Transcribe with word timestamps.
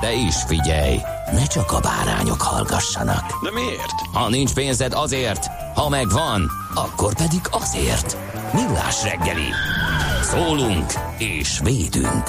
De 0.00 0.12
is 0.12 0.34
figyelj, 0.46 0.96
ne 1.32 1.46
csak 1.46 1.72
a 1.72 1.80
bárányok 1.80 2.40
hallgassanak. 2.42 3.24
De 3.42 3.50
miért? 3.52 3.92
Ha 4.12 4.28
nincs 4.28 4.52
pénzed 4.52 4.92
azért, 4.92 5.46
ha 5.74 5.88
megvan, 5.88 6.50
akkor 6.74 7.14
pedig 7.14 7.40
azért. 7.50 8.16
Millás 8.54 9.02
reggeli. 9.02 9.48
Szólunk 10.22 10.92
és 11.18 11.60
védünk. 11.64 12.24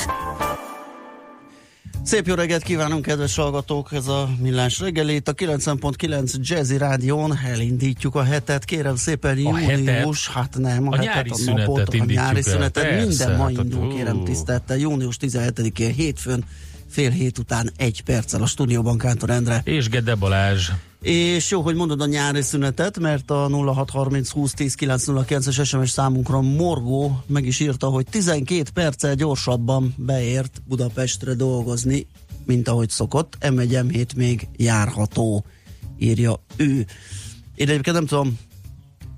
Szép 2.03 2.27
jó 2.27 2.33
reggelt 2.33 2.63
kívánunk, 2.63 3.01
kedves 3.05 3.35
hallgatók! 3.35 3.91
Ez 3.93 4.07
a 4.07 4.29
Millás 4.39 4.79
reggeli. 4.79 5.15
Itt 5.15 5.27
a 5.27 5.33
90.9 5.33 6.33
Jazzy 6.41 6.77
Rádión 6.77 7.37
elindítjuk 7.45 8.15
a 8.15 8.23
hetet. 8.23 8.65
Kérem 8.65 8.95
szépen, 8.95 9.37
június, 9.37 10.29
hát 10.29 10.57
nem, 10.57 10.87
a, 10.87 10.91
A 10.91 10.95
hetet, 10.95 11.13
nyári 11.37 11.49
a 11.49 11.53
napot, 11.57 11.93
a 11.93 12.03
nyári 12.05 12.35
el. 12.35 12.41
szünetet. 12.41 12.83
Persze, 12.83 13.05
Minden 13.05 13.37
ma 13.37 13.43
hát 13.43 13.57
a- 13.57 13.61
indul, 13.61 13.93
kérem 13.93 14.23
tisztelettel. 14.23 14.77
Június 14.77 15.17
17-én, 15.21 15.93
hétfőn, 15.93 16.43
fél 16.91 17.09
hét 17.09 17.37
után 17.37 17.71
egy 17.75 18.03
perccel 18.03 18.41
a 18.41 18.45
stúdióban 18.45 18.97
Kántor 18.97 19.29
Endre. 19.29 19.61
És 19.63 19.89
Gede 19.89 20.15
Balázs. 20.15 20.69
És 21.01 21.51
jó, 21.51 21.61
hogy 21.61 21.75
mondod 21.75 22.01
a 22.01 22.05
nyári 22.05 22.41
szünetet, 22.41 22.99
mert 22.99 23.31
a 23.31 23.49
0630 23.49 24.29
20 24.29 24.53
10 24.53 24.75
909-es 24.79 25.65
SMS 25.65 25.89
számunkra 25.89 26.41
Morgó 26.41 27.23
meg 27.27 27.45
is 27.45 27.59
írta, 27.59 27.87
hogy 27.87 28.05
12 28.09 28.63
perccel 28.73 29.15
gyorsabban 29.15 29.93
beért 29.97 30.61
Budapestre 30.67 31.33
dolgozni, 31.33 32.07
mint 32.45 32.67
ahogy 32.67 32.89
szokott. 32.89 33.37
M1, 33.39 33.85
M7 33.87 34.15
még 34.15 34.47
járható, 34.55 35.45
írja 35.97 36.43
ő. 36.55 36.85
Én 37.55 37.69
egyébként 37.69 37.95
nem 37.95 38.05
tudom, 38.05 38.39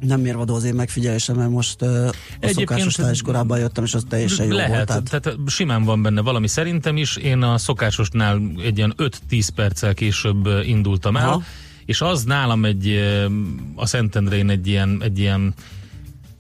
nem 0.06 0.22
mérvadó 0.22 0.56
az 0.56 0.64
én 0.64 0.74
megfigyelésem, 0.74 1.36
mert 1.36 1.50
most 1.50 1.82
uh, 1.82 1.90
a 1.90 2.12
Egyébként 2.40 2.70
szokásosnál 2.70 3.12
is 3.12 3.22
korábban 3.22 3.60
jöttem, 3.60 3.84
és 3.84 3.94
az 3.94 4.06
teljesen 4.10 4.46
jó 4.46 4.56
Lehet, 4.56 4.70
volt. 4.76 5.04
Tehát 5.04 5.22
tehát 5.22 5.40
simán 5.48 5.84
van 5.84 6.02
benne 6.02 6.22
valami 6.22 6.48
szerintem 6.48 6.98
is. 6.98 7.16
Én 7.16 7.42
a 7.42 7.58
szokásosnál 7.58 8.42
egy 8.64 8.78
ilyen 8.78 8.94
5-10 9.30 9.48
perccel 9.56 9.94
később 9.94 10.48
indultam 10.64 11.18
el, 11.18 11.28
Aha. 11.28 11.44
és 11.86 12.02
az 12.02 12.24
nálam 12.24 12.66
egy, 12.66 13.02
a 13.76 13.86
Szentendrén 13.86 14.50
egy 14.50 14.68
ilyen, 14.68 15.02
egy 15.04 15.20
ilyen 15.20 15.54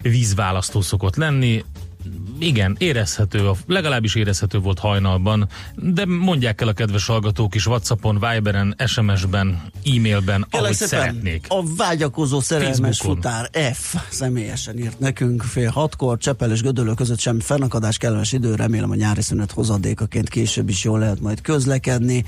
vízválasztó 0.01 0.81
szokott 0.81 1.15
lenni. 1.15 1.63
Igen, 2.43 2.75
érezhető, 2.79 3.49
legalábbis 3.67 4.15
érezhető 4.15 4.59
volt 4.59 4.79
hajnalban, 4.79 5.49
de 5.75 6.05
mondják 6.05 6.61
el 6.61 6.67
a 6.67 6.73
kedves 6.73 7.05
hallgatók 7.05 7.55
is 7.55 7.67
Whatsappon, 7.67 8.19
Viberen, 8.19 8.75
SMS-ben, 8.85 9.61
e-mailben, 9.85 10.47
Kérlek 10.49 10.63
ahogy 10.63 10.73
szépen, 10.73 10.99
szeretnék. 10.99 11.45
A 11.49 11.63
vágyakozó 11.77 12.39
szerelmes 12.39 12.77
Facebookon. 12.79 13.15
futár 13.15 13.73
F 13.73 13.95
személyesen 14.09 14.77
írt 14.77 14.99
nekünk 14.99 15.41
fél 15.43 15.69
hatkor, 15.69 16.17
Csepel 16.17 16.51
és 16.51 16.61
Gödöllő 16.61 16.93
között 16.93 17.19
semmi 17.19 17.41
fennakadás, 17.41 17.97
kellemes 17.97 18.31
idő, 18.31 18.55
remélem 18.55 18.91
a 18.91 18.95
nyári 18.95 19.21
szünet 19.21 19.51
hozadékaként 19.51 20.29
később 20.29 20.69
is 20.69 20.83
jól 20.83 20.99
lehet 20.99 21.19
majd 21.19 21.41
közlekedni. 21.41 22.25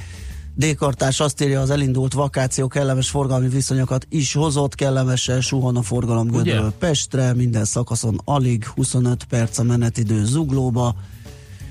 D-kartás 0.55 1.19
azt 1.19 1.41
írja, 1.41 1.61
az 1.61 1.69
elindult 1.69 2.13
vakáció 2.13 2.67
kellemes 2.67 3.09
forgalmi 3.09 3.47
viszonyokat 3.47 4.07
is 4.09 4.33
hozott, 4.33 4.75
kellemesen 4.75 5.41
suhan 5.41 5.75
a 5.75 5.81
forgalom? 5.81 6.27
Gödöllő 6.27 6.69
Pestre, 6.79 7.33
minden 7.33 7.66
szakaszon 7.66 8.19
alig 8.23 8.66
25 8.66 9.23
perc 9.23 9.57
a 9.57 9.63
menetidő 9.63 10.25
zuglóba. 10.25 10.95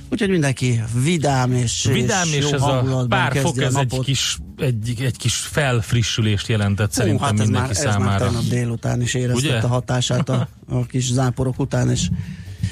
Úgyhogy 0.09 0.31
mindenki 0.31 0.83
vidám 1.03 1.53
és, 1.53 1.89
Vidám, 1.93 2.27
és, 2.27 2.39
jó 2.39 2.53
ez 2.53 2.63
a 2.63 3.07
pár 3.09 3.37
fok, 3.37 3.63
ez 3.63 3.75
egy 3.75 4.01
kis, 4.01 4.39
egy, 4.57 4.95
egy 5.01 5.17
kis 5.17 5.35
felfrissülést 5.37 6.49
jelentett 6.49 6.87
Hú, 6.87 6.93
szerintem 6.93 7.27
hát 7.27 7.33
ez 7.33 7.39
mindenki 7.39 7.69
már, 7.69 7.77
ez 7.77 7.85
már 7.85 7.93
számára. 7.93 8.25
tegnap 8.25 8.45
délután 8.45 9.01
is 9.01 9.15
éreztette 9.15 9.67
a 9.67 9.69
hatását 9.69 10.29
a, 10.29 10.49
a 10.69 10.87
kis 10.93 11.13
záporok 11.13 11.59
után, 11.59 11.91
és, 11.91 12.09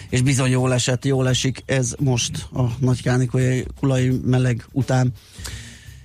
és 0.08 0.22
bizony 0.22 0.50
jól 0.50 0.72
esett, 0.72 1.04
jól 1.04 1.28
esik 1.28 1.62
ez 1.66 1.94
most 1.98 2.48
a 2.52 2.62
nagy 2.78 3.02
kánikulai 3.02 3.66
kulai 3.78 4.20
meleg 4.24 4.66
után. 4.72 5.12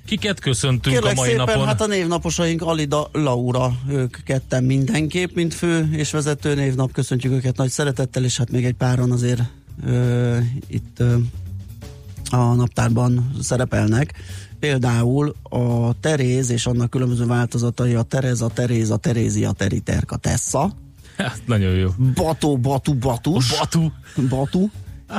Kiket 0.07 0.39
köszöntünk 0.39 0.95
Kérlek 0.95 1.11
a 1.11 1.15
mai 1.15 1.29
szépen, 1.29 1.45
napon? 1.45 1.65
hát 1.65 1.81
a 1.81 1.87
névnaposaink 1.87 2.61
Alida, 2.61 3.09
Laura, 3.11 3.71
ők 3.89 4.17
ketten 4.23 4.63
mindenképp, 4.63 5.35
mint 5.35 5.53
fő 5.53 5.89
és 5.91 6.11
vezető 6.11 6.55
névnap, 6.55 6.91
köszöntjük 6.91 7.33
őket 7.33 7.57
nagy 7.57 7.69
szeretettel, 7.69 8.23
és 8.23 8.37
hát 8.37 8.51
még 8.51 8.65
egy 8.65 8.73
páran 8.73 9.11
azért 9.11 9.41
ö, 9.85 10.37
itt 10.67 10.99
ö, 10.99 11.15
a 12.29 12.53
naptárban 12.53 13.31
szerepelnek. 13.41 14.13
Például 14.59 15.35
a 15.43 15.99
Teréz 15.99 16.49
és 16.49 16.65
annak 16.65 16.89
különböző 16.89 17.25
változatai 17.25 17.93
a 17.93 18.01
Tereza, 18.01 18.47
Teréza, 18.47 18.97
Terézia, 18.97 19.51
Teriterka, 19.51 20.17
Tessa, 20.17 20.75
Hát, 21.17 21.41
nagyon 21.45 21.73
jó. 21.73 21.89
Bató, 22.13 22.57
Batu, 22.57 22.93
Batus, 22.93 23.57
Batu. 23.57 23.91
Batu, 24.29 24.69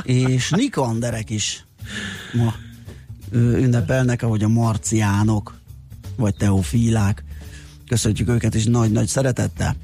és 0.03 0.49
Nikanderek 0.49 1.29
is 1.29 1.65
ma 2.33 2.53
ünnepelnek, 3.31 4.23
ahogy 4.23 4.43
a 4.43 4.47
marciánok, 4.47 5.53
vagy 6.17 6.35
teofílák. 6.35 7.23
Köszöntjük 7.87 8.29
őket 8.29 8.55
is 8.55 8.65
nagy-nagy 8.65 9.07
szeretettel. 9.07 9.75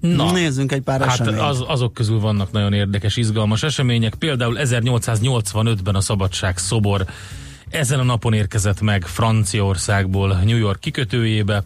Na, 0.00 0.32
Nézzünk 0.32 0.72
egy 0.72 0.82
pár 0.82 1.00
hát 1.00 1.20
eseményt. 1.20 1.40
az, 1.40 1.64
azok 1.66 1.94
közül 1.94 2.20
vannak 2.20 2.52
nagyon 2.52 2.72
érdekes, 2.72 3.16
izgalmas 3.16 3.62
események. 3.62 4.14
Például 4.14 4.56
1885-ben 4.60 5.94
a 5.94 6.00
Szabadság 6.00 6.58
szobor 6.58 7.06
ezen 7.70 7.98
a 7.98 8.02
napon 8.02 8.32
érkezett 8.32 8.80
meg 8.80 9.04
Franciaországból 9.06 10.40
New 10.44 10.56
York 10.56 10.80
kikötőjébe. 10.80 11.62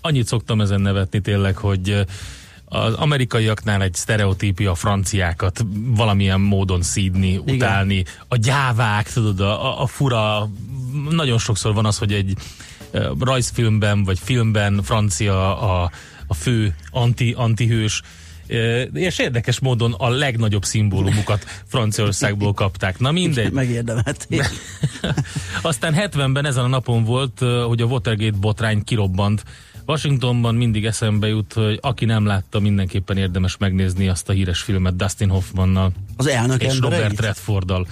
Annyit 0.00 0.26
szoktam 0.26 0.60
ezen 0.60 0.80
nevetni 0.80 1.20
tényleg, 1.20 1.56
hogy 1.56 2.04
az 2.72 2.94
amerikaiaknál 2.94 3.82
egy 3.82 3.94
sztereotípia 3.94 4.70
a 4.70 4.74
franciákat 4.74 5.64
valamilyen 5.84 6.40
módon 6.40 6.82
szídni, 6.82 7.36
utálni. 7.36 8.04
A 8.28 8.36
gyávák, 8.36 9.12
tudod, 9.12 9.40
a, 9.40 9.82
a 9.82 9.86
fura, 9.86 10.50
nagyon 11.10 11.38
sokszor 11.38 11.74
van 11.74 11.86
az, 11.86 11.98
hogy 11.98 12.12
egy 12.12 12.36
rajzfilmben 13.20 14.04
vagy 14.04 14.18
filmben 14.18 14.82
francia 14.82 15.60
a, 15.60 15.90
a 16.26 16.34
fő 16.34 16.74
anti, 16.90 17.32
antihős, 17.36 18.02
és 18.92 19.18
érdekes 19.18 19.60
módon 19.60 19.92
a 19.92 20.08
legnagyobb 20.08 20.64
szimbólumukat 20.64 21.44
Franciaországból 21.66 22.52
kapták. 22.62 22.98
Na 22.98 23.12
mindegy. 23.12 23.52
Megérdemelték. 23.52 24.42
Aztán 25.62 25.94
70-ben 25.96 26.46
ezen 26.46 26.64
a 26.64 26.68
napon 26.68 27.04
volt, 27.04 27.38
hogy 27.66 27.80
a 27.80 27.84
Watergate 27.84 28.36
botrány 28.40 28.84
kirobbant. 28.84 29.42
Washingtonban 29.92 30.54
mindig 30.54 30.86
eszembe 30.86 31.28
jut, 31.28 31.52
hogy 31.52 31.78
aki 31.80 32.04
nem 32.04 32.26
látta, 32.26 32.60
mindenképpen 32.60 33.16
érdemes 33.16 33.56
megnézni 33.56 34.08
azt 34.08 34.28
a 34.28 34.32
híres 34.32 34.60
filmet 34.60 34.96
Dustin 34.96 35.28
Hoffmannal 35.28 35.92
Az 36.16 36.26
elnök 36.26 36.62
és 36.62 36.78
Robert? 36.78 37.20
Redforddal, 37.20 37.86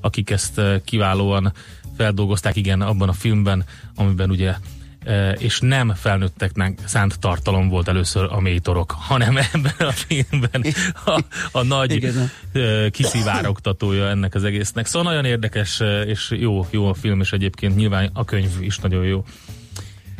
akik 0.00 0.30
ezt 0.30 0.58
eh, 0.58 0.80
kiválóan 0.84 1.52
feldolgozták, 1.96 2.56
igen, 2.56 2.80
abban 2.80 3.08
a 3.08 3.12
filmben, 3.12 3.64
amiben 3.94 4.30
ugye 4.30 4.54
eh, 5.02 5.32
és 5.38 5.60
nem 5.60 5.94
felnőtteknek 5.94 6.78
szánt 6.84 7.18
tartalom 7.20 7.68
volt 7.68 7.88
először 7.88 8.28
a 8.30 8.40
mélytorok, 8.40 8.94
hanem 8.98 9.36
ebben 9.52 9.88
a 9.88 9.92
filmben 9.92 10.64
a, 11.04 11.20
a 11.52 11.62
nagy 11.62 11.92
Igen. 11.92 12.30
eh, 12.52 12.90
kiszivárogtatója 12.90 14.08
ennek 14.08 14.34
az 14.34 14.44
egésznek. 14.44 14.86
Szóval 14.86 15.12
nagyon 15.12 15.24
érdekes 15.30 15.80
és 16.06 16.30
jó, 16.38 16.66
jó 16.70 16.88
a 16.88 16.94
film, 16.94 17.20
és 17.20 17.32
egyébként 17.32 17.76
nyilván 17.76 18.10
a 18.12 18.24
könyv 18.24 18.62
is 18.62 18.78
nagyon 18.78 19.04
jó. 19.04 19.24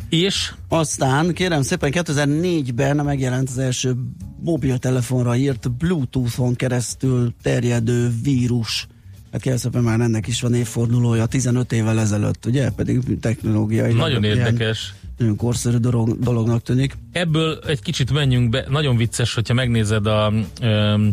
És 0.09 0.53
Aztán 0.67 1.33
kérem 1.33 1.61
szépen 1.61 1.91
2004-ben 1.93 2.95
megjelent 2.95 3.49
az 3.49 3.57
első 3.57 3.95
mobiltelefonra 4.39 5.35
írt 5.35 5.71
Bluetooth-on 5.71 6.55
keresztül 6.55 7.33
terjedő 7.41 8.11
vírus 8.23 8.87
Hát 9.35 9.43
kérlek 9.43 9.61
szépen 9.61 9.83
már 9.83 9.99
ennek 9.99 10.27
is 10.27 10.41
van 10.41 10.53
évfordulója, 10.53 11.25
15 11.25 11.71
évvel 11.71 11.99
ezelőtt, 11.99 12.45
ugye? 12.45 12.69
Pedig 12.69 13.19
technológiai. 13.19 13.93
Nagyon 13.93 14.23
érdekes. 14.23 14.93
Nagyon 15.17 15.35
korszerű 15.35 15.77
dolog, 15.77 16.19
dolognak 16.19 16.61
tűnik. 16.61 16.97
Ebből 17.11 17.59
egy 17.67 17.81
kicsit 17.81 18.11
menjünk 18.11 18.49
be, 18.49 18.65
nagyon 18.69 18.97
vicces, 18.97 19.33
hogyha 19.33 19.53
megnézed 19.53 20.05
a 20.05 20.33
um, 20.61 21.11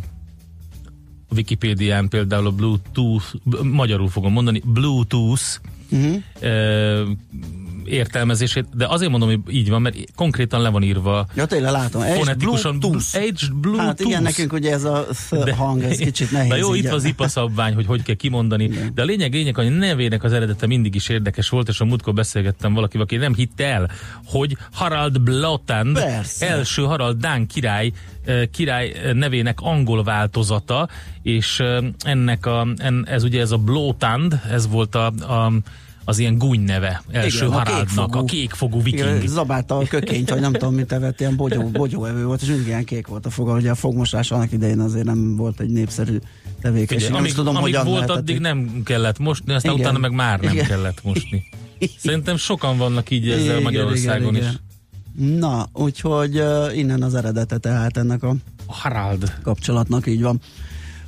Wikipédián 1.31 2.09
például 2.09 2.47
a 2.47 2.51
Bluetooth, 2.51 3.25
magyarul 3.63 4.09
fogom 4.09 4.33
mondani, 4.33 4.63
Bluetooth 4.65 5.43
uh-huh. 5.91 6.17
Értelmezését, 7.85 8.67
de 8.75 8.87
azért 8.87 9.11
mondom, 9.11 9.29
hogy 9.29 9.55
így 9.55 9.69
van, 9.69 9.83
mert 9.83 9.97
konkrétan 10.15 10.61
le 10.61 10.69
van 10.69 10.83
írva. 10.83 11.27
Ja, 11.35 11.47
tényleg 11.47 11.73
látom. 11.73 12.03
Fonetikusan 12.03 12.79
Bluetooth. 12.79 13.15
Age 13.15 13.47
Bluetooth. 13.61 13.87
Hát 13.87 14.01
igen, 14.01 14.23
nekünk 14.23 14.53
ugye 14.53 14.73
ez 14.73 14.85
a 14.85 15.07
de, 15.31 15.55
hang, 15.55 15.83
ez 15.83 15.99
kicsit 15.99 16.31
nehéz. 16.31 16.49
Na 16.49 16.57
jó, 16.57 16.75
itt 16.75 16.85
van 16.85 16.95
az 16.95 17.05
IPA 17.05 17.29
szabvány, 17.29 17.75
hogy 17.75 17.87
hogy 17.87 18.03
kell 18.03 18.15
kimondani, 18.15 18.65
igen. 18.65 18.91
de 18.95 19.03
a 19.03 19.05
lényeg, 19.05 19.33
lényeg, 19.33 19.55
hogy 19.55 19.67
a 19.67 19.71
nevének 19.71 20.25
az 20.25 20.33
eredete 20.33 20.67
mindig 20.67 20.95
is 20.95 21.09
érdekes 21.09 21.49
volt, 21.49 21.69
és 21.69 21.81
a 21.81 21.85
múltkor 21.85 22.15
beszélgettem 22.15 22.75
valakivel, 22.75 23.03
aki 23.03 23.17
nem 23.17 23.35
hitte 23.35 23.67
el, 23.67 23.91
hogy 24.25 24.57
Harald 24.73 25.21
Blotand, 25.21 25.95
Persze. 25.95 26.49
első 26.49 26.83
Harald 26.83 27.17
Dán 27.17 27.47
király, 27.47 27.93
eh, 28.25 28.43
király 28.53 28.95
nevének 29.13 29.61
angol 29.61 30.03
változata, 30.03 30.89
és 31.23 31.61
eh, 31.61 31.79
ennek 32.05 32.47
a, 32.47 32.67
en, 32.77 33.07
ez 33.09 33.25
ugye 33.25 33.41
ez 33.41 33.51
a 33.51 33.57
Blotand, 33.57 34.41
ez 34.51 34.69
volt 34.69 34.95
a, 34.95 35.07
a 35.07 35.53
az 36.05 36.19
ilyen 36.19 36.39
gúny 36.39 36.61
neve 36.61 37.03
első 37.11 37.47
Igen, 37.47 37.59
Haraldnak, 37.59 38.15
a 38.15 38.25
kékfogú 38.25 38.83
viking. 38.83 39.17
Igen, 39.17 39.27
zabálta 39.27 39.77
a 39.77 39.87
kökényt, 39.87 40.31
vagy 40.31 40.41
nem 40.41 40.53
tudom 40.53 40.75
mit 40.75 40.93
evett, 40.93 41.21
ilyen 41.21 41.37
bogyó, 41.37 41.69
bogyóevő 41.81 42.25
volt, 42.25 42.43
és 42.43 42.49
mindig 42.49 42.67
ilyen 42.67 42.85
kék 42.85 43.07
volt 43.07 43.27
a 43.27 43.31
foga, 43.31 43.55
ugye 43.55 43.71
a 43.71 43.75
fogmosás 43.75 44.31
annak 44.31 44.53
idején 44.53 44.81
azért 44.81 45.05
nem 45.05 45.37
volt 45.37 45.61
egy 45.61 45.71
népszerű 45.71 46.19
tevékenység. 46.61 47.09
Ugye, 47.09 47.19
amíg, 47.19 47.33
tudom, 47.33 47.57
amíg 47.57 47.79
volt, 47.85 48.11
addig 48.11 48.39
nem 48.39 48.83
kellett 48.85 49.19
mosni, 49.19 49.53
aztán 49.53 49.73
igen, 49.73 49.85
utána 49.85 49.99
meg 49.99 50.13
már 50.13 50.41
nem 50.41 50.53
igen. 50.53 50.67
kellett 50.67 51.05
mosni. 51.05 51.45
Szerintem 51.97 52.37
sokan 52.37 52.79
vannak 52.79 53.11
így 53.11 53.29
ezzel 53.29 53.45
igen, 53.45 53.63
Magyarországon 53.63 54.35
igen, 54.35 54.49
is. 54.49 54.49
Igen. 54.49 55.39
Na, 55.39 55.69
úgyhogy 55.73 56.39
uh, 56.39 56.77
innen 56.77 57.03
az 57.03 57.15
eredete 57.15 57.59
tehát 57.59 57.97
ennek 57.97 58.23
a 58.23 58.35
Harald 58.67 59.33
kapcsolatnak, 59.43 60.07
így 60.07 60.23
van. 60.23 60.41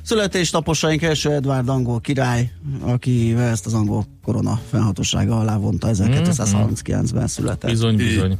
Születésnaposaink 0.05 1.01
első 1.01 1.31
Edward 1.31 1.69
angol 1.69 1.99
király, 1.99 2.51
aki 2.81 3.33
ezt 3.33 3.65
az 3.65 3.73
angol 3.73 4.05
korona 4.23 4.59
fennhatósága 4.69 5.39
alá 5.39 5.57
vonta 5.57 5.87
1239-ben 5.91 7.27
született. 7.27 7.69
Bizony, 7.69 7.95
bizony. 7.95 8.37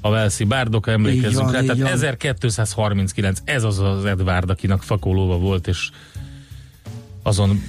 A 0.00 0.10
Velszi 0.10 0.44
bárdok 0.44 0.88
emlékezzünk 0.88 1.52
rá, 1.52 1.60
tehát 1.60 1.92
1239, 1.92 3.38
ez 3.44 3.64
az 3.64 3.78
az 3.78 4.04
Edward, 4.04 4.50
akinek 4.50 4.80
fakolóva 4.80 5.38
volt, 5.38 5.66
és 5.66 5.90
azon 7.22 7.62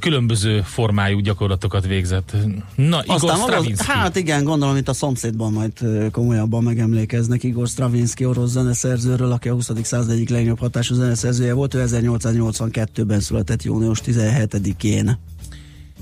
különböző 0.00 0.60
formájú 0.60 1.18
gyakorlatokat 1.18 1.86
végzett. 1.86 2.36
Na, 2.74 3.02
Igor 3.02 3.14
Aztán 3.14 3.36
Stravinsky. 3.36 3.86
Hát 3.86 4.16
igen, 4.16 4.44
gondolom 4.44 4.76
itt 4.76 4.88
a 4.88 4.92
szomszédban 4.92 5.52
majd 5.52 5.72
komolyabban 6.10 6.62
megemlékeznek 6.62 7.42
Igor 7.42 7.68
Stravinsky 7.68 8.24
orosz 8.24 8.50
zeneszerzőről, 8.50 9.32
aki 9.32 9.48
a 9.48 9.52
20. 9.52 9.70
század 9.82 10.10
egyik 10.10 10.28
legnagyobb 10.28 10.58
hatású 10.58 10.94
zeneszerzője 10.94 11.52
volt, 11.52 11.74
ő 11.74 11.84
1882-ben 11.86 13.20
született 13.20 13.62
június 13.62 14.00
17-én. 14.06 15.18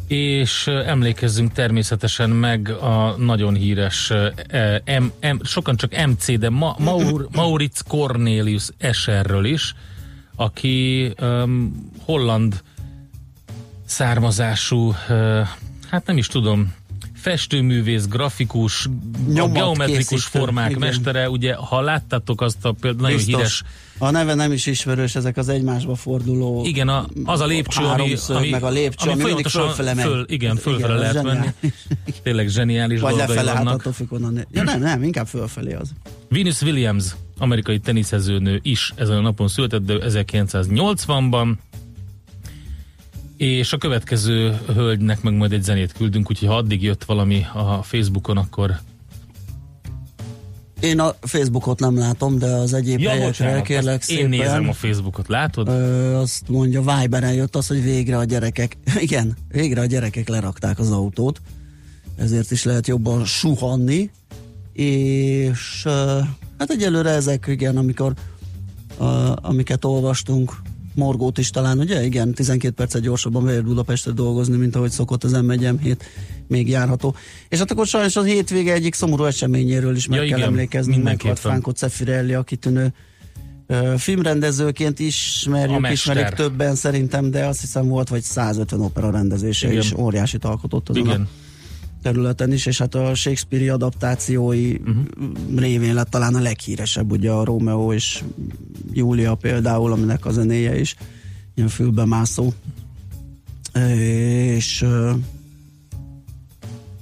És 0.09 0.67
emlékezzünk 0.67 1.53
természetesen 1.53 2.31
meg 2.31 2.71
a 2.71 3.15
nagyon 3.19 3.55
híres 3.55 4.13
M, 4.85 5.27
M, 5.29 5.37
sokan 5.43 5.77
csak 5.77 6.07
MC, 6.07 6.39
de 6.39 6.51
Ma, 6.51 6.77
Maur, 6.79 7.29
Maurits 7.37 7.83
Cornelius 7.89 8.69
Escherről 8.79 9.45
is, 9.45 9.75
aki 10.37 11.13
um, 11.21 11.91
holland 12.05 12.63
származású, 13.85 14.95
hát 15.91 16.07
nem 16.07 16.17
is 16.17 16.27
tudom, 16.27 16.75
festőművész, 17.25 18.07
grafikus, 18.07 18.89
Nyomat 19.29 19.53
geometrikus 19.53 20.07
készítő, 20.07 20.39
formák 20.39 20.69
igen. 20.71 20.81
mestere, 20.81 21.31
ugye, 21.31 21.55
ha 21.55 21.81
láttátok 21.81 22.41
azt 22.41 22.65
a 22.65 22.73
például 22.73 23.03
nagyon 23.03 23.17
Biztos. 23.17 23.35
híres... 23.35 23.63
A 23.99 24.11
neve 24.11 24.35
nem 24.35 24.53
is 24.53 24.67
ismerős, 24.67 25.15
ezek 25.15 25.37
az 25.37 25.49
egymásba 25.49 25.95
forduló 25.95 26.65
Igen, 26.65 26.89
a, 26.89 27.07
az 27.25 27.41
a 27.41 27.47
lépcső, 27.47 27.85
ami, 27.85 28.15
ami, 28.29 28.51
meg 28.51 28.63
a 28.63 28.71
lépcső, 28.71 29.11
ami, 29.11 29.21
ami 29.21 29.29
mindig 29.29 29.47
fölfele 29.47 29.95
megy. 29.95 30.05
Föl, 30.05 30.25
igen, 30.29 30.57
fölfele 30.57 30.95
igen, 30.95 30.99
lehet 30.99 31.23
menni. 31.23 31.73
Tényleg 32.23 32.49
zseniális 32.49 33.01
Vagy 33.01 33.17
lefele, 33.17 33.53
vannak. 33.53 33.83
Hát 33.83 33.95
függ, 33.95 34.13
onnan. 34.13 34.47
Ja 34.53 34.63
nem, 34.63 34.81
nem, 34.81 35.03
inkább 35.03 35.27
fölfelé 35.27 35.75
az. 35.75 35.91
Venus 36.29 36.63
Williams, 36.63 37.05
amerikai 37.39 37.79
teniszezőnő 37.79 38.61
is 38.63 38.93
ezen 38.97 39.17
a 39.17 39.21
napon 39.21 39.49
született, 39.49 39.85
de 39.85 39.95
1980-ban 40.01 41.55
és 43.37 43.73
a 43.73 43.79
következő 43.79 44.61
hölgynek 44.75 45.23
meg 45.23 45.35
majd 45.35 45.53
egy 45.53 45.63
zenét 45.63 45.93
küldünk, 45.93 46.31
úgyhogy 46.31 46.49
ha 46.49 46.57
addig 46.57 46.83
jött 46.83 47.05
valami 47.05 47.47
a 47.55 47.83
Facebookon, 47.83 48.37
akkor 48.37 48.75
én 50.81 51.01
a 51.01 51.15
Facebookot 51.21 51.79
nem 51.81 51.99
látom, 51.99 52.39
de 52.39 52.47
az 52.47 52.73
egyéb 52.75 53.01
ja, 53.01 53.09
helyekre 53.09 53.27
bocsánat, 53.27 53.63
kérlek 53.63 54.03
szépen. 54.03 54.33
Én 54.33 54.39
nézem 54.39 54.69
a 54.69 54.73
Facebookot, 54.73 55.29
látod? 55.29 55.69
Ö, 55.69 56.15
azt 56.15 56.49
mondja, 56.49 56.83
Viberen 56.83 57.33
jött 57.33 57.57
az, 57.57 57.67
hogy 57.67 57.83
végre 57.83 58.17
a 58.17 58.25
gyerekek, 58.25 58.77
igen, 59.07 59.37
végre 59.49 59.81
a 59.81 59.85
gyerekek 59.85 60.29
lerakták 60.29 60.79
az 60.79 60.91
autót, 60.91 61.41
ezért 62.17 62.51
is 62.51 62.65
lehet 62.65 62.87
jobban 62.87 63.25
suhanni, 63.25 64.11
és 64.73 65.83
hát 66.59 66.71
egyelőre 66.71 67.11
ezek, 67.11 67.45
igen, 67.49 67.77
amikor 67.77 68.13
amiket 69.35 69.85
olvastunk, 69.85 70.63
Morgót 70.94 71.38
is 71.38 71.50
talán, 71.50 71.79
ugye? 71.79 72.05
Igen, 72.05 72.35
12 72.35 72.75
percet 72.75 73.02
gyorsabban 73.02 73.44
beért 73.44 73.64
Budapestre 73.64 74.12
dolgozni, 74.12 74.56
mint 74.56 74.76
ahogy 74.76 74.91
szokott 74.91 75.25
az 75.25 75.32
m 75.32 75.50
1 75.50 75.96
még 76.49 76.69
járható. 76.69 77.14
És 77.49 77.58
hát 77.58 77.70
akkor 77.70 77.87
sajnos 77.87 78.17
a 78.17 78.23
hétvége 78.23 78.73
egyik 78.73 78.94
szomorú 78.94 79.25
eseményéről 79.25 79.96
is 79.96 80.06
meg 80.06 80.19
ja, 80.19 80.25
kell 80.29 80.38
igen, 80.38 80.49
emlékezni. 80.49 80.96
Meghalt 80.96 81.38
Franco 81.38 81.70
Cefirelli, 81.70 82.35
akitűnő 82.35 82.93
uh, 83.69 83.94
filmrendezőként 83.94 84.99
ismerjük, 84.99 85.91
ismerik 85.91 86.29
többen 86.29 86.75
szerintem, 86.75 87.31
de 87.31 87.46
azt 87.46 87.61
hiszem 87.61 87.88
volt 87.88 88.08
vagy 88.08 88.23
150 88.23 88.81
opera 88.81 89.11
rendezése, 89.11 89.67
igen. 89.67 89.82
és 89.82 89.93
óriási 89.93 90.38
alkotott 90.41 90.88
azon 90.88 91.05
igen. 91.05 91.20
a 91.20 91.44
területen 92.05 92.53
is, 92.53 92.67
és 92.67 92.79
hát 92.79 92.95
a 92.95 93.15
Shakespeare-i 93.15 93.69
adaptációi 93.69 94.75
uh-huh. 94.75 95.05
révén 95.56 95.95
lett 95.95 96.11
talán 96.11 96.35
a 96.35 96.41
leghíresebb, 96.41 97.11
ugye 97.11 97.31
a 97.31 97.45
Romeo 97.45 97.93
és 97.93 98.23
Júlia 98.93 99.35
például, 99.35 99.93
aminek 99.93 100.27
a 100.27 100.31
zenéje 100.31 100.79
is 100.79 100.97
ilyen 101.55 101.69
fülbemászó. 101.69 102.53
És 104.55 104.87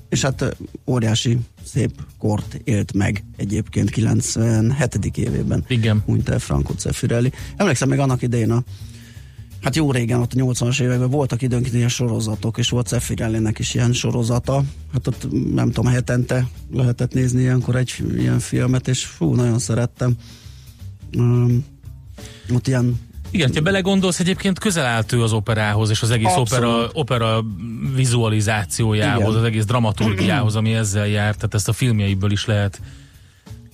és 0.08 0.22
hát 0.22 0.56
óriási 0.87 1.38
szép 1.64 1.90
kort 2.18 2.61
élt 2.64 2.92
meg 2.92 3.25
egyébként 3.37 3.90
97. 3.90 5.16
évében. 5.16 5.64
Igen. 5.68 6.02
Úgy 6.06 6.28
el 6.28 6.38
Franco 6.38 6.75
Cefirelli. 6.75 7.32
Emlékszem 7.56 7.88
még 7.88 7.99
annak 7.99 8.23
idején 8.23 8.50
a 8.50 8.62
Hát 9.62 9.76
jó 9.76 9.92
régen, 9.92 10.21
ott 10.21 10.33
a 10.33 10.37
80-as 10.37 10.81
években 10.81 11.11
voltak 11.11 11.42
időnként 11.42 11.75
ilyen 11.75 11.88
sorozatok, 11.88 12.59
és 12.59 12.69
volt 12.69 12.87
Cefirellinek 12.87 13.59
is 13.59 13.75
ilyen 13.75 13.92
sorozata. 13.92 14.62
Hát 14.92 15.07
ott 15.07 15.26
nem 15.54 15.71
tudom, 15.71 15.92
hetente 15.92 16.49
lehetett 16.73 17.12
nézni 17.12 17.40
ilyenkor 17.40 17.76
egy 17.76 17.95
ilyen 18.16 18.38
filmet, 18.38 18.88
és 18.88 19.04
fú, 19.04 19.35
nagyon 19.35 19.59
szerettem. 19.59 20.14
Um, 21.16 21.64
ott 22.54 22.66
ilyen 22.66 23.00
igen, 23.31 23.50
ha 23.54 23.61
belegondolsz, 23.61 24.21
egyébként 24.21 24.59
közel 24.59 24.85
állt 24.85 25.12
ő 25.12 25.23
az 25.23 25.33
operához, 25.33 25.90
és 25.90 26.02
az 26.02 26.11
egész 26.11 26.37
opera, 26.37 26.88
opera 26.92 27.45
vizualizációjához, 27.95 29.23
Igen. 29.23 29.38
az 29.38 29.45
egész 29.45 29.64
dramaturgiához, 29.64 30.57
ami 30.57 30.75
ezzel 30.75 31.07
járt, 31.07 31.37
tehát 31.37 31.54
ezt 31.54 31.69
a 31.69 31.73
filmjeiből 31.73 32.31
is 32.31 32.47
lehet 32.47 32.81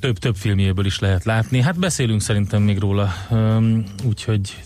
több-több 0.00 0.36
filmjéből 0.36 0.84
is 0.84 0.98
lehet 0.98 1.24
látni. 1.24 1.60
Hát 1.60 1.78
beszélünk 1.78 2.20
szerintem 2.20 2.62
még 2.62 2.78
róla, 2.78 3.12
úgyhogy 4.04 4.56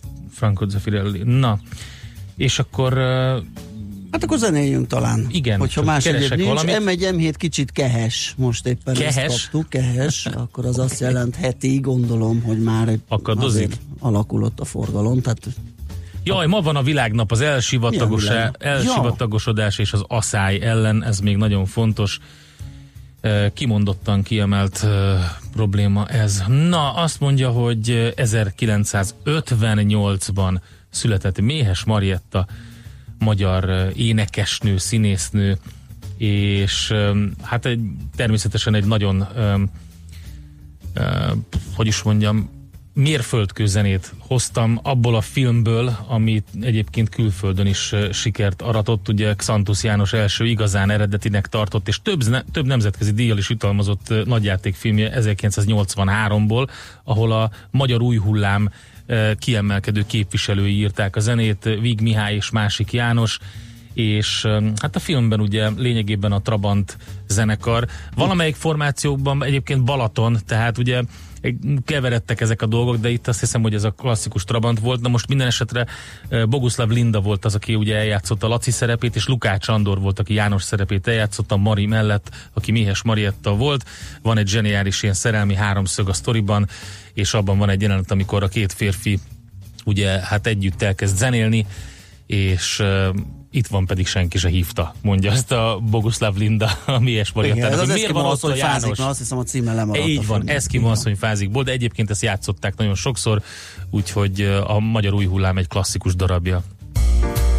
Franco 0.43 0.69
Zeffirelli. 0.69 1.23
Na, 1.25 1.59
és 2.37 2.59
akkor... 2.59 2.93
Hát 4.11 4.23
akkor 4.23 4.39
zenéljünk 4.39 4.87
talán. 4.87 5.27
Igen. 5.31 5.59
Hogyha 5.59 5.83
más 5.83 6.07
egyéb 6.07 6.33
nincs. 6.33 6.49
Valamit. 6.49 7.01
M1, 7.01 7.15
M7 7.17 7.35
kicsit 7.37 7.71
kehes. 7.71 8.35
Most 8.37 8.67
éppen 8.67 8.95
kehes? 8.95 9.17
ezt 9.17 9.51
kaptuk. 9.51 9.71
Kehes. 9.71 10.27
akkor 10.27 10.67
az 10.67 10.79
azt 10.79 11.01
jelentheti, 11.01 11.81
gondolom, 11.81 12.43
hogy 12.43 12.63
már 12.63 12.99
Akadozik. 13.09 13.77
alakulott 13.99 14.61
a 14.61 14.65
forgalom. 14.65 15.21
Tehát 15.21 15.47
Jaj, 16.25 16.47
ma 16.47 16.61
van 16.61 16.77
a 16.77 16.83
világnap 16.83 17.33
az 17.33 17.41
elsivatagosodás 18.59 19.79
és 19.79 19.93
az 19.93 20.05
asszály 20.07 20.61
ellen, 20.61 21.05
ez 21.05 21.19
még 21.19 21.37
nagyon 21.37 21.67
fontos 21.67 22.19
kimondottan 23.55 24.23
kiemelt 24.23 24.87
probléma 25.53 26.07
ez. 26.07 26.43
Na, 26.49 26.95
azt 26.95 27.21
mondja, 27.21 27.51
hogy 27.51 28.13
1958-ban 28.17 30.61
született 30.91 31.41
Méhes 31.41 31.85
Marietta, 31.85 32.47
magyar 33.19 33.93
énekesnő, 33.97 34.77
színésznő, 34.77 35.59
és 36.17 36.95
hát 37.43 37.67
egy, 37.67 37.81
természetesen 38.17 38.75
egy 38.75 38.87
nagyon, 38.87 39.27
hogy 41.75 41.87
is 41.87 42.03
mondjam, 42.03 42.62
mérföldkő 42.95 43.67
hoztam 44.19 44.81
abból 44.83 45.15
a 45.15 45.21
filmből, 45.21 45.97
amit 46.07 46.49
egyébként 46.61 47.09
külföldön 47.09 47.67
is 47.67 47.95
sikert 48.11 48.63
aratott, 48.63 49.09
ugye 49.09 49.35
Xantus 49.35 49.83
János 49.83 50.13
első 50.13 50.47
igazán 50.47 50.91
eredetinek 50.91 51.47
tartott, 51.47 51.89
és 51.89 52.03
több, 52.03 52.23
több 52.53 52.67
nemzetközi 52.67 53.13
díjjal 53.13 53.39
is 53.39 53.51
jutalmazott 53.51 54.25
nagyjátékfilmje 54.25 55.13
1983-ból, 55.17 56.69
ahol 57.05 57.33
a 57.33 57.51
magyar 57.71 58.03
új 58.03 58.17
hullám 58.17 58.71
kiemelkedő 59.39 60.05
képviselői 60.07 60.77
írták 60.77 61.17
a 61.17 61.21
zenét, 61.21 61.65
Vig 61.81 62.01
Mihály 62.01 62.35
és 62.35 62.51
Másik 62.51 62.93
János, 62.93 63.39
és 63.95 64.47
hát 64.81 64.97
a 64.97 64.99
filmben 64.99 65.41
ugye 65.41 65.71
lényegében 65.77 66.33
a 66.33 66.41
Trabant 66.41 66.97
zenekar, 67.29 67.87
valamelyik 68.15 68.55
formációkban 68.55 69.45
egyébként 69.45 69.85
Balaton, 69.85 70.39
tehát 70.47 70.79
ugye 70.79 71.03
keveredtek 71.85 72.41
ezek 72.41 72.63
a 72.63 72.67
dolgok, 72.67 72.97
de 72.97 73.09
itt 73.09 73.29
azt 73.29 73.41
hiszem, 73.41 73.63
hogy 73.63 73.75
ez 73.75 73.85
a 73.85 73.91
klasszikus 73.91 74.45
Trabant 74.45 74.81
volt. 74.81 75.01
Na 75.01 75.09
most 75.09 75.29
minden 75.29 75.47
esetre 75.47 75.87
Boguslav 76.49 76.89
Linda 76.89 77.21
volt 77.21 77.45
az, 77.45 77.55
aki 77.55 77.75
ugye 77.75 77.97
eljátszott 77.97 78.43
a 78.43 78.49
Laci 78.49 78.71
szerepét, 78.71 79.17
és 79.17 79.27
Lukács 79.27 79.69
Andor 79.69 80.01
volt, 80.01 80.19
aki 80.19 80.35
János 80.35 80.63
szerepét 80.63 81.09
eljátszott 81.09 81.53
a 81.53 81.57
Mari 81.57 81.87
mellett, 81.87 82.31
aki 82.53 82.73
Mihes 82.73 83.03
Marietta 83.03 83.55
volt. 83.55 83.85
Van 84.23 84.39
egy 84.39 84.49
zseniális 84.49 85.03
ilyen 85.03 85.15
szerelmi 85.15 85.55
háromszög 85.55 86.09
a 86.09 86.13
sztoriban, 86.13 86.69
és 87.15 87.35
abban 87.35 87.59
van 87.59 87.69
egy 87.69 87.83
jelenet, 87.83 88.11
amikor 88.11 88.43
a 88.43 88.49
két 88.49 88.73
férfi 88.73 89.19
ugye 89.85 90.09
hát 90.09 90.47
együtt 90.47 90.83
elkezd 90.83 91.17
zenélni, 91.17 91.67
és 92.27 92.83
itt 93.55 93.67
van 93.67 93.87
pedig 93.87 94.07
senki 94.07 94.39
se 94.39 94.49
hívta, 94.49 94.95
mondja 95.03 95.33
ezt 95.33 95.53
a 95.53 95.81
Boguslav 95.91 96.37
Linda, 96.37 96.71
a 96.87 96.99
Mies 96.99 97.33
Mariatának. 97.33 97.73
Ez 97.73 97.79
az 97.79 97.89
miért 97.89 98.11
van 98.11 98.25
ott 98.25 98.41
hogy? 98.41 98.59
Fázik, 98.59 98.99
azt 98.99 99.19
hiszem 99.19 99.39
a 99.39 99.43
címe 99.43 99.75
lemaradt. 99.75 100.07
Így 100.07 100.27
van, 100.27 100.43
Eszkimo 100.49 100.91
asszony 100.91 101.17
fázikból, 101.17 101.63
de 101.63 101.73
egyébként 101.73 102.11
ezt 102.11 102.23
játszották 102.23 102.77
nagyon 102.77 102.95
sokszor, 102.95 103.43
úgyhogy 103.91 104.41
a 104.67 104.79
Magyar 104.79 105.15
Új 105.15 105.25
Hullám 105.25 105.59
egy 105.59 105.69
klasszikus 105.69 106.15
darabja. 106.15 106.63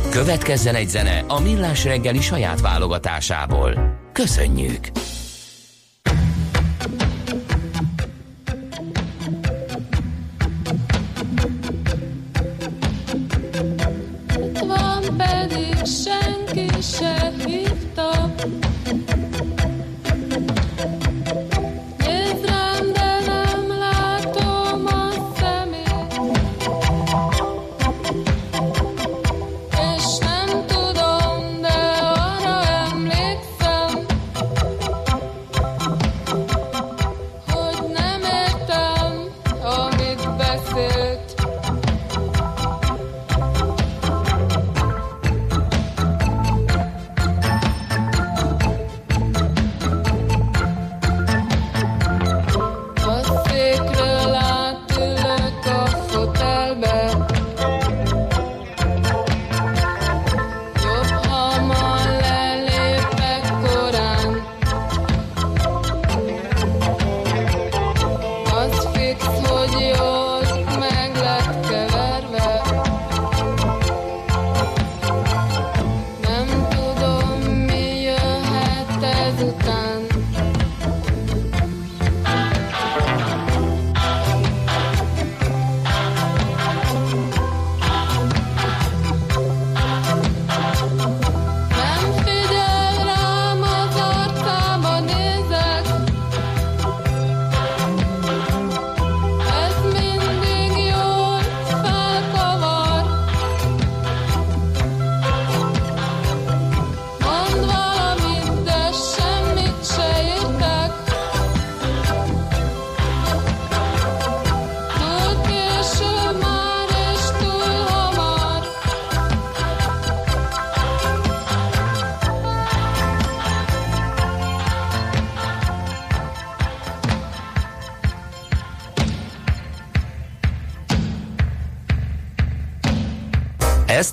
Következzen 0.10 0.76
egy 0.76 0.90
zene 0.90 1.24
a 1.28 1.40
Millás 1.40 1.84
reggeli 1.84 2.22
saját 2.22 2.62
válogatásából. 2.62 4.00
Köszönjük! 4.14 4.92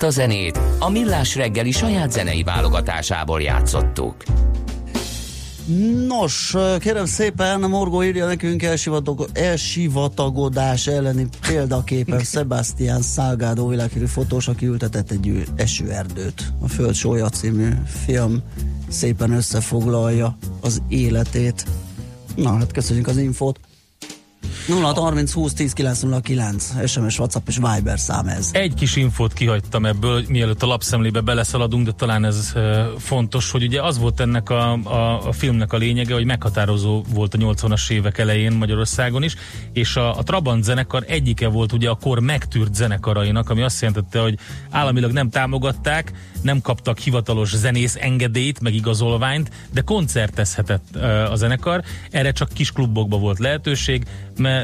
Ezt 0.00 0.16
a 0.16 0.20
zenét 0.20 0.60
a 0.78 0.90
Millás 0.90 1.34
reggeli 1.34 1.70
saját 1.70 2.12
zenei 2.12 2.42
válogatásából 2.42 3.42
játszottuk. 3.42 4.14
Nos, 6.06 6.56
kérem 6.78 7.04
szépen, 7.04 7.60
Morgó 7.60 8.02
írja 8.02 8.26
nekünk 8.26 8.62
elsivatag, 8.62 9.28
elsivatagodás 9.32 10.86
elleni 10.86 11.28
példaképen 11.48 12.20
Sebastian 12.32 13.02
Salgado 13.02 13.66
világhírű 13.66 14.06
fotós, 14.06 14.48
aki 14.48 14.66
ültetett 14.66 15.10
egy 15.10 15.44
esőerdőt. 15.56 16.52
A 16.60 16.68
Föld 16.68 16.94
Sója 16.94 17.28
című 17.28 17.68
film 18.04 18.42
szépen 18.88 19.32
összefoglalja 19.32 20.36
az 20.60 20.82
életét. 20.88 21.64
Na, 22.36 22.56
hát 22.56 22.72
köszönjük 22.72 23.06
az 23.06 23.16
infót. 23.16 23.58
0 24.70 24.92
30 24.94 25.32
20 25.32 25.52
10 25.52 25.72
909 25.72 26.72
SMS, 26.86 27.18
WhatsApp 27.18 27.48
és 27.48 27.56
Viber 27.56 27.98
szám 27.98 28.28
ez. 28.28 28.48
Egy 28.52 28.74
kis 28.74 28.96
infót 28.96 29.32
kihagytam 29.32 29.86
ebből, 29.86 30.24
mielőtt 30.28 30.62
a 30.62 30.66
lapszemlébe 30.66 31.20
beleszaladunk, 31.20 31.84
de 31.84 31.92
talán 31.92 32.24
ez 32.24 32.52
fontos, 32.98 33.50
hogy 33.50 33.62
ugye 33.62 33.82
az 33.82 33.98
volt 33.98 34.20
ennek 34.20 34.50
a, 34.50 34.72
a, 34.72 35.26
a 35.26 35.32
filmnek 35.32 35.72
a 35.72 35.76
lényege, 35.76 36.14
hogy 36.14 36.24
meghatározó 36.24 37.02
volt 37.14 37.34
a 37.34 37.38
80-as 37.38 37.90
évek 37.90 38.18
elején 38.18 38.52
Magyarországon 38.52 39.22
is, 39.22 39.34
és 39.72 39.96
a, 39.96 40.18
a 40.18 40.22
Trabant 40.22 40.64
zenekar 40.64 41.04
egyike 41.06 41.48
volt 41.48 41.72
ugye 41.72 41.88
a 41.88 41.94
kor 41.94 42.20
megtűrt 42.20 42.74
zenekarainak, 42.74 43.50
ami 43.50 43.62
azt 43.62 43.80
jelentette, 43.80 44.20
hogy 44.20 44.38
államilag 44.70 45.12
nem 45.12 45.30
támogatták, 45.30 46.12
nem 46.42 46.60
kaptak 46.60 46.98
hivatalos 46.98 47.56
zenész 47.56 47.96
engedélyt, 48.00 48.60
meg 48.60 48.74
igazolványt, 48.74 49.50
de 49.72 49.80
koncertezhetett 49.80 50.96
a 51.30 51.36
zenekar. 51.36 51.82
Erre 52.10 52.32
csak 52.32 52.48
kis 52.52 52.72
klubokba 52.72 53.18
volt 53.18 53.38
lehetőség, 53.38 54.06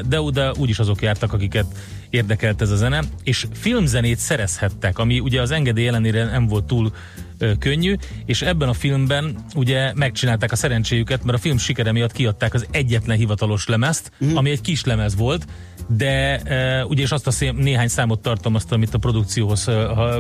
de 0.09 0.21
oda 0.21 0.55
úgyis 0.59 0.79
azok 0.79 1.03
jártak, 1.03 1.33
akiket 1.33 1.67
érdekelt 2.11 2.63
ez 2.63 2.71
a 2.71 2.77
zene, 2.77 3.03
és 3.25 3.47
filmzenét 3.53 4.19
szerezhettek, 4.19 4.99
ami 4.99 5.19
ugye 5.19 5.41
az 5.41 5.51
engedély 5.51 5.87
ellenére 5.87 6.25
nem 6.25 6.47
volt 6.47 6.65
túl 6.65 6.93
ö, 7.39 7.53
könnyű, 7.59 7.97
és 8.25 8.43
ebben 8.43 8.69
a 8.69 8.73
filmben 8.73 9.37
ugye 9.55 9.93
megcsinálták 9.95 10.53
a 10.53 10.57
szerencséjüket, 10.57 11.25
mert 11.25 11.39
a 11.39 11.41
film 11.41 11.59
sikere 11.59 11.93
miatt 11.93 12.13
kiadták 12.13 12.55
az 12.55 12.67
egyetlen 12.71 13.17
hivatalos 13.17 13.67
lemezt, 13.67 14.11
mm. 14.25 14.37
ami 14.37 14.51
egy 14.51 14.61
kis 14.61 14.85
lemez 14.85 15.17
volt, 15.17 15.47
de 15.89 16.39
e, 16.39 16.85
ugye 16.85 17.03
és 17.03 17.11
azt 17.11 17.27
a 17.27 17.31
szém, 17.31 17.57
néhány 17.57 17.89
számot 17.89 18.21
tartalmazta, 18.21 18.75
amit 18.75 18.95
a 18.95 18.99
produkcióhoz 18.99 19.69
e, 19.69 19.73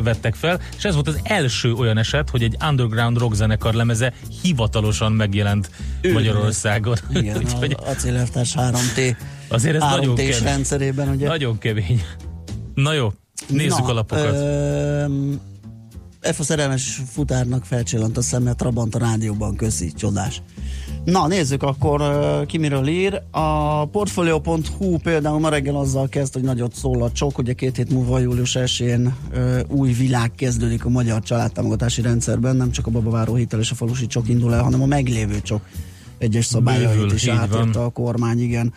vettek 0.03 0.35
fel, 0.35 0.61
és 0.77 0.85
ez 0.85 0.95
volt 0.95 1.09
az 1.09 1.21
első 1.23 1.73
olyan 1.73 1.99
eset, 1.99 2.31
hogy 2.31 2.43
egy 2.43 2.57
underground 2.69 3.19
rock 3.19 3.35
zenekar 3.35 3.75
lemeze 3.75 4.13
hivatalosan 4.43 5.13
megjelent 5.13 5.71
Ő, 6.01 6.13
Magyarországon. 6.13 6.97
Igen, 7.13 7.37
Úgyhogy, 7.45 7.77
a 7.79 7.89
Acélelvtárs 7.89 8.55
3T 8.57 9.17
azért 9.49 9.75
ez 9.75 9.83
nagyon 9.83 10.15
kemény. 10.15 10.43
rendszerében, 10.43 11.09
ugye? 11.09 11.27
Nagyon 11.27 11.59
kemény. 11.59 12.03
Na 12.75 12.93
jó, 12.93 13.13
nézzük 13.49 13.79
Na, 13.79 13.87
a 13.87 13.93
lapokat. 13.93 14.35
Ö, 14.35 15.05
F 16.33 16.41
a 16.41 16.43
szerelmes 16.43 17.01
futárnak 17.11 17.65
felcsillant 17.65 18.17
a 18.17 18.23
szeme, 18.23 18.53
Trabant 18.53 18.95
a 18.95 18.99
rádióban, 18.99 19.57
köszi, 19.57 19.93
csodás. 19.93 20.43
Na, 21.05 21.27
nézzük 21.27 21.63
akkor, 21.63 22.03
ki 22.47 22.59
miről 22.59 22.87
ír. 22.87 23.23
A 23.31 23.85
Portfolio.hu 23.85 24.99
például 24.99 25.39
ma 25.39 25.49
reggel 25.49 25.77
azzal 25.77 26.09
kezd, 26.09 26.33
hogy 26.33 26.43
nagyot 26.43 26.75
szól 26.75 27.03
a 27.03 27.13
csok, 27.13 27.39
ugye 27.39 27.53
két 27.53 27.77
hét 27.77 27.91
múlva 27.91 28.19
július 28.19 28.57
1 28.57 28.95
uh, 29.35 29.61
új 29.69 29.93
világ 29.93 30.31
kezdődik 30.37 30.85
a 30.85 30.89
magyar 30.89 31.23
családtámogatási 31.23 32.03
rendszerben, 32.03 32.57
nem 32.57 32.71
csak 32.71 32.87
a 32.87 32.91
babaváró 32.91 33.35
hitel 33.35 33.61
és 33.61 33.71
a 33.71 33.75
falusi 33.75 34.07
csok 34.07 34.29
indul 34.29 34.55
el, 34.55 34.63
hanem 34.63 34.83
a 34.83 34.87
meglévő 34.87 35.41
csok 35.41 35.61
egyes 36.19 36.45
szabályait 36.45 37.13
is 37.13 37.27
átírta 37.27 37.85
a 37.85 37.89
kormány, 37.89 38.41
igen. 38.41 38.73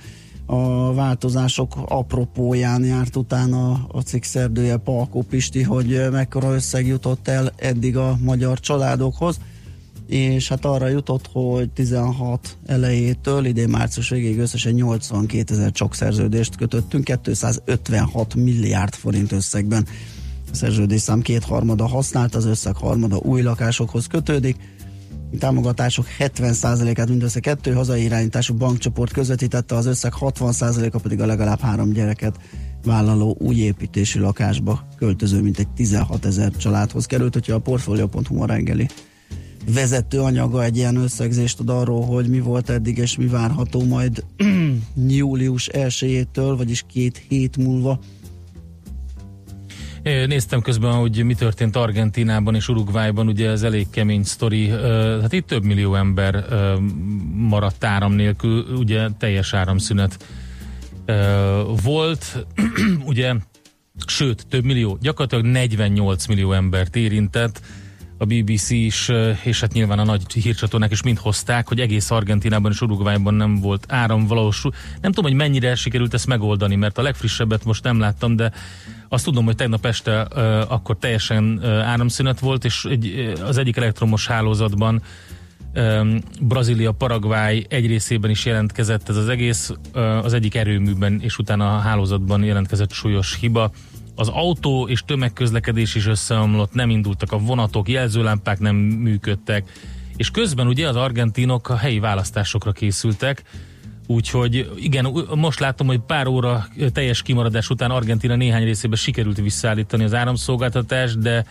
A 0.52 0.94
változások 0.94 1.76
apropóján 1.86 2.84
járt 2.84 3.16
utána 3.16 3.72
a 3.88 4.02
cikk 4.02 4.24
szerdője 4.24 4.78
Palkó 4.78 5.22
Pisti, 5.22 5.64
hogy 5.64 6.08
mekkora 6.12 6.54
összeg 6.54 6.88
jutott 6.88 7.28
el 7.28 7.52
eddig 7.56 7.98
a 7.98 8.18
magyar 8.22 8.60
családokhoz 8.60 9.40
és 10.08 10.48
hát 10.48 10.66
arra 10.66 10.88
jutott, 10.88 11.30
hogy 11.32 11.70
16 11.70 12.58
elejétől 12.66 13.46
idén 13.46 13.70
március 13.70 14.10
végéig 14.10 14.40
összesen 14.40 14.74
82 14.74 15.54
ezer 15.54 15.72
csak 15.72 15.96
szerződést 15.96 16.56
kötöttünk, 16.56 17.04
256 17.04 18.36
milliárd 18.36 18.94
forint 18.94 19.32
összegben. 19.32 19.88
A 20.52 20.56
szerződésszám 20.56 21.22
kétharmada 21.22 21.88
használt, 21.88 22.36
az 22.36 22.46
összeg 22.46 22.76
harmada 22.76 23.18
új 23.18 23.42
lakásokhoz 23.42 24.08
kötődik. 24.08 24.56
Támogatások 25.40 26.06
70%-át 26.20 27.10
mindössze 27.10 27.40
kettő 27.40 27.74
hazai 27.74 28.04
irányítású 28.04 28.54
bankcsoport 28.54 29.14
közvetítette, 29.14 29.76
az 29.76 29.86
összeg 29.86 30.14
60%-a 30.20 31.00
pedig 31.00 31.22
a 31.22 31.26
legalább 31.26 31.60
három 31.60 31.92
gyereket 31.92 32.40
vállaló 32.84 33.36
új 33.40 33.56
építésű 33.56 34.20
lakásba 34.20 34.88
költöző, 34.98 35.42
mint 35.42 35.60
egy 35.60 35.70
16 35.70 36.26
ezer 36.26 36.52
családhoz 36.52 37.06
került, 37.06 37.34
hogyha 37.34 37.54
a 37.54 37.60
Portfolio.hu 37.60 38.46
reggeli 38.46 38.88
vezető 39.74 40.20
anyaga 40.20 40.64
egy 40.64 40.78
ilyen 40.78 40.96
összegzést 40.96 41.60
ad 41.60 41.70
arról, 41.70 42.06
hogy 42.06 42.30
mi 42.30 42.40
volt 42.40 42.70
eddig 42.70 42.98
és 42.98 43.18
mi 43.18 43.28
várható 43.28 43.84
majd 43.84 44.24
július 45.08 45.70
1-től, 45.74 46.54
vagyis 46.58 46.84
két 46.88 47.22
hét 47.28 47.58
múlva. 47.58 48.00
Néztem 50.28 50.62
közben, 50.62 50.92
hogy 50.92 51.24
mi 51.24 51.34
történt 51.34 51.76
Argentinában 51.76 52.56
és 52.56 52.68
Uruguayban, 52.68 53.28
ugye 53.28 53.50
ez 53.50 53.64
elég 53.64 53.90
kemény 53.90 54.24
sztori. 54.24 54.70
Hát 55.22 55.34
itt 55.34 55.48
több 55.48 55.64
millió 55.64 55.96
ember 55.96 56.46
maradt 57.34 57.84
áram 57.84 58.14
nélkül, 58.14 58.66
ugye 58.76 59.08
teljes 59.18 59.54
áramszünet 59.54 60.26
volt, 61.84 62.46
ugye, 63.06 63.36
sőt, 64.06 64.48
több 64.48 64.64
millió, 64.64 64.98
gyakorlatilag 65.02 65.46
48 65.46 66.26
millió 66.26 66.54
embert 66.54 66.96
érintett, 66.96 67.62
a 68.22 68.26
BBC 68.26 68.70
is, 68.70 69.12
és 69.44 69.60
hát 69.60 69.74
nyilván 69.74 70.00
a 70.00 70.04
nagy 70.04 70.34
hírcsatornák 70.34 70.92
is 70.92 71.02
mind 71.02 71.18
hozták, 71.18 71.68
hogy 71.68 71.80
egész 71.80 72.12
Argentinában 72.12 72.72
és 72.72 72.82
Uruguayban 72.82 73.34
nem 73.34 73.60
volt 73.60 73.86
áram 73.88 74.28
valós. 74.28 74.62
Nem 75.02 75.12
tudom, 75.12 75.32
hogy 75.32 75.40
mennyire 75.40 75.76
sikerült 75.76 76.14
ezt 76.14 76.28
megoldani, 76.28 76.76
mert 76.76 76.98
a 76.98 77.02
legfrissebbet 77.02 77.66
most 77.66 77.84
nem 77.84 78.00
láttam, 78.00 78.36
de 78.36 78.52
azt 79.10 79.24
tudom, 79.24 79.46
hogy 79.46 79.56
tegnap 79.56 79.86
este 79.86 80.28
uh, 80.36 80.72
akkor 80.72 80.98
teljesen 80.98 81.60
uh, 81.62 81.68
áramszünet 81.68 82.40
volt, 82.40 82.66
és 82.66 82.86
egy, 82.90 83.34
az 83.46 83.58
egyik 83.58 83.78
elektromos 83.78 84.28
hálózatban 84.28 85.02
um, 85.76 86.20
Brazília, 86.42 86.92
Paraguay 86.92 87.66
egy 87.70 87.88
részében 87.88 88.30
is 88.30 88.46
jelentkezett 88.46 89.10
ez 89.10 89.16
az 89.16 89.28
egész, 89.28 89.72
uh, 89.94 90.26
az 90.26 90.34
egyik 90.34 90.56
erőműben, 90.56 91.20
és 91.22 91.38
utána 91.38 91.76
a 91.76 91.80
hálózatban 91.80 92.44
jelentkezett 92.44 92.92
súlyos 92.92 93.38
hiba 93.40 93.72
az 94.20 94.28
autó 94.28 94.88
és 94.88 95.04
tömegközlekedés 95.06 95.96
is 95.96 96.08
összeomlott, 96.08 96.74
nem 96.74 96.90
indultak 96.90 97.32
a 97.32 97.38
vonatok, 97.38 97.90
jelzőlámpák 97.90 98.60
nem 98.60 98.76
működtek, 98.76 99.72
és 100.16 100.32
közben 100.32 100.68
ugye 100.68 100.88
az 100.88 100.96
argentinok 100.96 101.70
a 101.70 101.78
helyi 101.78 102.00
választásokra 102.00 102.72
készültek, 102.72 103.44
Úgyhogy 104.08 104.72
igen, 104.76 105.14
most 105.36 105.60
látom, 105.60 105.88
hogy 105.88 106.00
pár 106.00 106.28
óra 106.28 106.68
teljes 106.92 107.22
kimaradás 107.22 107.70
után 107.70 107.92
Argentina 107.92 108.36
néhány 108.36 108.64
részében 108.64 108.98
sikerült 108.98 109.38
visszaállítani 109.38 110.04
az 110.04 110.14
áramszolgáltatást, 110.14 111.20
de 111.20 111.46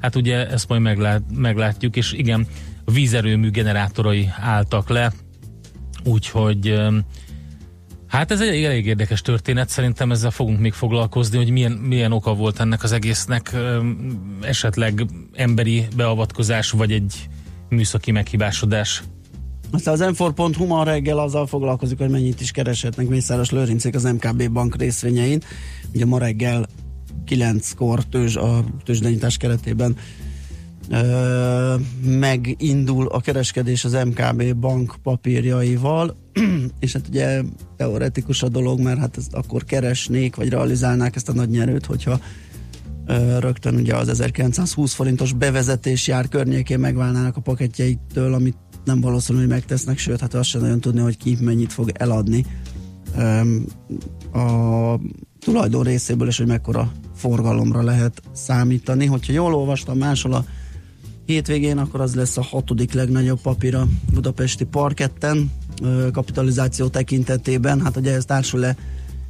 hát 0.00 0.16
ugye 0.16 0.48
ezt 0.48 0.68
majd 0.68 0.80
meglát, 0.80 1.22
meglátjuk, 1.34 1.96
és 1.96 2.12
igen, 2.12 2.46
vízerőmű 2.84 3.50
generátorai 3.50 4.28
álltak 4.40 4.88
le, 4.88 5.12
úgyhogy 6.04 6.80
Hát 8.12 8.30
ez 8.30 8.40
egy 8.40 8.64
elég 8.64 8.86
érdekes 8.86 9.20
történet, 9.20 9.68
szerintem 9.68 10.10
ezzel 10.10 10.30
fogunk 10.30 10.60
még 10.60 10.72
foglalkozni, 10.72 11.36
hogy 11.36 11.50
milyen, 11.50 11.72
milyen 11.72 12.12
oka 12.12 12.34
volt 12.34 12.60
ennek 12.60 12.82
az 12.82 12.92
egésznek, 12.92 13.56
esetleg 14.40 15.06
emberi 15.32 15.86
beavatkozás, 15.96 16.70
vagy 16.70 16.92
egy 16.92 17.28
műszaki 17.68 18.10
meghibásodás. 18.10 19.02
Aztán 19.70 20.00
az 20.00 20.18
m 20.18 20.64
ma 20.64 20.84
reggel 20.84 21.18
azzal 21.18 21.46
foglalkozik, 21.46 21.98
hogy 21.98 22.10
mennyit 22.10 22.40
is 22.40 22.50
kereshetnek 22.50 23.08
Mészáros 23.08 23.50
Lőrincék 23.50 23.94
az 23.94 24.04
MKB 24.04 24.50
bank 24.50 24.76
részvényein. 24.76 25.42
Ugye 25.94 26.06
ma 26.06 26.18
reggel 26.18 26.66
9-kor 27.28 28.04
tőzs, 28.04 28.36
a 28.36 28.64
tőzsdenyítás 28.84 29.36
keretében 29.36 29.96
megindul 32.04 33.06
a 33.06 33.20
kereskedés 33.20 33.84
az 33.84 33.92
MKB 33.92 34.54
bank 34.54 34.94
papírjaival, 35.02 36.16
és 36.80 36.92
hát 36.92 37.08
ugye 37.08 37.42
teoretikus 37.76 38.42
a 38.42 38.48
dolog, 38.48 38.80
mert 38.80 38.98
hát 38.98 39.16
ezt 39.16 39.34
akkor 39.34 39.64
keresnék, 39.64 40.36
vagy 40.36 40.48
realizálnák 40.48 41.16
ezt 41.16 41.28
a 41.28 41.32
nagy 41.32 41.48
nyerőt, 41.48 41.86
hogyha 41.86 42.20
rögtön 43.38 43.74
ugye 43.74 43.96
az 43.96 44.08
1920 44.08 44.92
forintos 44.92 45.32
bevezetés 45.32 46.06
jár 46.06 46.28
környékén 46.28 46.78
megválnának 46.78 47.36
a 47.36 47.40
paketjeitől, 47.40 48.34
amit 48.34 48.56
nem 48.84 49.00
valószínű, 49.00 49.38
hogy 49.38 49.48
megtesznek, 49.48 49.98
sőt, 49.98 50.20
hát 50.20 50.34
azt 50.34 50.48
sem 50.48 50.60
nagyon 50.60 50.80
tudni, 50.80 51.00
hogy 51.00 51.16
ki 51.16 51.36
mennyit 51.40 51.72
fog 51.72 51.90
eladni 51.94 52.46
a 54.32 54.98
tulajdon 55.38 55.82
részéből, 55.82 56.28
és 56.28 56.38
hogy 56.38 56.46
mekkora 56.46 56.92
forgalomra 57.14 57.82
lehet 57.82 58.22
számítani. 58.32 59.06
Hogyha 59.06 59.32
jól 59.32 59.54
olvastam 59.54 59.98
máshol 59.98 60.32
a 60.32 60.44
hétvégén, 61.32 61.78
akkor 61.78 62.00
az 62.00 62.14
lesz 62.14 62.36
a 62.36 62.42
hatodik 62.42 62.92
legnagyobb 62.92 63.40
papír 63.40 63.74
a 63.74 63.86
budapesti 64.12 64.64
parketten, 64.64 65.50
kapitalizáció 66.12 66.88
tekintetében. 66.88 67.80
Hát 67.80 67.96
ugye 67.96 68.14
ez 68.14 68.24
társul-e 68.24 68.76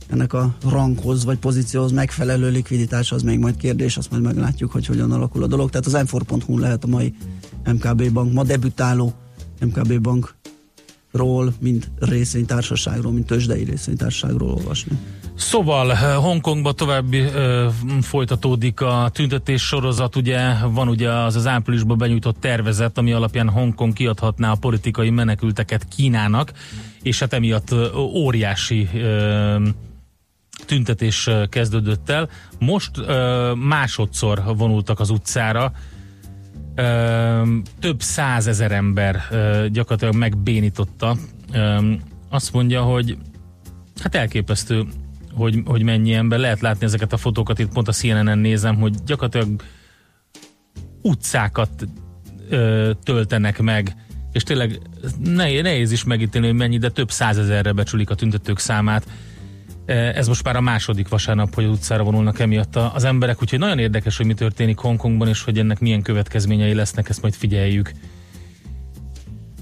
ennek 0.08 0.32
a 0.32 0.56
ranghoz 0.70 1.24
vagy 1.24 1.38
pozícióhoz 1.38 1.92
megfelelő 1.92 2.50
likviditás, 2.50 3.12
az 3.12 3.22
még 3.22 3.38
majd 3.38 3.56
kérdés, 3.56 3.96
azt 3.96 4.10
majd 4.10 4.22
meglátjuk, 4.22 4.72
hogy 4.72 4.86
hogyan 4.86 5.12
alakul 5.12 5.42
a 5.42 5.46
dolog. 5.46 5.70
Tehát 5.70 5.86
az 5.86 6.12
m 6.48 6.58
lehet 6.58 6.84
a 6.84 6.86
mai 6.86 7.14
MKB 7.64 8.12
bank, 8.12 8.32
ma 8.32 8.44
debütáló 8.44 9.12
MKB 9.60 10.00
bank 10.00 10.34
ról, 11.12 11.54
mint 11.60 11.90
részvénytársaságról, 11.98 13.12
mint 13.12 13.26
tőzsdei 13.26 13.64
részvénytársaságról 13.64 14.50
olvasni. 14.50 14.98
Szóval 15.34 15.92
eh, 15.92 16.14
Hongkongba 16.14 16.72
további 16.72 17.18
ö, 17.20 17.64
eh, 17.64 17.72
folytatódik 18.00 18.80
a 18.80 19.10
tüntetés 19.12 19.62
sorozat, 19.62 20.16
ugye 20.16 20.54
van 20.64 20.88
ugye 20.88 21.10
az 21.10 21.36
az 21.36 21.46
áprilisban 21.46 21.98
benyújtott 21.98 22.40
tervezet, 22.40 22.98
ami 22.98 23.12
alapján 23.12 23.48
Hongkong 23.48 23.92
kiadhatná 23.92 24.50
a 24.50 24.56
politikai 24.60 25.10
menekülteket 25.10 25.84
Kínának, 25.88 26.52
és 27.02 27.18
hát 27.18 27.32
emiatt 27.32 27.72
eh, 27.72 27.98
óriási 27.98 28.88
ö, 28.94 29.68
tüntetés 30.66 31.30
kezdődött 31.48 32.10
el. 32.10 32.28
Most 32.58 32.98
ö, 32.98 33.52
másodszor 33.54 34.42
vonultak 34.56 35.00
az 35.00 35.10
utcára, 35.10 35.72
ö, 36.74 37.42
több 37.80 38.00
százezer 38.00 38.72
ember 38.72 39.22
ö, 39.30 39.66
gyakorlatilag 39.70 40.14
megbénította. 40.14 41.16
Ö, 41.52 41.92
azt 42.30 42.52
mondja, 42.52 42.82
hogy 42.82 43.16
hát 44.02 44.14
elképesztő, 44.14 44.86
hogy, 45.34 45.62
hogy 45.64 45.82
mennyi 45.82 46.14
ember. 46.14 46.38
Lehet 46.38 46.60
látni 46.60 46.84
ezeket 46.84 47.12
a 47.12 47.16
fotókat, 47.16 47.58
itt 47.58 47.72
pont 47.72 47.88
a 47.88 47.92
CNN-en 47.92 48.38
nézem, 48.38 48.76
hogy 48.76 48.94
gyakorlatilag 49.06 49.62
utcákat 51.02 51.86
ö, 52.48 52.90
töltenek 53.02 53.60
meg, 53.60 53.96
és 54.32 54.42
tényleg 54.42 54.80
nehéz, 55.18 55.92
is 55.92 56.04
megítélni, 56.04 56.46
hogy 56.46 56.56
mennyi, 56.56 56.78
de 56.78 56.90
több 56.90 57.10
százezerre 57.10 57.72
becsülik 57.72 58.10
a 58.10 58.14
tüntetők 58.14 58.58
számát 58.58 59.06
ez 59.86 60.28
most 60.28 60.44
már 60.44 60.56
a 60.56 60.60
második 60.60 61.08
vasárnap, 61.08 61.54
hogy 61.54 61.64
utcára 61.64 62.02
vonulnak 62.02 62.38
emiatt 62.38 62.76
az 62.76 63.04
emberek, 63.04 63.42
úgyhogy 63.42 63.58
nagyon 63.58 63.78
érdekes, 63.78 64.16
hogy 64.16 64.26
mi 64.26 64.34
történik 64.34 64.78
Hongkongban, 64.78 65.28
és 65.28 65.42
hogy 65.42 65.58
ennek 65.58 65.80
milyen 65.80 66.02
következményei 66.02 66.74
lesznek, 66.74 67.08
ezt 67.08 67.22
majd 67.22 67.34
figyeljük. 67.34 67.92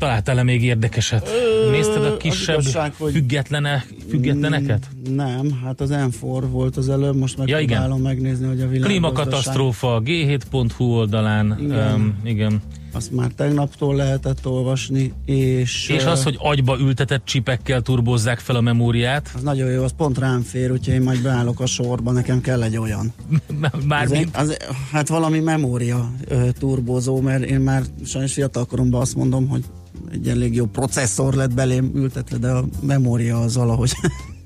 Találtál-e 0.01 0.43
még 0.43 0.63
érdekeset? 0.63 1.29
Ö, 1.29 1.71
Nézted 1.71 2.05
a 2.05 2.17
kisebb 2.17 2.61
igazság, 2.61 2.93
függetlene, 2.93 3.85
függetleneket? 4.09 4.89
Nem, 5.15 5.61
hát 5.65 5.81
az 5.81 5.91
m 5.91 6.27
volt 6.51 6.77
az 6.77 6.89
előbb, 6.89 7.17
most 7.17 7.37
megpróbálom 7.37 7.97
ja, 7.97 8.03
megnézni, 8.03 8.47
hogy 8.47 8.61
a 8.61 8.69
világ. 8.69 8.89
Klímakatasztrófa, 8.89 10.03
g7.hu 10.05 10.85
oldalán, 10.85 11.57
igen. 11.61 11.95
Um, 11.95 12.21
igen. 12.25 12.63
Azt 12.93 13.13
már 13.13 13.31
tegnaptól 13.37 13.95
lehetett 13.95 14.47
olvasni, 14.47 15.13
és... 15.25 15.89
És 15.89 16.05
az, 16.05 16.23
hogy 16.23 16.37
agyba 16.39 16.79
ültetett 16.79 17.25
csipekkel 17.25 17.81
turbozzák 17.81 18.39
fel 18.39 18.57
a 18.57 18.61
memóriát? 18.61 19.31
Az 19.35 19.43
nagyon 19.43 19.71
jó, 19.71 19.83
az 19.83 19.93
pont 19.97 20.19
rám 20.19 20.43
fér, 20.43 20.71
úgyhogy 20.71 20.95
én 20.95 21.03
majd 21.03 21.23
beállok 21.23 21.61
a 21.61 21.67
sorba, 21.67 22.13
nekem 22.13 22.41
kell 22.41 22.63
egy 22.63 22.77
olyan. 22.77 23.13
Mármint? 23.87 24.37
Az, 24.37 24.49
az, 24.49 24.57
hát 24.93 25.09
valami 25.09 25.39
memória 25.39 26.11
turbozó, 26.59 27.21
mert 27.21 27.43
én 27.43 27.61
már 27.61 27.83
sajnos 28.05 28.33
fiatal 28.33 28.65
koromban 28.65 29.01
azt 29.01 29.15
mondom, 29.15 29.49
hogy 29.49 29.65
egy 30.13 30.29
elég 30.29 30.55
jó 30.55 30.67
processzor 30.67 31.35
lett 31.35 31.55
belém 31.55 31.91
ültetve, 31.95 32.37
de 32.37 32.51
a 32.51 32.65
memória 32.83 33.41
az 33.41 33.57
valahogy 33.57 33.93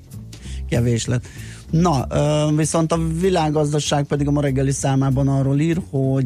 kevés 0.69 1.05
lett. 1.05 1.25
Na, 1.71 2.07
viszont 2.55 2.91
a 2.91 2.99
világgazdaság 3.19 4.03
pedig 4.05 4.27
a 4.27 4.31
ma 4.31 4.41
reggeli 4.41 4.71
számában 4.71 5.27
arról 5.27 5.59
ír, 5.59 5.81
hogy 5.89 6.25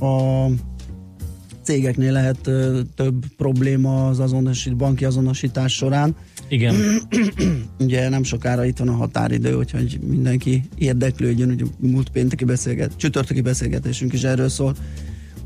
a 0.00 0.46
cégeknél 1.62 2.12
lehet 2.12 2.50
több 2.94 3.24
probléma 3.36 4.08
az 4.08 4.20
azonosít, 4.20 4.76
banki 4.76 5.04
azonosítás 5.04 5.74
során. 5.74 6.16
Igen. 6.48 6.74
Ugye 7.78 8.08
nem 8.08 8.22
sokára 8.22 8.64
itt 8.64 8.78
van 8.78 8.88
a 8.88 8.92
határidő, 8.92 9.54
úgyhogy 9.54 9.98
mindenki 10.06 10.62
érdeklődjön, 10.78 11.50
ugye 11.50 11.64
múlt 11.78 12.08
pénteki 12.08 12.44
beszélget, 12.44 12.96
csütörtöki 12.96 13.40
beszélgetésünk 13.40 14.12
is 14.12 14.22
erről 14.22 14.48
szól, 14.48 14.74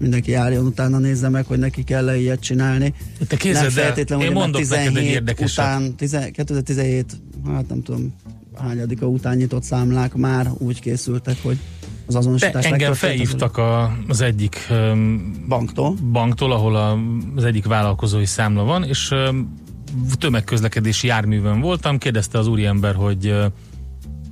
mindenki 0.01 0.31
járjon 0.31 0.67
utána, 0.67 0.99
nézze 0.99 1.29
meg, 1.29 1.47
hogy 1.47 1.59
neki 1.59 1.83
kell 1.83 2.09
-e 2.09 2.17
ilyet 2.17 2.41
csinálni. 2.41 2.95
Te 3.29 3.37
képzeld 3.37 3.75
nem 3.75 3.85
feltétlenül, 3.85 4.25
én 4.25 4.33
mondok 4.33 4.61
17 4.61 4.93
neked 4.93 5.09
egy 5.09 5.13
érdekeset. 5.13 5.65
után, 5.65 5.95
10, 5.97 6.17
2017, 6.33 7.17
hát 7.47 7.69
nem 7.69 7.83
tudom, 7.83 8.15
hányadika 8.57 9.07
után 9.07 9.37
nyitott 9.37 9.63
számlák 9.63 10.15
már 10.15 10.51
úgy 10.59 10.81
készültek, 10.81 11.37
hogy 11.43 11.59
az 12.07 12.15
azonosítás 12.15 12.65
De 12.65 12.71
engem 12.71 12.95
felhívtak 12.95 13.57
a, 13.57 13.97
az 14.09 14.21
egyik 14.21 14.67
um, 14.71 15.33
banktól. 15.49 15.97
banktól, 16.13 16.53
ahol 16.53 16.77
a, 16.77 16.99
az 17.37 17.45
egyik 17.45 17.67
vállalkozói 17.67 18.27
számla 18.27 18.65
van, 18.65 18.85
és 18.85 19.11
um, 19.11 19.55
tömegközlekedési 20.19 21.07
járművön 21.07 21.61
voltam, 21.61 21.99
kérdezte 21.99 22.39
az 22.39 22.47
úriember, 22.47 22.95
hogy 22.95 23.27
uh, 23.27 23.45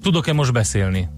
tudok-e 0.03 0.33
most 0.33 0.53
beszélni? 0.53 1.09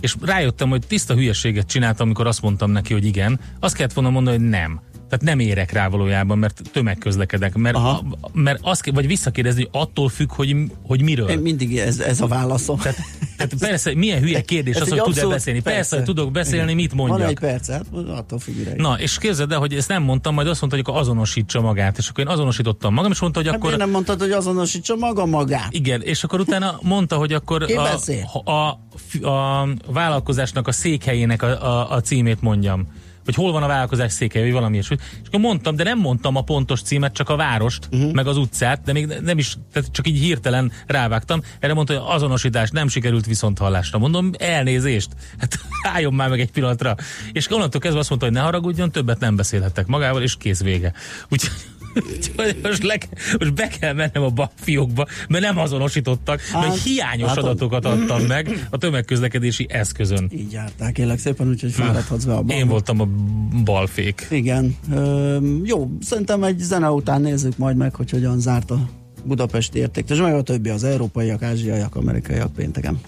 És 0.00 0.14
rájöttem, 0.20 0.68
hogy 0.68 0.86
tiszta 0.86 1.14
hülyeséget 1.14 1.66
csináltam, 1.66 2.06
amikor 2.06 2.26
azt 2.26 2.42
mondtam 2.42 2.70
neki, 2.70 2.92
hogy 2.92 3.04
igen. 3.04 3.40
Azt 3.60 3.74
kellett 3.74 3.92
volna 3.92 4.10
mondani, 4.10 4.36
hogy 4.36 4.48
nem. 4.48 4.80
Tehát 5.08 5.24
nem 5.24 5.38
érek 5.38 5.72
rá 5.72 5.88
valójában, 5.88 6.38
mert 6.38 6.60
tömegközlekedek, 6.72 7.54
mert, 7.54 7.76
a, 7.76 8.02
mert 8.32 8.58
azt, 8.62 8.90
vagy 8.90 9.06
visszakérdezni, 9.06 9.68
hogy 9.70 9.80
attól 9.80 10.08
függ, 10.08 10.32
hogy, 10.32 10.56
hogy 10.82 11.02
miről. 11.02 11.28
Én 11.28 11.38
mindig 11.38 11.78
ez, 11.78 11.98
ez 11.98 12.20
a 12.20 12.26
válaszom. 12.26 12.78
Tehát, 12.78 12.98
tehát 13.36 13.54
persze, 13.58 13.94
milyen 13.94 14.20
hülye 14.20 14.40
kérdés 14.40 14.74
Ez 14.74 14.80
az, 14.82 14.88
hogy 14.88 15.00
tud-e 15.00 15.26
beszélni. 15.26 15.60
Persze, 15.60 15.78
persze. 15.78 15.96
hogy 15.96 16.04
tudok 16.04 16.32
beszélni, 16.32 16.62
Igen. 16.62 16.76
mit 16.76 16.94
mondjak. 16.94 17.18
Van 17.18 17.28
egy 17.28 17.38
perc, 17.38 17.70
hát 17.70 17.84
attól 18.08 18.38
függ 18.38 18.56
ideig. 18.56 18.76
Na, 18.76 18.98
és 18.98 19.18
képzeld 19.18 19.52
el, 19.52 19.58
hogy 19.58 19.74
ezt 19.74 19.88
nem 19.88 20.02
mondtam, 20.02 20.34
majd 20.34 20.48
azt 20.48 20.60
mondta, 20.60 20.78
hogy 20.78 20.86
akkor 20.88 21.00
azonosítsa 21.00 21.60
magát. 21.60 21.98
És 21.98 22.08
akkor 22.08 22.24
én 22.24 22.30
azonosítottam 22.30 22.94
magam, 22.94 23.10
és 23.10 23.20
mondta, 23.20 23.38
hogy 23.38 23.48
Hát 23.48 23.56
akkor... 23.56 23.68
miért 23.68 23.84
nem 23.84 23.92
mondtad, 23.92 24.20
hogy 24.20 24.30
azonosítsa 24.30 24.96
maga 24.96 25.26
magát? 25.26 25.72
Igen, 25.72 26.02
és 26.02 26.24
akkor 26.24 26.40
utána 26.40 26.78
mondta, 26.82 27.16
hogy 27.16 27.32
akkor 27.32 27.62
a, 27.62 27.98
a, 28.44 28.50
a, 28.50 29.28
a 29.28 29.68
vállalkozásnak 29.92 30.68
a 30.68 30.72
székhelyének 30.72 31.42
a, 31.42 31.46
a, 31.46 31.90
a 31.90 32.00
címét 32.00 32.40
mondjam. 32.40 32.86
Hogy 33.28 33.36
hol 33.36 33.52
van 33.52 33.62
a 33.62 33.66
vállalkozás 33.66 34.12
székhelye, 34.12 34.44
vagy 34.44 34.54
valami 34.54 34.74
ilyesmi. 34.74 34.96
És 34.98 35.26
akkor 35.26 35.40
mondtam, 35.40 35.76
de 35.76 35.84
nem 35.84 35.98
mondtam 35.98 36.36
a 36.36 36.42
pontos 36.42 36.82
címet, 36.82 37.12
csak 37.12 37.28
a 37.28 37.36
várost, 37.36 37.88
uh-huh. 37.92 38.12
meg 38.12 38.26
az 38.26 38.36
utcát, 38.36 38.82
de 38.82 38.92
még 38.92 39.06
nem 39.06 39.38
is, 39.38 39.56
tehát 39.72 39.90
csak 39.90 40.06
így 40.08 40.18
hirtelen 40.18 40.72
rávágtam. 40.86 41.42
Erre 41.60 41.74
mondta, 41.74 41.98
hogy 41.98 42.14
azonosítás 42.14 42.70
nem 42.70 42.88
sikerült 42.88 43.26
viszont 43.26 43.58
hallásra. 43.58 43.98
Mondom, 43.98 44.30
elnézést, 44.38 45.08
hát 45.38 45.58
álljon 45.94 46.14
már 46.14 46.28
meg 46.28 46.40
egy 46.40 46.50
pillanatra. 46.50 46.96
És 47.32 47.50
onnantól 47.50 47.80
kezdve 47.80 48.00
azt 48.00 48.08
mondta, 48.08 48.26
hogy 48.26 48.36
ne 48.36 48.42
haragudjon, 48.42 48.90
többet 48.90 49.20
nem 49.20 49.36
beszélhettek 49.36 49.86
magával, 49.86 50.22
és 50.22 50.36
kész 50.36 50.62
vége. 50.62 50.92
Úgyhogy 51.28 51.52
most, 52.62 52.82
le, 52.82 52.98
most 53.38 53.54
be 53.54 53.68
kell 53.80 53.92
mennem 53.92 54.22
a 54.22 54.28
bankfiókba, 54.28 55.06
mert 55.28 55.44
nem 55.44 55.58
azonosítottak, 55.58 56.40
Hát, 56.40 56.68
mert 56.68 56.82
hiányos 56.82 57.28
hát 57.28 57.38
adatokat 57.38 57.84
adtam 57.84 58.22
meg 58.22 58.66
a 58.70 58.76
tömegközlekedési 58.76 59.66
eszközön. 59.70 60.30
Így 60.32 60.52
járták, 60.52 60.92
kérlek 60.92 61.18
szépen, 61.18 61.48
úgyhogy 61.48 61.72
fáradhatsz 61.72 62.24
be 62.24 62.32
a 62.32 62.34
bankba. 62.34 62.54
Én 62.54 62.68
voltam 62.68 63.00
a 63.00 63.08
balfék. 63.64 64.26
Igen. 64.30 64.76
Ö, 64.92 65.36
jó, 65.64 65.90
szerintem 66.00 66.44
egy 66.44 66.58
zene 66.58 66.90
után 66.90 67.20
nézzük 67.20 67.56
majd 67.56 67.76
meg, 67.76 67.94
hogy 67.94 68.10
hogyan 68.10 68.40
zárt 68.40 68.70
a 68.70 68.88
budapesti 69.24 69.78
értéktől, 69.78 70.16
és 70.16 70.22
meg 70.22 70.34
a 70.34 70.42
többi 70.42 70.68
az 70.68 70.84
európaiak, 70.84 71.42
ázsiaiak, 71.42 71.96
amerikaiak 71.96 72.52
pénteken. 72.52 73.00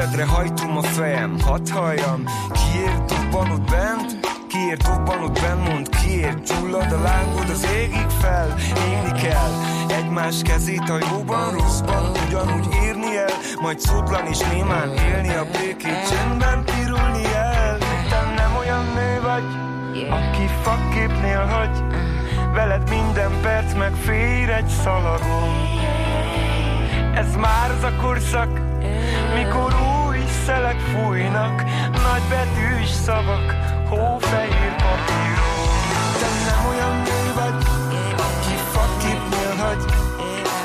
Kebletre 0.00 0.24
hajtom 0.24 0.76
a 0.76 0.82
fejem, 0.82 1.40
hadd 1.40 1.70
halljam 1.70 2.24
Kiért 2.52 3.04
dobban 3.04 3.50
ott 3.50 3.70
bent? 3.70 4.18
Kiért 4.48 4.82
dobban 4.82 5.22
ott 5.22 5.40
bent? 5.40 5.68
Mond 5.68 5.88
kiért 5.88 6.42
gyullad 6.42 6.92
a 6.92 7.00
lángod 7.02 7.48
az 7.50 7.66
égig 7.76 8.08
fel? 8.20 8.54
Élni 8.90 9.20
kell 9.20 9.52
egymás 9.88 10.42
kezét 10.42 10.88
a 10.88 10.98
jóban, 11.10 11.52
rosszban 11.52 12.10
Ugyanúgy 12.26 12.68
érni 12.82 13.16
el, 13.16 13.30
majd 13.60 13.80
szótlan 13.80 14.26
és 14.26 14.38
némán 14.38 14.88
élni 14.92 15.34
A 15.34 15.44
békét 15.44 16.08
csendben 16.08 16.64
pirulni 16.64 17.24
el. 17.34 17.78
Te 18.08 18.32
nem 18.36 18.56
olyan 18.58 18.84
nő 18.94 19.20
vagy, 19.22 19.44
aki 20.10 20.46
fakképnél 20.62 21.44
hagy. 21.44 21.82
Veled 22.52 22.90
minden 22.90 23.32
perc 23.42 23.74
megfér 23.74 24.50
egy 24.50 24.68
szalagon. 24.68 25.54
Ez 27.14 27.34
már 27.36 27.70
az 27.70 27.82
a 27.82 27.92
korszak, 28.02 28.60
mikor 29.34 29.74
új 29.82 29.89
szelek 30.46 30.78
fújnak, 30.78 31.64
nagy 31.92 32.22
betűs 32.28 32.88
szavak, 32.88 33.46
hófehér 33.88 34.74
papíron. 34.84 35.68
Te 36.20 36.28
nem 36.48 36.62
olyan 36.72 36.96
nő 37.08 37.22
vagy, 37.34 37.58
aki 38.28 38.54
fakképnél 38.72 39.54
hagy, 39.62 39.84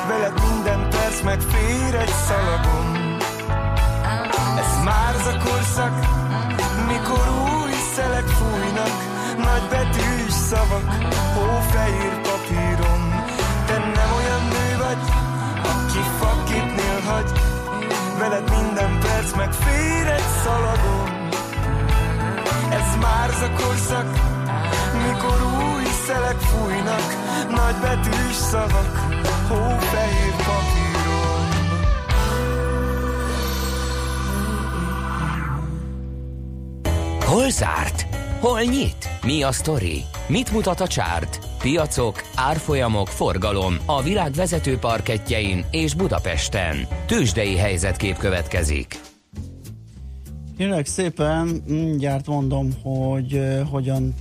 veled 0.07 0.33
minden 0.47 0.89
perc 0.89 1.21
megfér 1.21 1.95
egy 1.95 2.15
szalagon. 2.27 2.87
Ez 4.57 4.83
már 4.83 5.15
az 5.15 5.27
a 5.33 5.37
korszak, 5.43 5.93
mikor 6.87 7.25
új 7.29 7.71
szelek 7.95 8.27
fújnak, 8.27 8.95
nagy 9.37 9.65
betűs 9.69 10.33
szavak, 10.49 10.87
hófehér 11.35 12.21
papíron. 12.21 13.01
Te 13.65 13.77
nem 13.77 14.09
olyan 14.19 14.43
nő 14.55 14.77
vagy, 14.77 15.03
aki 15.71 16.01
fakképnél 16.19 16.99
hagy, 17.05 17.31
veled 18.19 18.49
minden 18.49 18.99
perc 18.99 19.31
egy 19.33 19.55
szalagon. 20.45 21.29
Ez 22.71 22.95
már 23.01 23.29
a 23.29 23.49
korszak, 23.61 24.09
mikor 25.07 25.39
új 25.43 25.83
szelek 26.05 26.39
fújnak, 26.39 27.07
nagy 27.49 27.75
betűs 27.81 28.35
szavak, 28.35 28.97
hófehér 29.47 30.35
papíron. 30.35 31.47
Hol 37.25 37.49
zárt? 37.49 38.05
Hol 38.39 38.61
nyit? 38.61 39.09
Mi 39.23 39.43
a 39.43 39.51
sztori? 39.51 40.03
Mit 40.27 40.51
mutat 40.51 40.79
a 40.79 40.87
csárt? 40.87 41.39
Piacok, 41.59 42.21
árfolyamok, 42.35 43.07
forgalom 43.07 43.77
a 43.85 44.01
világ 44.01 44.31
vezető 44.31 44.77
parketjein 44.77 45.65
és 45.71 45.93
Budapesten. 45.93 46.87
Tősdei 47.05 47.57
helyzetkép 47.57 48.17
következik. 48.17 49.13
Kérlek 50.57 50.85
szépen, 50.85 51.47
mindjárt 51.67 52.27
mondom, 52.27 52.69
hogy 52.83 53.33
uh, 53.33 53.59
hogyan 53.59 54.13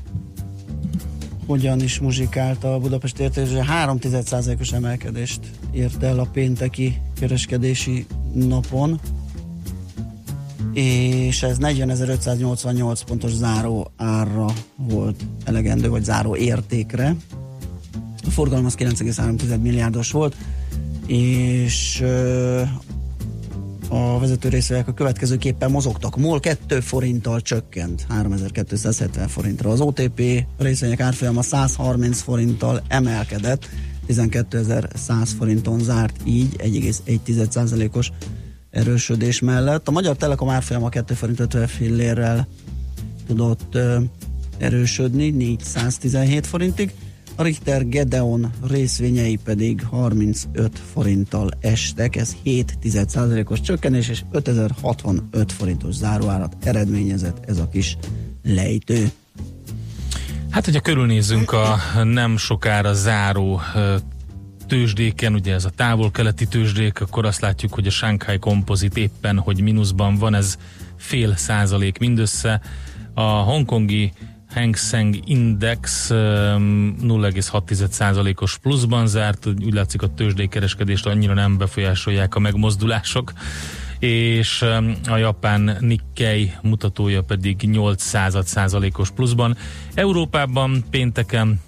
hogyan 1.47 1.81
is 1.81 1.99
muzsikált 1.99 2.65
a 2.65 2.79
Budapest 2.79 3.19
értékesítő 3.19 3.61
3 3.61 3.99
os 4.61 4.73
emelkedést 4.73 5.41
ért 5.73 6.03
el 6.03 6.19
a 6.19 6.29
pénteki 6.33 7.01
kereskedési 7.21 8.07
napon 8.35 9.01
és 10.75 11.43
ez 11.43 11.57
40.588 11.61 13.01
pontos 13.07 13.33
záró 13.33 13.93
árra 13.97 14.47
volt 14.77 15.25
elegendő, 15.45 15.89
vagy 15.89 16.05
záró 16.05 16.37
értékre. 16.37 17.17
A 18.27 18.31
forgalom 18.31 18.65
az 18.65 18.75
9,3 18.75 19.61
milliárdos 19.61 20.11
volt, 20.11 20.37
és 21.07 22.05
a 23.89 24.19
vezető 24.19 24.49
részvények 24.49 24.89
a 24.89 24.95
következőképpen 24.95 25.71
mozogtak. 25.71 26.17
MOL 26.17 26.41
2 26.41 26.81
forinttal 26.81 27.41
csökkent 27.41 28.07
3270 28.09 29.29
forintra. 29.29 29.71
Az 29.71 29.81
OTP 29.81 30.23
részvények 30.59 31.01
árfolyama 31.01 31.43
130 31.43 32.21
forinttal 32.21 32.83
emelkedett, 32.89 33.69
12.100 34.09 35.29
forinton 35.39 35.81
zárt, 35.81 36.17
így 36.25 36.57
1,1%-os 36.59 38.11
erősödés 38.71 39.41
mellett. 39.41 39.89
A 39.89 39.91
Magyar 39.91 40.17
Telekom 40.17 40.49
árfolyama 40.49 40.89
2 40.89 41.15
forint 41.15 41.41
50 41.41 41.67
fillérrel 41.67 42.49
tudott 43.27 43.79
erősödni 44.59 45.31
417 45.31 46.47
forintig, 46.47 46.95
Richter 47.37 47.89
Gedeon 47.89 48.51
részvényei 48.69 49.37
pedig 49.45 49.85
35 49.85 50.79
forinttal 50.93 51.51
estek, 51.61 52.17
ez 52.17 52.37
7% 52.45 53.51
os 53.51 53.61
csökkenés, 53.61 54.09
és 54.09 54.23
5065 54.31 55.53
forintos 55.53 55.95
záróárat 55.95 56.57
eredményezett 56.63 57.45
ez 57.47 57.59
a 57.59 57.69
kis 57.69 57.97
lejtő. 58.43 59.11
Hát, 60.51 60.65
hogyha 60.65 60.81
körülnézzünk 60.81 61.53
a 61.53 61.77
nem 62.05 62.37
sokára 62.37 62.93
záró 62.93 63.61
tőzsdéken, 64.67 65.35
ugye 65.35 65.55
ez 65.55 65.65
a 65.65 65.71
távol-keleti 65.71 66.47
tőzsdék, 66.47 67.01
akkor 67.01 67.25
azt 67.25 67.41
látjuk, 67.41 67.75
hogy 67.75 67.87
a 67.87 67.91
Shanghai 67.91 68.39
kompozit 68.39 68.97
éppen, 68.97 69.39
hogy 69.39 69.61
mínuszban 69.61 70.17
van, 70.17 70.35
ez 70.35 70.57
fél 70.97 71.37
százalék 71.37 71.99
mindössze. 71.99 72.61
A 73.15 73.23
hongkongi 73.23 74.13
Hang 74.55 74.77
Seng 74.77 75.17
Index 75.25 76.09
0,6%-os 76.11 78.59
pluszban 78.59 79.07
zárt, 79.07 79.47
úgy 79.47 79.75
látszik 79.75 80.03
a 80.03 80.15
tőzsdékereskedést 80.15 81.07
annyira 81.07 81.35
nem 81.35 81.59
befolyásolják 81.59 82.35
a 82.35 82.39
megmozdulások, 82.39 83.33
és 83.99 84.65
a 85.09 85.17
japán 85.17 85.77
Nikkei 85.81 86.53
mutatója 86.63 87.23
pedig 87.23 87.61
8% 87.63 88.99
os 88.99 89.11
pluszban. 89.11 89.57
Európában 89.95 90.85
pénteken 90.91 91.61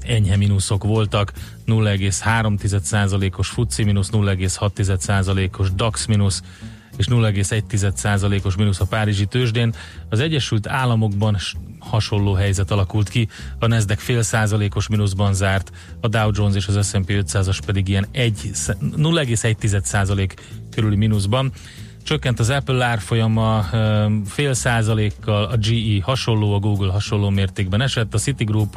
enyhe 0.00 0.36
mínuszok 0.36 0.84
voltak, 0.84 1.32
0,3%-os 1.66 3.48
FUCI 3.48 3.84
mínusz, 3.84 4.10
0,6%-os 4.12 5.74
DAX 5.74 6.06
mínusz, 6.06 6.42
és 6.96 7.06
0,1%-os 7.08 8.56
mínusz 8.56 8.80
a 8.80 8.86
Párizsi 8.86 9.26
tőzsdén. 9.26 9.74
Az 10.08 10.20
Egyesült 10.20 10.66
Államokban 10.66 11.36
hasonló 11.88 12.32
helyzet 12.32 12.70
alakult 12.70 13.08
ki, 13.08 13.28
a 13.58 13.66
Nasdaq 13.66 14.00
fél 14.00 14.22
százalékos 14.22 14.88
mínuszban 14.88 15.34
zárt, 15.34 15.72
a 16.00 16.08
Dow 16.08 16.30
Jones 16.34 16.54
és 16.54 16.66
az 16.66 16.88
S&P 16.88 17.06
500-as 17.08 17.58
pedig 17.66 17.88
ilyen 17.88 18.06
0,1% 18.12 20.30
körüli 20.70 20.96
mínuszban. 20.96 21.52
Csökkent 22.02 22.38
az 22.38 22.50
Apple 22.50 22.84
árfolyama 22.84 23.64
fél 24.26 24.54
százalékkal, 24.54 25.44
a 25.44 25.56
GE 25.56 26.02
hasonló, 26.02 26.54
a 26.54 26.58
Google 26.58 26.92
hasonló 26.92 27.30
mértékben 27.30 27.80
esett, 27.80 28.14
a 28.14 28.18
Citigroup 28.18 28.72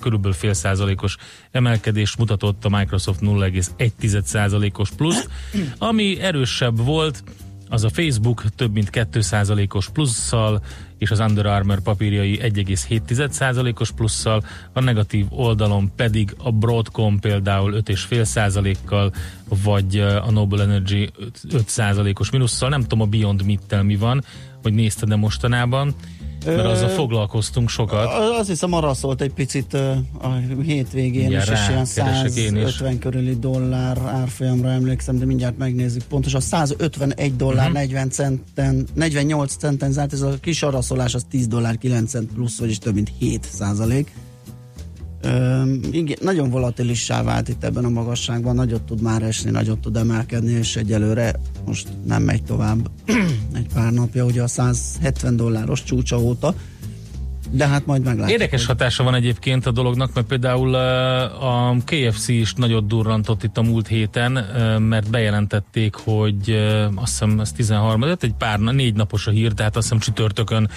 körülbelül 0.00 0.36
fél 0.36 0.52
százalékos 0.52 1.16
emelkedés 1.50 2.16
mutatott, 2.16 2.64
a 2.64 2.68
Microsoft 2.68 3.20
0,1 3.22 4.22
százalékos 4.22 4.90
plusz, 4.90 5.28
ami 5.78 6.20
erősebb 6.20 6.84
volt, 6.84 7.22
az 7.68 7.84
a 7.84 7.88
Facebook 7.88 8.44
több 8.56 8.72
mint 8.72 8.88
2%-os 8.92 9.88
plusszal, 9.88 10.62
és 10.98 11.10
az 11.10 11.20
Under 11.20 11.46
Armour 11.46 11.80
papírjai 11.80 12.38
1,7%-os 12.42 13.90
plusszal, 13.90 14.44
a 14.72 14.80
negatív 14.80 15.26
oldalon 15.30 15.92
pedig 15.96 16.34
a 16.38 16.52
Broadcom 16.52 17.20
például 17.20 17.82
5,5%-kal, 17.84 19.12
vagy 19.62 19.98
a 19.98 20.30
Noble 20.30 20.62
Energy 20.62 21.10
5%-os 21.48 22.30
mínusszal. 22.30 22.68
Nem 22.68 22.82
tudom 22.82 23.00
a 23.00 23.06
Beyond 23.06 23.44
Mittel 23.44 23.82
mi 23.82 23.96
van, 23.96 24.24
hogy 24.62 24.72
nézted 24.72 25.08
de 25.08 25.16
mostanában. 25.16 25.94
Mert 26.46 26.64
azzal 26.64 26.88
foglalkoztunk 26.88 27.68
sokat. 27.68 28.06
Azt 28.38 28.48
hiszem 28.48 28.72
arra 28.72 28.94
szólt 28.94 29.20
egy 29.20 29.32
picit 29.32 29.74
a 30.20 30.34
hétvégén 30.62 31.32
is, 31.32 31.48
és 31.48 31.68
ilyen 31.68 31.84
150 31.84 32.98
körüli 32.98 33.38
dollár 33.38 33.98
árfolyamra 33.98 34.68
emlékszem, 34.68 35.18
de 35.18 35.24
mindjárt 35.24 35.58
megnézzük. 35.58 36.02
Pontosan 36.02 36.40
151 36.40 37.36
dollár 37.36 37.68
uh-huh. 37.68 37.80
40 37.80 38.10
centen, 38.10 38.86
48 38.94 39.56
centen 39.56 39.92
zárt, 39.92 40.12
ez 40.12 40.20
a 40.20 40.34
kis 40.40 40.62
araszolás 40.62 41.14
az 41.14 41.24
10 41.30 41.46
dollár 41.46 41.78
9 41.78 42.10
cent 42.10 42.32
plusz, 42.32 42.58
vagyis 42.58 42.78
több 42.78 42.94
mint 42.94 43.10
7 43.18 43.44
százalék. 43.52 44.12
Igen, 45.90 46.18
nagyon 46.20 46.50
volatilissá 46.50 47.22
vált 47.22 47.48
itt 47.48 47.64
ebben 47.64 47.84
a 47.84 47.88
magasságban, 47.88 48.54
nagyot 48.54 48.82
tud 48.82 49.00
már 49.00 49.22
esni, 49.22 49.50
nagyot 49.50 49.78
tud 49.78 49.96
emelkedni, 49.96 50.50
és 50.50 50.76
egyelőre 50.76 51.34
most 51.64 51.88
nem 52.06 52.22
megy 52.22 52.42
tovább. 52.42 52.90
Egy 53.54 53.66
pár 53.74 53.92
napja, 53.92 54.24
ugye 54.24 54.42
a 54.42 54.46
170 54.46 55.36
dolláros 55.36 55.82
csúcsa 55.82 56.18
óta, 56.20 56.54
de 57.50 57.66
hát 57.66 57.86
majd 57.86 58.02
meglátjuk. 58.02 58.30
Érdekes 58.40 58.66
hogy... 58.66 58.76
hatása 58.76 59.02
van 59.02 59.14
egyébként 59.14 59.66
a 59.66 59.70
dolognak, 59.70 60.14
mert 60.14 60.26
például 60.26 60.74
a 60.74 61.76
KFC 61.84 62.28
is 62.28 62.54
nagyot 62.54 62.86
durrantott 62.86 63.42
itt 63.42 63.56
a 63.56 63.62
múlt 63.62 63.86
héten, 63.86 64.32
mert 64.80 65.10
bejelentették, 65.10 65.94
hogy 65.94 66.50
azt 66.94 67.10
hiszem 67.10 67.40
ez 67.40 67.52
13 67.52 68.04
egy 68.20 68.34
pár, 68.38 68.58
négy 68.58 68.94
napos 68.94 69.26
a 69.26 69.30
hír, 69.30 69.52
tehát 69.52 69.76
azt 69.76 69.84
hiszem 69.84 69.98
csütörtökön 69.98 70.68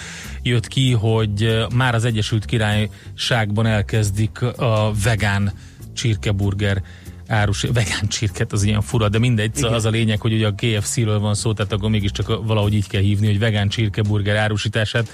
jött 0.42 0.66
ki, 0.66 0.92
hogy 0.92 1.66
már 1.74 1.94
az 1.94 2.04
Egyesült 2.04 2.44
Királyságban 2.44 3.66
elkezdik 3.66 4.42
a 4.42 4.92
vegán 5.04 5.52
csirkeburger 5.92 6.82
árus, 7.30 7.62
vegán 7.62 8.08
csirket, 8.08 8.52
az 8.52 8.62
ilyen 8.62 8.80
fura, 8.80 9.08
de 9.08 9.18
mindegy, 9.18 9.58
Igen. 9.58 9.72
az 9.72 9.84
a 9.84 9.90
lényeg, 9.90 10.20
hogy 10.20 10.32
ugye 10.32 10.46
a 10.46 10.54
KFC-ről 10.54 11.18
van 11.18 11.34
szó, 11.34 11.52
tehát 11.52 11.72
akkor 11.72 11.90
mégiscsak 11.90 12.46
valahogy 12.46 12.74
így 12.74 12.86
kell 12.86 13.00
hívni, 13.00 13.26
hogy 13.26 13.38
vegán 13.38 13.68
csirkeburger 13.68 14.36
árusítását, 14.36 15.08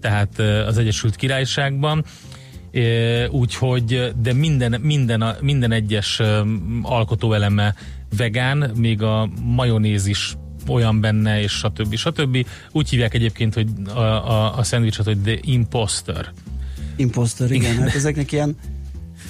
tehát 0.00 0.38
az 0.38 0.78
Egyesült 0.78 1.16
Királyságban. 1.16 2.04
Úgyhogy, 3.30 4.12
de 4.22 4.32
minden, 4.32 4.80
minden, 4.80 5.36
minden 5.40 5.72
egyes 5.72 6.20
alkotóeleme 6.82 7.74
vegán, 8.16 8.70
még 8.76 9.02
a 9.02 9.28
majonéz 9.42 10.06
is 10.06 10.36
olyan 10.68 11.00
benne, 11.00 11.40
és 11.40 11.52
stb. 11.52 11.94
stb. 11.94 12.46
Úgy 12.72 12.88
hívják 12.88 13.14
egyébként, 13.14 13.54
hogy 13.54 13.68
a, 13.94 14.00
a, 14.00 14.58
a 14.58 14.62
szendvicset, 14.62 15.04
hogy 15.04 15.18
The 15.18 15.38
Imposter. 15.40 16.32
Imposter, 16.96 17.50
igen. 17.50 17.72
igen. 17.72 17.82
Hát 17.82 17.94
ezeknek 17.94 18.32
ilyen 18.32 18.56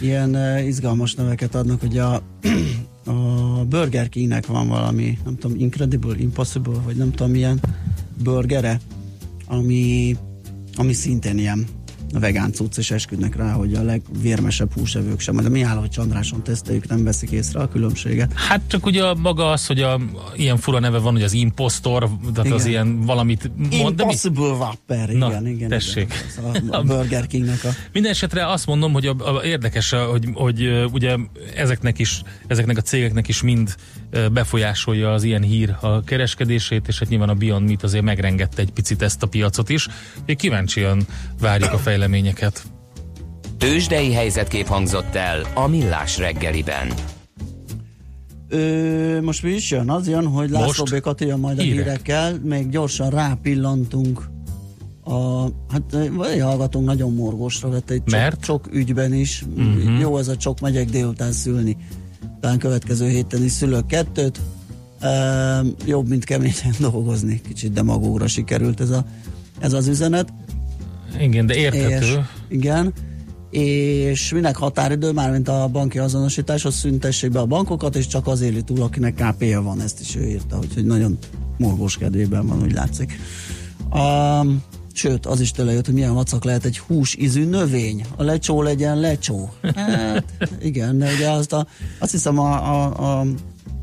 ilyen 0.02 0.58
izgalmas 0.66 1.14
neveket 1.14 1.54
adnak, 1.54 1.80
hogy 1.80 1.98
a, 1.98 2.14
a 3.10 3.64
Burger 3.68 4.08
Kingnek 4.08 4.46
van 4.46 4.68
valami, 4.68 5.18
nem 5.24 5.36
tudom, 5.36 5.60
Incredible, 5.60 6.16
Impossible, 6.18 6.80
vagy 6.84 6.96
nem 6.96 7.10
tudom, 7.10 7.32
milyen 7.32 7.60
burgere, 8.22 8.80
ami, 9.46 10.16
ami 10.76 10.92
szintén 10.92 11.38
ilyen 11.38 11.66
a 12.14 12.18
vegán 12.18 12.52
cucc, 12.52 12.78
és 12.78 12.90
esküdnek 12.90 13.36
rá, 13.36 13.52
hogy 13.52 13.74
a 13.74 13.82
legvérmesebb 13.82 14.72
húsevők 14.72 15.20
sem. 15.20 15.36
De 15.36 15.48
mi 15.48 15.62
áll, 15.62 15.76
hogy 15.76 15.90
Csandráson 15.90 16.42
teszteljük, 16.42 16.88
nem 16.88 17.04
veszik 17.04 17.30
észre 17.30 17.60
a 17.60 17.68
különbséget. 17.68 18.32
Hát 18.32 18.60
csak 18.66 18.86
ugye 18.86 19.14
maga 19.14 19.50
az, 19.50 19.66
hogy 19.66 19.80
a, 19.80 20.00
ilyen 20.36 20.56
fura 20.56 20.78
neve 20.78 20.98
van, 20.98 21.12
hogy 21.12 21.22
az 21.22 21.32
impostor, 21.32 22.08
tehát 22.20 22.44
igen. 22.44 22.52
az 22.52 22.66
ilyen 22.66 23.00
valamit 23.00 23.50
mond. 23.56 24.00
Impossible 24.00 24.50
mi... 24.50 24.56
Whopper, 24.56 25.10
igen, 25.10 25.42
Na, 25.42 25.48
igen. 25.48 25.68
Tessék. 25.68 26.14
Igen, 26.38 26.68
a, 26.68 26.76
a 26.76 26.82
Burger 26.82 27.26
Kingnek 27.26 27.64
a... 27.64 27.68
Minden 27.92 28.10
esetre 28.10 28.46
azt 28.46 28.66
mondom, 28.66 28.92
hogy 28.92 29.06
a, 29.06 29.14
a, 29.18 29.44
érdekes, 29.44 29.90
hogy, 29.90 30.28
hogy 30.34 30.86
ugye 30.92 31.16
ezeknek 31.56 31.98
is, 31.98 32.22
ezeknek 32.46 32.76
a 32.76 32.80
cégeknek 32.80 33.28
is 33.28 33.42
mind 33.42 33.74
befolyásolja 34.32 35.12
az 35.12 35.22
ilyen 35.22 35.42
hír 35.42 35.76
a 35.80 36.04
kereskedését, 36.04 36.88
és 36.88 36.98
hát 36.98 37.08
nyilván 37.08 37.28
a 37.28 37.34
Beyond 37.34 37.66
Meat 37.66 37.82
azért 37.82 38.04
megrengette 38.04 38.62
egy 38.62 38.70
picit 38.70 39.02
ezt 39.02 39.22
a 39.22 39.26
piacot 39.26 39.68
is. 39.68 39.88
Én 40.24 40.36
kíváncsian 40.36 41.06
várjuk 41.40 41.72
a 41.72 41.78
fejleményeket. 42.02 42.62
Tőzsdei 43.58 44.12
helyzetkép 44.12 44.66
hangzott 44.66 45.14
el 45.14 45.40
a 45.54 45.66
Millás 45.66 46.18
reggeliben. 46.18 46.92
Ö, 48.48 49.20
most 49.20 49.42
mi 49.42 49.50
is 49.50 49.70
jön? 49.70 49.90
Az 49.90 50.08
jön, 50.08 50.26
hogy 50.26 50.50
László? 50.50 50.84
B. 50.84 51.20
jön 51.20 51.38
majd 51.38 51.58
a 51.58 51.62
Hírek. 51.62 51.84
hírekkel, 51.84 52.40
még 52.42 52.68
gyorsan 52.68 53.10
rápillantunk 53.10 54.30
a, 55.04 55.42
hát 55.68 55.82
vagy 56.10 56.40
hallgatónk 56.40 56.86
nagyon 56.86 57.14
morgósra 57.14 57.68
vett 57.68 57.90
egy 57.90 58.02
Mert? 58.10 58.40
Csok, 58.40 58.64
csok 58.64 58.74
ügyben 58.74 59.14
is. 59.14 59.44
Uh-huh. 59.56 60.00
Jó 60.00 60.18
ez 60.18 60.28
a 60.28 60.36
csok, 60.36 60.60
megyek 60.60 60.90
délután 60.90 61.32
szülni. 61.32 61.76
Talán 62.40 62.58
következő 62.58 63.08
héten 63.08 63.44
is 63.44 63.52
szülök 63.52 63.86
kettőt. 63.86 64.40
Uh, 65.02 65.66
jobb, 65.86 66.08
mint 66.08 66.24
keményen 66.24 66.74
dolgozni. 66.90 67.40
Kicsit 67.40 67.72
demagógra 67.72 68.26
sikerült 68.26 68.80
ez, 68.80 68.90
a, 68.90 69.04
ez 69.60 69.72
az 69.72 69.86
üzenet. 69.86 70.32
Igen, 71.20 71.46
de 71.46 71.54
És, 71.54 71.62
érthető. 71.62 72.28
igen. 72.48 72.92
És 73.50 74.32
minek 74.32 74.56
határidő, 74.56 75.12
mármint 75.12 75.48
a 75.48 75.68
banki 75.72 75.98
azonosításhoz 75.98 76.74
szüntessék 76.74 77.30
be 77.30 77.40
a 77.40 77.46
bankokat, 77.46 77.96
és 77.96 78.06
csak 78.06 78.26
az 78.26 78.40
éli 78.40 78.62
túl, 78.62 78.82
akinek 78.82 79.14
KP-je 79.14 79.58
van, 79.58 79.80
ezt 79.80 80.00
is 80.00 80.16
ő 80.16 80.26
írta, 80.26 80.58
úgyhogy 80.58 80.84
nagyon 80.84 81.18
morgós 81.58 81.96
kedvében 81.98 82.46
van, 82.46 82.62
úgy 82.62 82.72
látszik. 82.72 83.18
Um, 83.94 84.62
sőt, 84.92 85.26
az 85.26 85.40
is 85.40 85.50
tőle 85.50 85.72
jött, 85.72 85.84
hogy 85.84 85.94
milyen 85.94 86.14
vacak 86.14 86.44
lehet 86.44 86.64
egy 86.64 86.78
húsízű 86.78 87.44
növény. 87.44 88.04
A 88.16 88.22
lecsó 88.22 88.62
legyen 88.62 89.00
lecsó. 89.00 89.52
Hát, 89.74 90.24
igen, 90.62 90.98
de 90.98 91.12
ugye 91.12 91.30
azt, 91.30 91.52
a, 91.52 91.66
azt 91.98 92.10
hiszem 92.10 92.38
a, 92.38 92.52
a, 92.52 93.20
a 93.20 93.26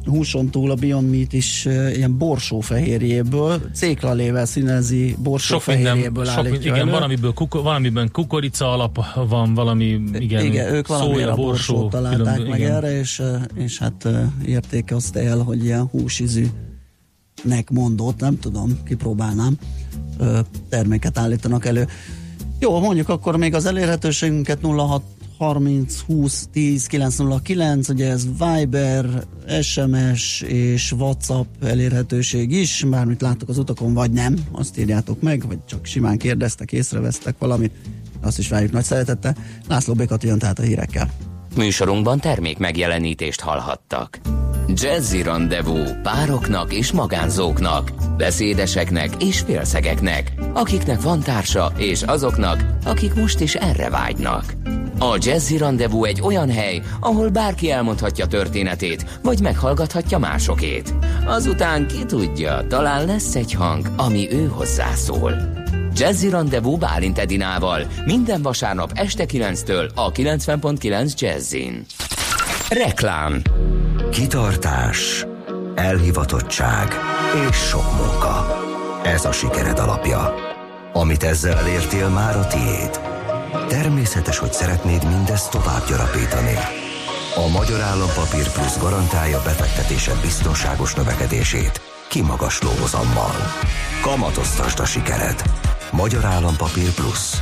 húson 0.10 0.50
túl 0.50 0.72
a 0.72 0.76
Beyond 0.76 1.10
Meat 1.10 1.34
is 1.34 1.66
uh, 1.66 1.96
ilyen 1.96 2.18
borsófehérjéből, 2.18 3.62
céklalével 3.74 4.46
színezi 4.46 5.10
Sok 5.10 5.20
borsófehérjéből 5.22 6.26
sok, 6.26 6.38
állítja 6.38 6.60
igen, 6.60 6.76
elő. 6.76 6.92
van, 6.92 7.02
amiből 7.02 7.34
kuko, 7.34 7.62
van, 7.62 7.76
amiben 7.76 8.10
kukorica 8.12 8.72
alap 8.72 9.06
van, 9.30 9.54
valami, 9.54 10.02
igen, 10.14 10.46
Igen, 10.46 10.74
ők 10.74 10.88
szója, 10.88 11.32
a 11.32 11.36
borsót 11.36 11.90
találták 11.90 12.20
különböző- 12.20 12.50
meg 12.50 12.60
igen. 12.60 12.76
erre, 12.76 13.00
és, 13.00 13.22
és 13.56 13.78
hát 13.78 14.06
eh, 14.06 14.22
értékezte 14.46 15.20
el, 15.20 15.38
hogy 15.38 15.64
ilyen 15.64 15.86
húsízűnek 15.88 17.70
mondott, 17.72 18.20
nem 18.20 18.40
tudom, 18.40 18.84
kipróbálnám, 18.86 19.58
terméket 20.70 21.18
állítanak 21.18 21.66
elő. 21.66 21.88
Jó, 22.60 22.80
mondjuk 22.80 23.10
akkor 23.10 23.38
még 23.38 23.54
az 23.54 23.66
elérhetőségünket 23.66 24.60
06 24.62 25.02
30 25.40 26.00
20 26.08 26.48
10 26.52 26.86
909, 26.86 27.90
ugye 27.90 28.10
ez 28.10 28.28
Viber, 28.40 29.06
SMS 29.62 30.42
és 30.42 30.92
WhatsApp 30.92 31.64
elérhetőség 31.64 32.52
is, 32.52 32.86
bármit 32.90 33.22
láttok 33.22 33.50
az 33.50 33.58
utakon, 33.58 33.94
vagy 33.94 34.12
nem, 34.12 34.36
azt 34.52 34.78
írjátok 34.78 35.22
meg, 35.22 35.48
vagy 35.48 35.58
csak 35.66 35.86
simán 35.86 36.18
kérdeztek, 36.18 36.72
észrevesztek 36.72 37.36
valamit, 37.38 37.72
azt 38.22 38.40
is 38.40 38.50
várjuk 38.50 38.72
nagy 38.72 38.84
szeretettel. 38.84 39.36
László 39.68 39.94
Békat 39.94 40.24
jön 40.24 40.40
tehát 40.40 40.60
a 40.60 40.62
hírekkel. 40.62 41.12
Műsorunkban 41.56 42.20
termék 42.20 42.58
megjelenítést 42.58 43.42
hallhattak. 43.42 44.20
Jazzy 44.74 45.22
Rendezvú 45.22 45.84
pároknak 46.04 46.74
és 46.74 46.92
magánzóknak, 46.92 47.92
beszédeseknek 48.18 49.24
és 49.24 49.40
félszegeknek, 49.40 50.34
akiknek 50.54 51.02
van 51.02 51.20
társa 51.20 51.74
és 51.78 52.02
azoknak, 52.02 52.66
akik 52.86 53.14
most 53.14 53.40
is 53.40 53.56
erre 53.56 53.90
vágynak. 53.90 54.56
A 55.02 55.18
Jazzy 55.20 55.58
Rendezvú 55.58 56.04
egy 56.04 56.22
olyan 56.22 56.52
hely, 56.52 56.82
ahol 57.00 57.30
bárki 57.30 57.72
elmondhatja 57.72 58.26
történetét, 58.26 59.20
vagy 59.24 59.42
meghallgathatja 59.42 60.18
másokét. 60.18 60.94
Azután 61.26 61.88
ki 61.88 62.06
tudja, 62.06 62.66
talán 62.68 63.06
lesz 63.06 63.36
egy 63.36 63.54
hang, 63.54 63.88
ami 63.98 64.32
ő 64.32 64.48
hozzászól. 64.48 65.34
Jazzy 65.96 66.30
Rendezvú 66.30 66.78
Bálint 66.78 67.18
Edinával 67.18 67.82
minden 68.06 68.42
vasárnap 68.42 68.92
este 68.94 69.26
9-től 69.28 69.94
a 69.96 70.12
90.9 70.12 71.14
Jazzin. 71.18 71.86
Reklám 72.70 73.42
Kitartás, 74.12 75.26
elhivatottság 75.76 76.88
és 77.50 77.58
sok 77.58 77.96
munka. 77.98 78.64
Ez 79.04 79.26
a 79.26 79.32
sikered 79.32 79.80
alapja. 79.80 80.34
Amit 80.94 81.24
ezzel 81.24 81.58
elértél 81.58 82.10
már 82.10 82.38
a 82.38 82.48
tiéd. 82.48 83.19
Természetes, 83.70 84.38
hogy 84.38 84.54
szeretnéd 84.54 85.08
mindezt 85.08 85.52
tovább 85.52 85.88
gyarapítani. 85.88 86.54
A 87.36 87.48
Magyar 87.48 87.82
Állampapír 87.82 88.52
Plusz 88.52 88.80
garantálja 88.80 89.42
befektetésed 89.42 90.22
biztonságos 90.22 90.94
növekedését 90.94 91.82
kimagasló 92.08 92.70
hozammal. 92.82 93.36
Kamatoztasd 94.02 94.80
a 94.80 94.86
sikered. 94.86 95.44
Magyar 95.92 96.26
Állampapír 96.26 96.94
Plusz. 96.94 97.42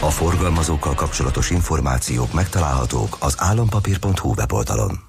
A 0.00 0.10
forgalmazókkal 0.10 0.94
kapcsolatos 0.94 1.50
információk 1.50 2.32
megtalálhatók 2.32 3.16
az 3.20 3.34
állampapír.hu 3.38 4.34
weboldalon. 4.36 5.00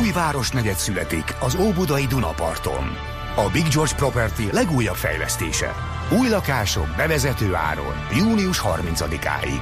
Új 0.00 0.10
városnegyed 0.10 0.76
születik 0.76 1.36
az 1.40 1.56
Óbudai 1.60 2.06
Dunaparton. 2.06 3.13
A 3.36 3.50
Big 3.52 3.68
George 3.68 3.94
Property 3.94 4.52
legújabb 4.52 4.94
fejlesztése. 4.94 5.74
Új 6.18 6.28
lakások 6.28 6.86
bevezető 6.96 7.54
áron 7.54 7.94
június 8.16 8.62
30-áig. 8.64 9.60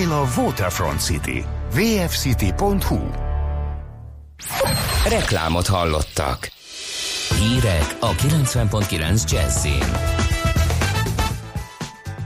I 0.00 0.04
love 0.04 0.42
Waterfront 0.42 1.00
City. 1.00 1.44
vfcity.hu 1.72 2.98
Reklámot 5.08 5.66
hallottak. 5.66 6.50
Hírek 7.38 7.96
a 8.00 8.10
90.9 8.10 9.30
Jazzin. 9.30 10.29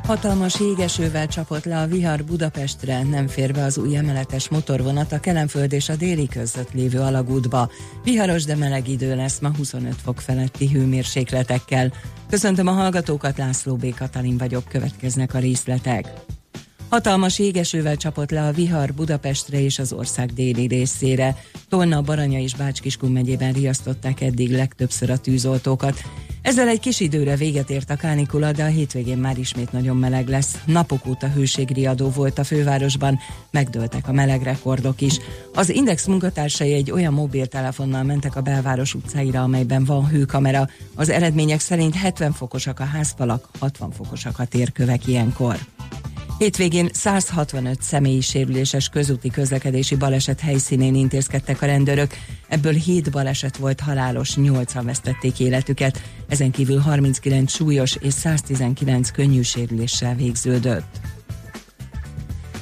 Hatalmas 0.06 0.60
jégesővel 0.60 1.26
csapott 1.26 1.64
le 1.64 1.80
a 1.80 1.86
vihar 1.86 2.24
Budapestre, 2.24 3.02
nem 3.02 3.26
fér 3.26 3.52
be 3.52 3.62
az 3.62 3.78
új 3.78 3.96
emeletes 3.96 4.48
motorvonat 4.48 5.12
a 5.12 5.20
Kelenföld 5.20 5.72
és 5.72 5.88
a 5.88 5.96
déli 5.96 6.28
között 6.28 6.72
lévő 6.72 7.00
alagútba. 7.00 7.70
Viharos, 8.02 8.44
de 8.44 8.56
meleg 8.56 8.88
idő 8.88 9.16
lesz 9.16 9.38
ma 9.38 9.50
25 9.56 9.94
fok 10.02 10.20
feletti 10.20 10.68
hőmérsékletekkel. 10.68 11.92
Köszöntöm 12.28 12.66
a 12.66 12.72
hallgatókat, 12.72 13.38
László 13.38 13.76
B. 13.76 13.94
Katalin 13.94 14.36
vagyok, 14.36 14.64
következnek 14.68 15.34
a 15.34 15.38
részletek. 15.38 16.12
Hatalmas 16.88 17.38
jégesővel 17.38 17.96
csapott 17.96 18.30
le 18.30 18.46
a 18.46 18.52
vihar 18.52 18.92
Budapestre 18.92 19.60
és 19.60 19.78
az 19.78 19.92
ország 19.92 20.32
déli 20.32 20.66
részére. 20.66 21.36
Tolna, 21.68 22.02
Baranya 22.02 22.38
és 22.38 22.54
Bács-Kiskun 22.54 23.12
megyében 23.12 23.52
riasztották 23.52 24.20
eddig 24.20 24.50
legtöbbször 24.50 25.10
a 25.10 25.18
tűzoltókat. 25.18 26.02
Ezzel 26.44 26.68
egy 26.68 26.80
kis 26.80 27.00
időre 27.00 27.36
véget 27.36 27.70
ért 27.70 27.90
a 27.90 27.96
kánikula, 27.96 28.52
de 28.52 28.64
a 28.64 28.66
hétvégén 28.66 29.18
már 29.18 29.38
ismét 29.38 29.72
nagyon 29.72 29.96
meleg 29.96 30.28
lesz. 30.28 30.58
Napok 30.66 31.06
óta 31.06 31.28
hőségriadó 31.28 32.08
volt 32.08 32.38
a 32.38 32.44
fővárosban, 32.44 33.18
megdőltek 33.50 34.08
a 34.08 34.12
meleg 34.12 34.42
rekordok 34.42 35.00
is. 35.00 35.18
Az 35.54 35.68
Index 35.70 36.06
munkatársai 36.06 36.72
egy 36.72 36.90
olyan 36.90 37.12
mobiltelefonnal 37.12 38.02
mentek 38.02 38.36
a 38.36 38.40
belváros 38.40 38.94
utcáira, 38.94 39.42
amelyben 39.42 39.84
van 39.84 40.08
hőkamera. 40.08 40.68
Az 40.94 41.08
eredmények 41.08 41.60
szerint 41.60 41.94
70 41.94 42.32
fokosak 42.32 42.80
a 42.80 42.84
házfalak, 42.84 43.48
60 43.58 43.90
fokosak 43.90 44.38
a 44.38 44.44
térkövek 44.44 45.06
ilyenkor. 45.06 45.56
Hétvégén 46.38 46.88
165 46.92 47.82
személyi 47.82 48.20
sérüléses 48.20 48.88
közúti 48.88 49.30
közlekedési 49.30 49.96
baleset 49.96 50.40
helyszínén 50.40 50.94
intézkedtek 50.94 51.62
a 51.62 51.66
rendőrök, 51.66 52.10
ebből 52.48 52.72
7 52.72 53.10
baleset 53.10 53.56
volt 53.56 53.80
halálos, 53.80 54.34
8-an 54.36 54.82
vesztették 54.84 55.40
életüket, 55.40 56.02
ezen 56.28 56.50
kívül 56.50 56.78
39 56.78 57.52
súlyos 57.52 57.96
és 58.00 58.12
119 58.12 59.10
könnyű 59.10 59.42
sérüléssel 59.42 60.14
végződött. 60.14 61.00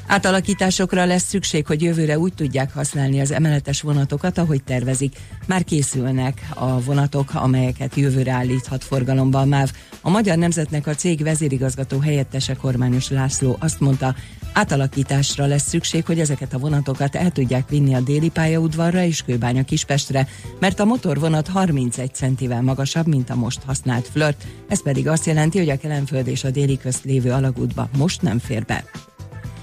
Átalakításokra 0.07 1.05
lesz 1.05 1.29
szükség, 1.29 1.67
hogy 1.67 1.83
jövőre 1.83 2.19
úgy 2.19 2.35
tudják 2.35 2.73
használni 2.73 3.21
az 3.21 3.31
emeletes 3.31 3.81
vonatokat, 3.81 4.39
ahogy 4.39 4.63
tervezik. 4.63 5.17
Már 5.47 5.65
készülnek 5.65 6.49
a 6.55 6.81
vonatok, 6.81 7.35
amelyeket 7.35 7.95
jövőre 7.95 8.33
állíthat 8.33 8.85
forgalomba 8.85 9.41
a 9.41 9.45
MÁV. 9.45 9.71
A 10.05 10.11
Magyar 10.11 10.39
Nemzetnek 10.39 10.87
a 10.87 10.95
cég 10.95 11.23
vezérigazgató 11.23 11.99
helyettese 11.99 12.55
Kormányos 12.55 13.11
László 13.11 13.57
azt 13.61 13.81
mondta, 13.81 14.15
átalakításra 14.53 15.47
lesz 15.47 15.69
szükség, 15.69 16.07
hogy 16.07 16.21
ezeket 16.21 16.55
a 16.55 16.59
vonatokat 16.59 17.17
el 17.17 17.31
tudják 17.31 17.69
vinni 17.69 17.95
a 17.95 18.01
déli 18.01 18.29
pályaudvarra 18.29 19.03
és 19.03 19.23
Kőbánya 19.23 19.63
Kispestre, 19.63 20.29
mert 20.61 20.81
a 20.81 20.85
motorvonat 20.85 21.49
31 21.49 22.15
centivel 22.15 22.63
magasabb, 22.63 23.07
mint 23.07 23.31
a 23.31 23.35
most 23.35 23.63
használt 23.63 24.09
flört. 24.09 24.45
Ez 24.69 24.83
pedig 24.83 25.09
azt 25.09 25.27
jelenti, 25.27 25.59
hogy 25.59 25.71
a 25.71 25.79
Kelenföld 25.79 26.27
és 26.27 26.45
a 26.45 26.51
déli 26.51 26.79
közt 26.79 27.05
lévő 27.05 27.31
alagútba 27.31 27.89
most 27.97 28.23
nem 28.23 28.39
fér 28.39 28.65
be. 28.65 28.85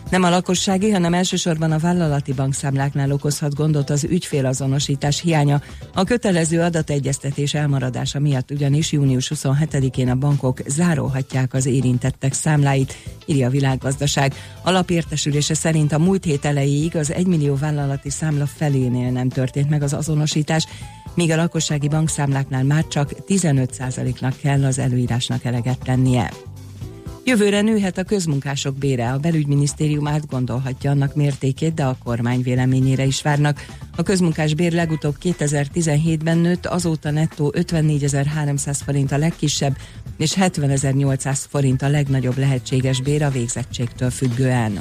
Nem 0.10 0.24
a 0.24 0.30
lakossági, 0.30 0.89
hanem 0.89 1.14
elsősorban 1.14 1.72
a 1.72 1.78
vállalati 1.78 2.34
bankszámláknál 2.34 3.12
okozhat 3.12 3.55
gondot 3.55 3.89
az 3.89 4.03
ügyfélazonosítás 4.03 5.22
hiánya. 5.22 5.62
A 5.93 6.03
kötelező 6.03 6.62
adategyeztetés 6.62 7.53
elmaradása 7.53 8.20
miatt 8.20 8.51
ugyanis 8.51 8.91
június 8.91 9.32
27-én 9.36 10.10
a 10.10 10.16
bankok 10.16 10.60
zárolhatják 10.68 11.53
az 11.53 11.66
érintettek 11.66 12.34
számláit, 12.34 12.97
írja 13.26 13.47
a 13.47 13.49
világgazdaság. 13.49 14.34
Alapértesülése 14.64 15.53
szerint 15.53 15.91
a 15.91 15.99
múlt 15.99 16.24
hét 16.24 16.45
elejéig 16.45 16.95
az 16.95 17.12
1 17.14 17.28
millió 17.28 17.55
vállalati 17.55 18.10
számla 18.10 18.45
felénél 18.45 19.12
nem 19.12 19.30
történt 19.30 19.70
meg 19.70 19.82
az 19.82 19.93
azonosítás, 19.93 20.68
míg 21.14 21.32
a 21.32 21.36
lakossági 21.36 21.88
bankszámláknál 21.88 22.64
már 22.64 22.88
csak 22.88 23.12
15%-nak 23.28 24.38
kell 24.41 24.66
az 24.66 24.80
előírásnak 24.80 25.43
eleget 25.43 25.80
tennie. 25.84 26.32
Jövőre 27.30 27.61
nőhet 27.61 27.97
a 27.97 28.03
közmunkások 28.03 28.75
bére, 28.75 29.11
a 29.11 29.17
belügyminisztérium 29.17 30.07
átgondolhatja 30.07 30.91
annak 30.91 31.15
mértékét, 31.15 31.73
de 31.73 31.84
a 31.84 31.97
kormány 32.03 32.41
véleményére 32.41 33.03
is 33.03 33.21
várnak. 33.21 33.65
A 33.95 34.03
közmunkás 34.03 34.53
bér 34.53 34.71
legutóbb 34.71 35.15
2017-ben 35.21 36.38
nőtt, 36.38 36.65
azóta 36.65 37.11
nettó 37.11 37.53
54.300 37.57 38.80
forint 38.86 39.11
a 39.11 39.17
legkisebb, 39.17 39.77
és 40.17 40.34
70.800 40.39 41.39
forint 41.49 41.82
a 41.82 41.89
legnagyobb 41.89 42.38
lehetséges 42.38 43.01
bér 43.01 43.23
a 43.23 43.30
végzettségtől 43.30 44.09
függően. 44.09 44.80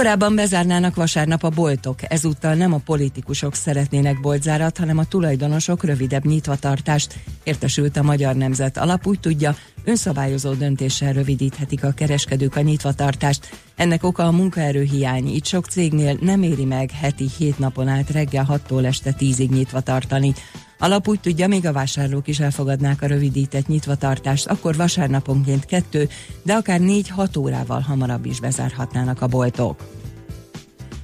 Korábban 0.00 0.34
bezárnának 0.34 0.94
vasárnap 0.94 1.42
a 1.42 1.48
boltok, 1.48 2.12
ezúttal 2.12 2.54
nem 2.54 2.72
a 2.72 2.78
politikusok 2.78 3.54
szeretnének 3.54 4.20
boltzárat, 4.20 4.78
hanem 4.78 4.98
a 4.98 5.04
tulajdonosok 5.04 5.84
rövidebb 5.84 6.24
nyitvatartást, 6.24 7.18
értesült 7.42 7.96
a 7.96 8.02
Magyar 8.02 8.34
Nemzet. 8.34 8.76
Alap 8.76 9.06
úgy 9.06 9.20
tudja, 9.20 9.56
önszabályozó 9.84 10.52
döntéssel 10.52 11.12
rövidíthetik 11.12 11.84
a 11.84 11.92
kereskedők 11.92 12.56
a 12.56 12.60
nyitvatartást. 12.60 13.48
Ennek 13.76 14.04
oka 14.04 14.26
a 14.26 14.30
munkaerőhiány, 14.30 15.28
itt 15.28 15.46
sok 15.46 15.66
cégnél 15.66 16.18
nem 16.20 16.42
éri 16.42 16.64
meg 16.64 16.90
heti 16.90 17.28
hét 17.38 17.58
napon 17.58 17.88
át 17.88 18.10
reggel 18.10 18.46
6-tól 18.50 18.84
este 18.84 19.14
10-ig 19.18 19.48
nyitva 19.48 19.80
tartani. 19.80 20.34
Alap 20.82 21.08
úgy 21.08 21.20
tudja, 21.20 21.48
még 21.48 21.66
a 21.66 21.72
vásárlók 21.72 22.28
is 22.28 22.40
elfogadnák 22.40 23.02
a 23.02 23.06
rövidített 23.06 23.66
nyitvatartást, 23.66 24.46
akkor 24.46 24.76
vasárnaponként 24.76 25.64
kettő, 25.64 26.08
de 26.42 26.54
akár 26.54 26.80
négy-hat 26.80 27.36
órával 27.36 27.80
hamarabb 27.80 28.26
is 28.26 28.40
bezárhatnának 28.40 29.22
a 29.22 29.26
boltok. 29.26 29.99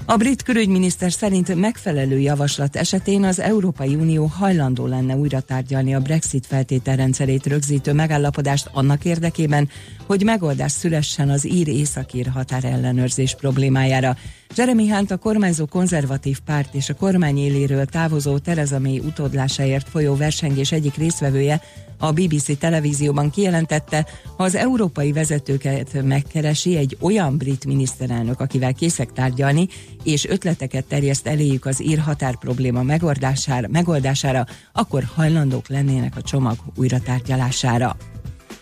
A 0.08 0.16
brit 0.16 0.42
külügyminiszter 0.42 1.12
szerint 1.12 1.54
megfelelő 1.54 2.18
javaslat 2.18 2.76
esetén 2.76 3.24
az 3.24 3.40
Európai 3.40 3.94
Unió 3.94 4.26
hajlandó 4.26 4.86
lenne 4.86 5.16
újra 5.16 5.40
tárgyalni 5.40 5.94
a 5.94 6.00
Brexit 6.00 6.46
feltételrendszerét 6.46 7.46
rögzítő 7.46 7.92
megállapodást 7.92 8.68
annak 8.72 9.04
érdekében, 9.04 9.68
hogy 10.06 10.22
megoldás 10.24 10.72
szülessen 10.72 11.30
az 11.30 11.46
ír 11.46 11.68
északír 11.68 12.26
határellenőrzés 12.26 13.34
problémájára. 13.34 14.16
Jeremy 14.56 14.88
Hunt 14.88 15.10
a 15.10 15.16
kormányzó 15.16 15.66
konzervatív 15.66 16.38
párt 16.40 16.74
és 16.74 16.88
a 16.88 16.94
kormány 16.94 17.38
éléről 17.38 17.84
távozó 17.84 18.38
Theresa 18.38 18.78
May 18.78 18.98
utódlásáért 18.98 19.88
folyó 19.88 20.16
versengés 20.16 20.72
egyik 20.72 20.94
részvevője 20.94 21.60
a 21.98 22.12
BBC 22.12 22.58
televízióban 22.58 23.30
kijelentette, 23.30 24.06
ha 24.36 24.44
az 24.44 24.54
európai 24.54 25.12
vezetőket 25.12 26.02
megkeresi 26.02 26.76
egy 26.76 26.96
olyan 27.00 27.36
brit 27.36 27.66
miniszterelnök, 27.66 28.40
akivel 28.40 28.74
készek 28.74 29.12
tárgyalni, 29.12 29.68
és 30.02 30.24
ötleteket 30.24 30.84
terjeszt 30.84 31.26
eléjük 31.26 31.64
az 31.66 31.82
ír 31.82 31.98
határ 31.98 32.36
probléma 32.36 32.82
megoldására, 32.82 33.68
megoldására, 33.70 34.46
akkor 34.72 35.02
hajlandók 35.14 35.68
lennének 35.68 36.16
a 36.16 36.22
csomag 36.22 36.56
újra 36.74 37.00
tárgyalására. 37.00 37.96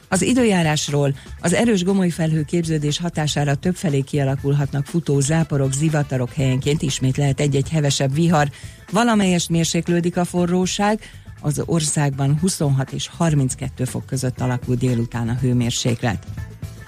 Az 0.09 0.23
időjárásról 0.23 1.15
az 1.41 1.53
erős 1.53 1.85
gomoly 1.85 2.09
felhő 2.09 2.43
képződés 2.43 2.99
hatására 2.99 3.55
többfelé 3.55 4.01
kialakulhatnak 4.01 4.87
futó 4.87 5.21
záporok, 5.21 5.73
zivatarok 5.73 6.33
helyenként 6.33 6.83
ismét 6.83 7.17
lehet 7.17 7.41
egy-egy 7.41 7.69
hevesebb 7.69 8.15
vihar, 8.15 8.51
valamelyest 8.91 9.49
mérséklődik 9.49 10.17
a 10.17 10.25
forróság, 10.25 11.01
az 11.41 11.63
országban 11.67 12.39
26 12.41 12.93
és 12.93 13.09
32 13.17 13.85
fok 13.85 14.07
között 14.07 14.41
alakul 14.41 14.75
délután 14.75 15.29
a 15.29 15.39
hőmérséklet. 15.41 16.27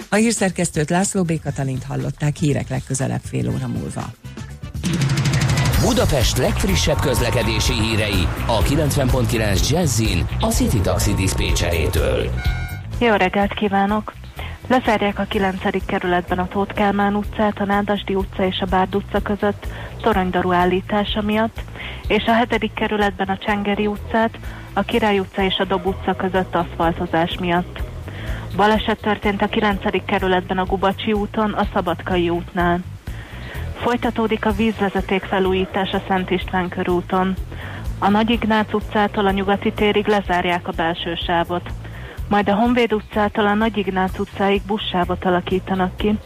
A 0.08 0.14
hírszerkesztőt 0.14 0.90
László 0.90 1.22
B. 1.22 1.40
Katalint 1.42 1.84
hallották 1.84 2.36
hírek 2.36 2.68
legközelebb 2.68 3.20
fél 3.24 3.48
óra 3.48 3.66
múlva. 3.66 4.04
Budapest 5.80 6.36
legfrissebb 6.36 7.00
közlekedési 7.00 7.72
hírei 7.72 8.26
a 8.46 8.62
90.9 8.62 9.68
Jazzin 9.70 10.26
a 10.40 10.46
City 10.46 10.80
Taxi 10.80 11.14
Dispécsejétől. 11.14 12.30
Jó 13.00 13.14
reggelt 13.14 13.54
kívánok! 13.54 14.12
Lezárják 14.68 15.18
a 15.18 15.24
9. 15.24 15.84
kerületben 15.86 16.38
a 16.38 16.48
Tóth 16.48 16.74
Kálmán 16.74 17.14
utcát, 17.14 17.58
a 17.58 17.64
Nádasdi 17.64 18.14
utca 18.14 18.46
és 18.46 18.60
a 18.60 18.66
Bárd 18.66 18.94
utca 18.94 19.20
között 19.20 19.66
toronydaru 20.02 20.52
állítása 20.52 21.22
miatt, 21.22 21.60
és 22.08 22.24
a 22.24 22.46
7. 22.58 22.70
kerületben 22.74 23.28
a 23.28 23.38
Csengeri 23.38 23.86
utcát, 23.86 24.38
a 24.72 24.82
Király 24.82 25.18
utca 25.18 25.42
és 25.42 25.56
a 25.58 25.64
Dob 25.64 25.86
utca 25.86 26.14
között 26.14 26.54
aszfaltozás 26.54 27.36
miatt. 27.40 27.80
Baleset 28.56 29.00
történt 29.00 29.42
a 29.42 29.46
9. 29.46 30.04
kerületben 30.04 30.58
a 30.58 30.64
Gubacsi 30.64 31.12
úton, 31.12 31.52
a 31.52 31.66
Szabadkai 31.74 32.30
útnál. 32.30 32.78
Folytatódik 33.74 34.46
a 34.46 34.52
vízvezeték 34.52 35.22
felújítás 35.22 35.90
a 35.92 36.02
Szent 36.08 36.30
István 36.30 36.68
körúton. 36.68 37.34
A 37.98 38.08
Nagy 38.08 38.30
Ignác 38.30 38.72
utcától 38.72 39.26
a 39.26 39.30
Nyugati 39.30 39.72
térig 39.72 40.06
lezárják 40.06 40.68
a 40.68 40.72
belső 40.76 41.14
sávot. 41.14 41.70
Majd 42.28 42.48
a 42.48 42.54
Honvéd 42.54 42.92
utcától 42.92 43.46
a 43.46 43.54
Nagy 43.54 43.76
Ignác 43.76 44.18
utcáig 44.18 44.62
buszsávot 44.66 45.24
alakítanak 45.24 45.96
ki, 45.96 46.18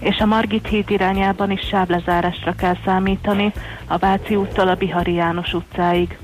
és 0.00 0.18
a 0.18 0.26
Margit 0.26 0.68
híd 0.68 0.90
irányában 0.90 1.50
is 1.50 1.66
sávlezárásra 1.66 2.54
kell 2.54 2.76
számítani 2.84 3.52
a 3.86 3.96
Váci 3.96 4.36
úttól 4.36 4.68
a 4.68 4.74
Bihari 4.74 5.12
János 5.12 5.52
utcáig. 5.52 6.18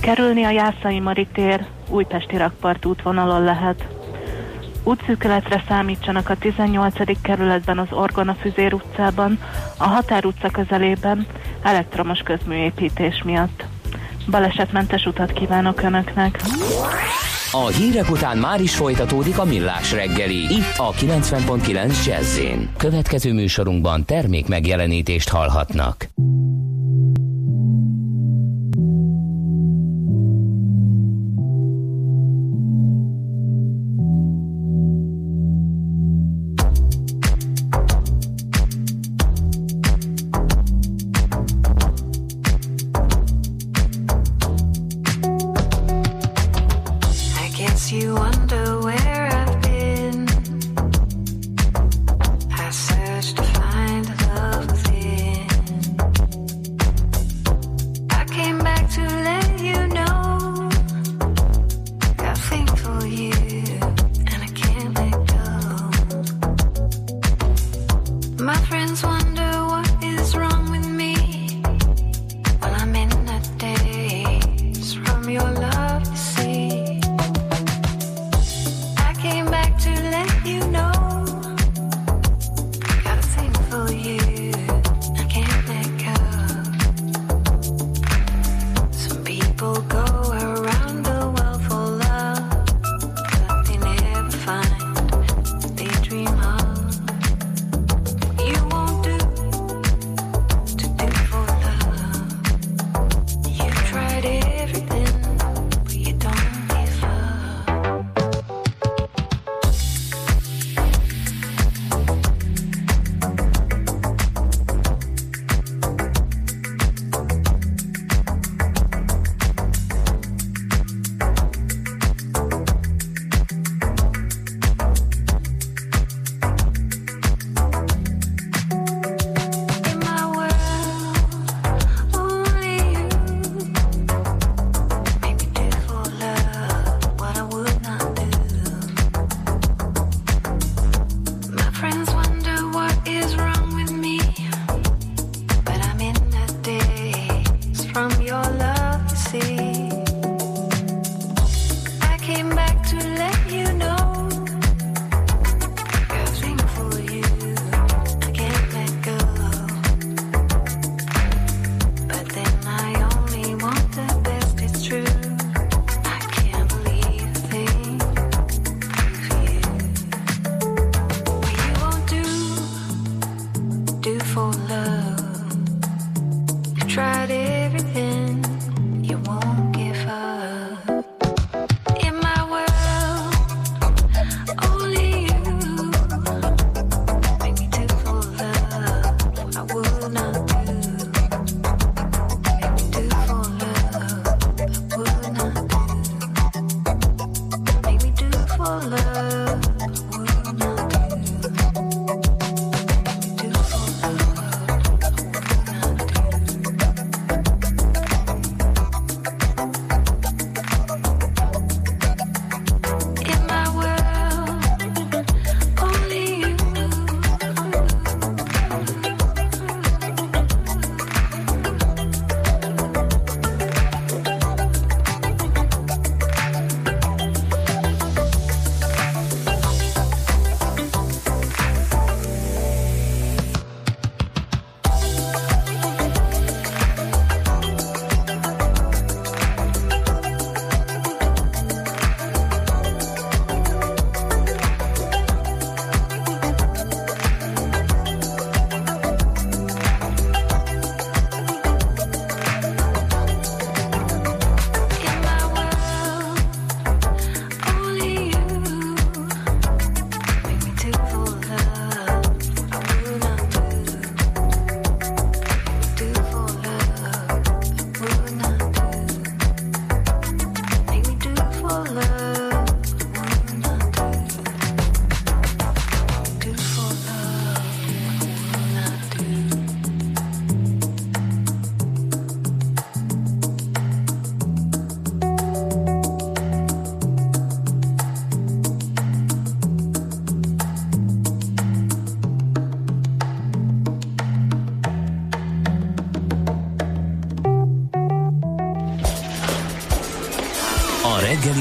Kerülni 0.00 0.44
a 0.44 0.50
Jászai 0.50 1.00
Mari 1.00 1.26
tér 1.32 1.66
Újpesti 1.88 2.36
rakpart 2.36 2.84
útvonalon 2.84 3.42
lehet. 3.42 3.95
Útszűkületre 4.86 5.64
számítsanak 5.68 6.28
a 6.28 6.36
18. 6.36 7.20
kerületben 7.22 7.78
az 7.78 7.86
Orgona 7.90 8.34
Füzér 8.34 8.74
utcában, 8.74 9.38
a 9.76 9.86
Határ 9.86 10.24
utca 10.24 10.50
közelében 10.50 11.26
elektromos 11.62 12.18
közműépítés 12.18 13.22
miatt. 13.24 13.64
Balesetmentes 14.30 15.06
utat 15.06 15.32
kívánok 15.32 15.82
Önöknek! 15.82 16.40
A 17.52 17.66
hírek 17.66 18.10
után 18.10 18.38
már 18.38 18.60
is 18.60 18.76
folytatódik 18.76 19.38
a 19.38 19.44
millás 19.44 19.92
reggeli, 19.92 20.54
itt 20.54 20.74
a 20.76 20.92
90.9 20.92 22.06
jazz 22.06 22.40
Következő 22.76 23.32
műsorunkban 23.32 24.04
termék 24.04 24.48
megjelenítést 24.48 25.28
hallhatnak. 25.28 26.08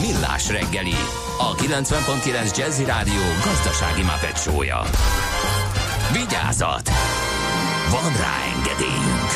Millás 0.00 0.48
reggeli, 0.48 0.94
a 1.38 1.54
90.9 1.54 2.56
Jazzy 2.56 2.84
Rádió 2.84 3.22
gazdasági 3.44 4.02
mapetsója. 4.02 4.82
Vigyázat! 6.12 6.90
Van 7.90 8.12
rá 8.16 8.36
engedélyünk! 8.56 9.30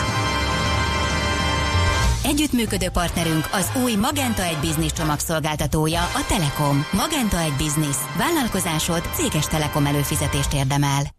Együttműködő 2.24 2.88
partnerünk 2.88 3.48
az 3.52 3.70
új 3.82 3.94
Magenta 3.94 4.42
egy 4.42 4.56
Business 4.60 4.92
csomagszolgáltatója, 4.92 6.02
a 6.02 6.24
Telekom. 6.28 6.86
Magenta 6.92 7.38
egy 7.38 7.54
Business. 7.58 7.96
Vállalkozásod 8.16 9.02
céges 9.14 9.46
Telekom 9.46 9.86
előfizetést 9.86 10.52
érdemel. 10.52 11.17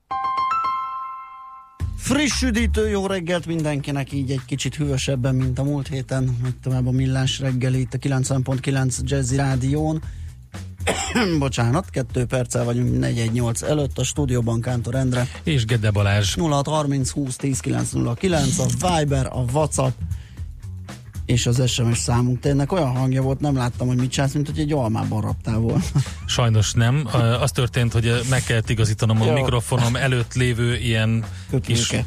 Friss 2.10 2.42
üdítő 2.42 2.90
jó 2.90 3.08
reggelt 3.08 3.46
mindenkinek, 3.46 4.12
így 4.12 4.32
egy 4.32 4.46
kicsit 4.46 4.76
hűvösebben, 4.76 5.36
mint 5.36 5.60
a 5.60 5.64
múlt 5.64 5.88
héten, 5.88 6.38
meg 6.44 6.54
tovább 6.64 6.88
a 6.88 6.92
millás 6.92 7.40
reggeli 7.40 7.80
itt 7.80 7.94
a 7.94 7.98
90.9 7.98 9.00
Jazzy 9.04 9.36
Rádión. 9.36 10.04
Bocsánat, 11.40 11.90
kettő 11.90 12.26
perccel 12.26 12.64
vagyunk 12.64 12.92
418 12.92 13.62
előtt 13.62 13.98
a 13.98 14.04
stúdióban 14.04 14.62
Kántor 14.62 14.96
Endre. 14.96 15.28
És 15.44 15.66
Gede 15.66 15.92
Balázs. 15.92 16.36
0630 16.36 17.10
20 17.10 17.36
10 17.36 17.60
909 17.60 18.60
a 18.60 18.66
Viber, 18.98 19.26
a 19.26 19.46
WhatsApp 19.54 19.94
és 21.30 21.46
az 21.46 21.70
SMS 21.70 21.98
számunk. 21.98 22.40
Tényleg 22.40 22.72
olyan 22.72 22.96
hangja 22.96 23.22
volt, 23.22 23.40
nem 23.40 23.56
láttam, 23.56 23.88
hogy 23.88 23.98
mit 23.98 24.12
csinálsz, 24.12 24.34
mint 24.34 24.48
hogy 24.48 24.60
egy 24.60 24.72
almában 24.72 25.22
raptál 25.22 25.58
volna. 25.58 25.84
Sajnos 26.26 26.74
nem. 26.74 27.08
Az 27.42 27.52
történt, 27.52 27.94
hogy 27.94 28.22
meg 28.30 28.44
kellett 28.44 28.70
igazítanom 28.70 29.22
a 29.22 29.26
Jó. 29.26 29.34
mikrofonom 29.34 29.96
előtt 29.96 30.34
lévő 30.34 30.76
ilyen 30.76 31.26
kis... 31.62 31.88
Köpőke. 31.88 32.06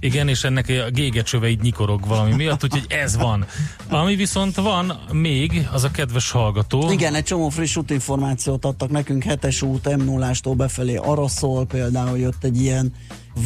Igen, 0.00 0.28
és 0.28 0.44
ennek 0.44 0.68
a 0.68 0.90
gégecsöve 0.90 1.48
így 1.48 1.60
nyikorog 1.60 2.06
valami 2.06 2.34
miatt, 2.34 2.64
úgyhogy 2.64 2.86
ez 2.88 3.16
van. 3.16 3.46
Ami 3.88 4.16
viszont 4.16 4.54
van 4.54 5.00
még, 5.12 5.68
az 5.72 5.84
a 5.84 5.90
kedves 5.90 6.30
hallgató. 6.30 6.90
Igen, 6.90 7.14
egy 7.14 7.24
csomó 7.24 7.48
friss 7.48 7.76
útinformációt 7.76 8.64
adtak 8.64 8.90
nekünk, 8.90 9.22
hetes 9.22 9.62
út 9.62 9.96
m 9.96 10.02
0 10.02 10.32
befelé 10.56 10.96
arra 10.96 11.28
szól, 11.28 11.66
például 11.66 12.18
jött 12.18 12.44
egy 12.44 12.60
ilyen, 12.60 12.92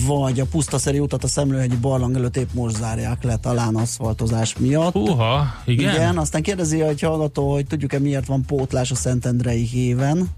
vagy 0.06 0.40
a 0.40 0.44
pusztaszeri 0.44 0.98
utat 0.98 1.24
a 1.24 1.28
Szemlőhegyi 1.28 1.76
barlang 1.76 2.16
előtt 2.16 2.36
épp 2.36 2.48
most 2.52 2.76
zárják 2.76 3.22
le, 3.22 3.36
talán 3.36 3.74
aszfaltozás 3.76 4.56
miatt. 4.58 4.92
Húha, 4.92 5.54
igen? 5.64 5.94
Igen, 5.94 6.18
aztán 6.18 6.42
kérdezi 6.42 6.80
a 6.80 6.92
hallgató, 7.00 7.52
hogy 7.52 7.66
tudjuk-e 7.66 7.98
miért 7.98 8.26
van 8.26 8.44
pótlás 8.44 8.90
a 8.90 8.94
Szentendrei 8.94 9.62
héven. 9.62 10.28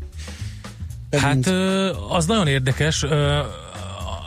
Hát 1.11 1.47
ö, 1.47 1.93
az 2.09 2.27
nagyon 2.27 2.47
érdekes. 2.47 3.05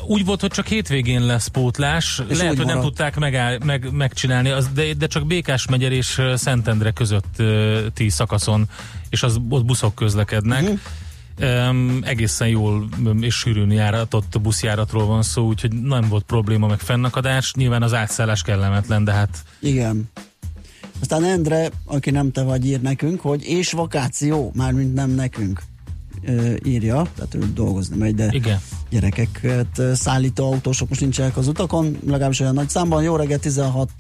Úgy 0.08 0.26
volt, 0.26 0.42
hogy 0.42 0.50
csak 0.52 0.68
hétvégén 0.68 1.26
lesz 1.26 1.48
pótlás, 1.48 2.22
És 2.30 2.38
lehet, 2.38 2.58
hogy 2.58 2.66
nem 2.66 2.76
maradt. 2.76 2.86
tudták 2.86 3.16
megáll, 3.16 3.58
meg, 3.66 3.92
megcsinálni, 3.92 4.50
az, 4.50 4.70
de, 4.74 4.94
de 4.94 5.08
csak 5.08 5.28
Békás 5.28 5.68
megyer 5.68 5.92
és 5.92 6.22
Szentendre 6.36 6.92
közötti 6.92 8.10
szakaszon, 8.10 8.70
és 9.10 9.24
az 9.24 9.40
ott 9.50 9.66
buszok 9.66 9.96
közlekednek. 9.96 10.62
Uh-huh. 10.62 10.80
Um, 11.42 12.00
egészen 12.04 12.48
jól 12.48 12.90
és 13.20 13.36
sűrűn 13.36 13.72
járatott 13.72 14.42
buszjáratról 14.42 15.06
van 15.06 15.22
szó, 15.22 15.46
úgyhogy 15.46 15.72
nem 15.72 16.10
volt 16.10 16.24
probléma 16.24 16.68
meg 16.68 16.80
fennakadás. 16.80 17.54
Nyilván 17.54 17.84
az 17.84 17.94
átszállás 17.94 18.42
kellemetlen, 18.42 19.04
de 19.04 19.12
hát 19.12 19.44
Igen. 19.60 20.10
Aztán 21.00 21.24
Endre, 21.24 21.70
aki 21.86 22.12
nem 22.12 22.32
te 22.32 22.44
vagy, 22.44 22.66
ír 22.66 22.82
nekünk, 22.82 23.22
hogy 23.22 23.44
és 23.44 23.72
vakáció, 23.72 24.52
mármint 24.56 24.94
nem 24.94 25.10
nekünk 25.10 25.62
írja, 26.64 27.08
tehát 27.16 27.34
ő 27.34 27.52
dolgozni 27.54 27.98
megy, 27.98 28.16
de 28.16 28.30
igen. 28.32 28.60
gyerekeket 28.90 29.82
szállító 29.94 30.52
autósok 30.52 30.90
most 30.90 31.02
nincsenek 31.02 31.38
az 31.38 31.48
utakon, 31.48 31.98
legalábbis 32.06 32.40
olyan 32.40 32.54
nagy 32.54 32.70
számban. 32.70 33.04
Jó 33.04 33.16
reggel 33.16 33.40
16 33.40 33.92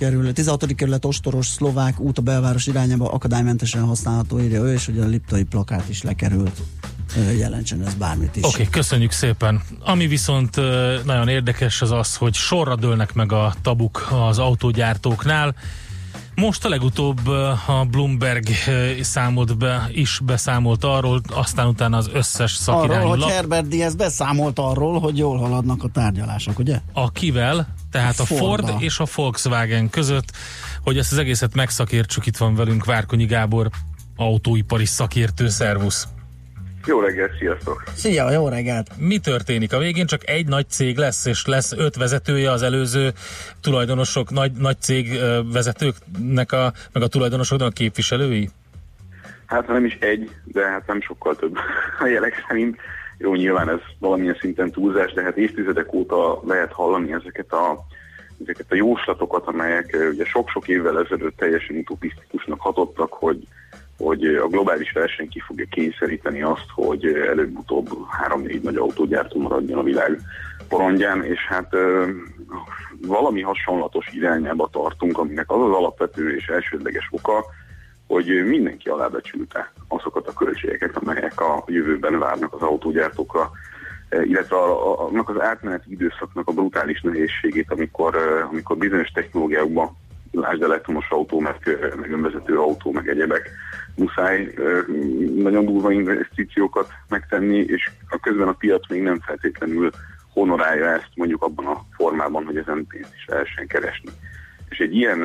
ö, 0.00 0.04
kerül, 0.04 0.32
16. 0.32 0.74
kerület 0.74 1.04
ostoros 1.04 1.46
szlovák 1.46 2.00
út 2.00 2.18
a 2.18 2.22
belváros 2.22 2.66
irányába 2.66 3.12
akadálymentesen 3.12 3.82
használható, 3.82 4.40
írja 4.40 4.62
ő, 4.62 4.72
és 4.72 4.86
hogy 4.86 4.98
a 4.98 5.06
liptai 5.06 5.42
plakát 5.42 5.88
is 5.88 6.02
lekerült. 6.02 6.60
Jelentsen 7.36 7.86
ez 7.86 7.94
bármit 7.94 8.36
is. 8.36 8.44
Oké, 8.44 8.52
okay, 8.54 8.68
köszönjük 8.68 9.10
szépen. 9.10 9.62
Ami 9.80 10.06
viszont 10.06 10.56
nagyon 11.04 11.28
érdekes 11.28 11.82
az 11.82 11.90
az, 11.90 12.16
hogy 12.16 12.34
sorra 12.34 12.76
dőlnek 12.76 13.14
meg 13.14 13.32
a 13.32 13.54
tabuk 13.62 14.08
az 14.28 14.38
autógyártóknál. 14.38 15.54
Most 16.34 16.64
a 16.64 16.68
legutóbb 16.68 17.26
a 17.66 17.86
Bloomberg 17.90 18.46
számolt 19.00 19.58
be, 19.58 19.88
is 19.92 20.20
beszámolt 20.24 20.84
arról, 20.84 21.20
aztán 21.32 21.66
utána 21.66 21.96
az 21.96 22.10
összes 22.12 22.52
szakirányú 22.52 23.00
Arról, 23.00 23.10
hogy 23.10 23.18
lap, 23.18 23.30
Herbert 23.30 23.68
Diaz 23.68 23.94
beszámolt 23.94 24.58
arról, 24.58 25.00
hogy 25.00 25.18
jól 25.18 25.38
haladnak 25.38 25.84
a 25.84 25.88
tárgyalások, 25.88 26.58
ugye? 26.58 26.80
a 26.92 27.10
kivel, 27.10 27.74
tehát 27.90 28.18
a 28.18 28.24
Ford 28.24 28.68
és 28.78 28.98
a 28.98 29.04
Volkswagen 29.14 29.90
között, 29.90 30.32
hogy 30.82 30.98
ezt 30.98 31.12
az 31.12 31.18
egészet 31.18 31.54
megszakértsük, 31.54 32.26
itt 32.26 32.36
van 32.36 32.54
velünk 32.54 32.84
Várkonyi 32.84 33.26
Gábor, 33.26 33.68
autóipari 34.16 34.84
szakértő, 34.84 35.48
szervusz. 35.48 36.08
Jó 36.86 37.00
reggelt, 37.00 37.36
sziasztok! 37.38 37.82
Szia, 37.94 38.30
jó 38.30 38.48
reggelt! 38.48 38.90
Mi 38.98 39.18
történik? 39.18 39.72
A 39.72 39.78
végén 39.78 40.06
csak 40.06 40.28
egy 40.28 40.46
nagy 40.46 40.68
cég 40.68 40.96
lesz, 40.96 41.26
és 41.26 41.46
lesz 41.46 41.72
öt 41.72 41.96
vezetője 41.96 42.50
az 42.50 42.62
előző 42.62 43.12
tulajdonosok, 43.60 44.30
nagy, 44.30 44.52
nagy 44.52 44.80
cég 44.80 45.20
vezetőknek, 45.52 46.52
a, 46.52 46.72
meg 46.92 47.02
a 47.02 47.06
tulajdonosoknak 47.06 47.68
a 47.68 47.72
képviselői? 47.72 48.50
Hát 49.46 49.66
nem 49.66 49.84
is 49.84 49.98
egy, 50.00 50.30
de 50.44 50.66
hát 50.66 50.86
nem 50.86 51.00
sokkal 51.00 51.36
több 51.36 51.56
a 52.04 52.06
jelek 52.06 52.44
szerint. 52.48 52.76
Jó, 53.22 53.34
nyilván 53.34 53.68
ez 53.68 53.78
valamilyen 53.98 54.36
szinten 54.40 54.70
túlzás, 54.70 55.12
de 55.12 55.22
hát 55.22 55.36
évtizedek 55.36 55.92
óta 55.92 56.40
lehet 56.46 56.72
hallani 56.72 57.12
ezeket 57.12 57.52
a, 57.52 57.78
ezeket 58.42 58.66
a 58.68 58.74
jóslatokat, 58.74 59.46
amelyek 59.46 59.96
ugye 60.12 60.24
sok-sok 60.24 60.68
évvel 60.68 60.98
ezelőtt 61.04 61.36
teljesen 61.36 61.76
utopisztikusnak 61.76 62.60
hatottak, 62.60 63.12
hogy, 63.12 63.46
hogy 63.98 64.24
a 64.24 64.46
globális 64.46 64.92
verseny 64.92 65.28
ki 65.28 65.40
fogja 65.40 65.66
kényszeríteni 65.70 66.42
azt, 66.42 66.66
hogy 66.74 67.04
előbb-utóbb 67.04 67.88
három-négy 68.10 68.62
nagy 68.62 68.76
autógyártó 68.76 69.40
maradjon 69.40 69.78
a 69.78 69.82
világ 69.82 70.20
porondján, 70.68 71.24
és 71.24 71.46
hát 71.48 71.74
valami 73.06 73.40
hasonlatos 73.40 74.06
irányába 74.12 74.68
tartunk, 74.72 75.18
aminek 75.18 75.50
az 75.50 75.60
az 75.60 75.72
alapvető 75.72 76.34
és 76.36 76.46
elsődleges 76.46 77.08
oka, 77.10 77.44
hogy 78.10 78.44
mindenki 78.46 78.88
alábecsülte 78.88 79.72
azokat 79.88 80.28
a 80.28 80.32
költségeket, 80.32 80.96
amelyek 80.96 81.40
a 81.40 81.64
jövőben 81.66 82.18
várnak 82.18 82.54
az 82.54 82.60
autógyártókra, 82.60 83.50
illetve 84.22 84.56
annak 84.56 85.28
az 85.28 85.40
átmeneti 85.40 85.92
időszaknak 85.92 86.48
a 86.48 86.52
brutális 86.52 87.00
nehézségét, 87.00 87.70
amikor, 87.70 88.16
amikor 88.50 88.76
bizonyos 88.76 89.08
technológiákban, 89.08 89.96
lásd 90.30 90.62
elektromos 90.62 91.10
autó, 91.10 91.40
meg, 91.40 91.56
meg 92.00 92.12
önvezető 92.12 92.58
autó, 92.58 92.92
meg 92.92 93.08
egyebek, 93.08 93.50
muszáj 93.96 94.54
nagyon 95.36 95.64
durva 95.64 95.92
investíciókat 95.92 96.88
megtenni, 97.08 97.58
és 97.58 97.90
a 98.08 98.18
közben 98.20 98.48
a 98.48 98.52
piac 98.52 98.88
még 98.88 99.02
nem 99.02 99.20
feltétlenül 99.20 99.90
honorálja 100.32 100.86
ezt 100.86 101.10
mondjuk 101.14 101.42
abban 101.42 101.66
a 101.66 101.84
formában, 101.96 102.44
hogy 102.44 102.56
ezen 102.56 102.86
pénzt 102.88 103.14
is 103.14 103.24
lehessen 103.26 103.66
keresni. 103.66 104.10
És 104.68 104.78
egy 104.78 104.96
ilyen, 104.96 105.24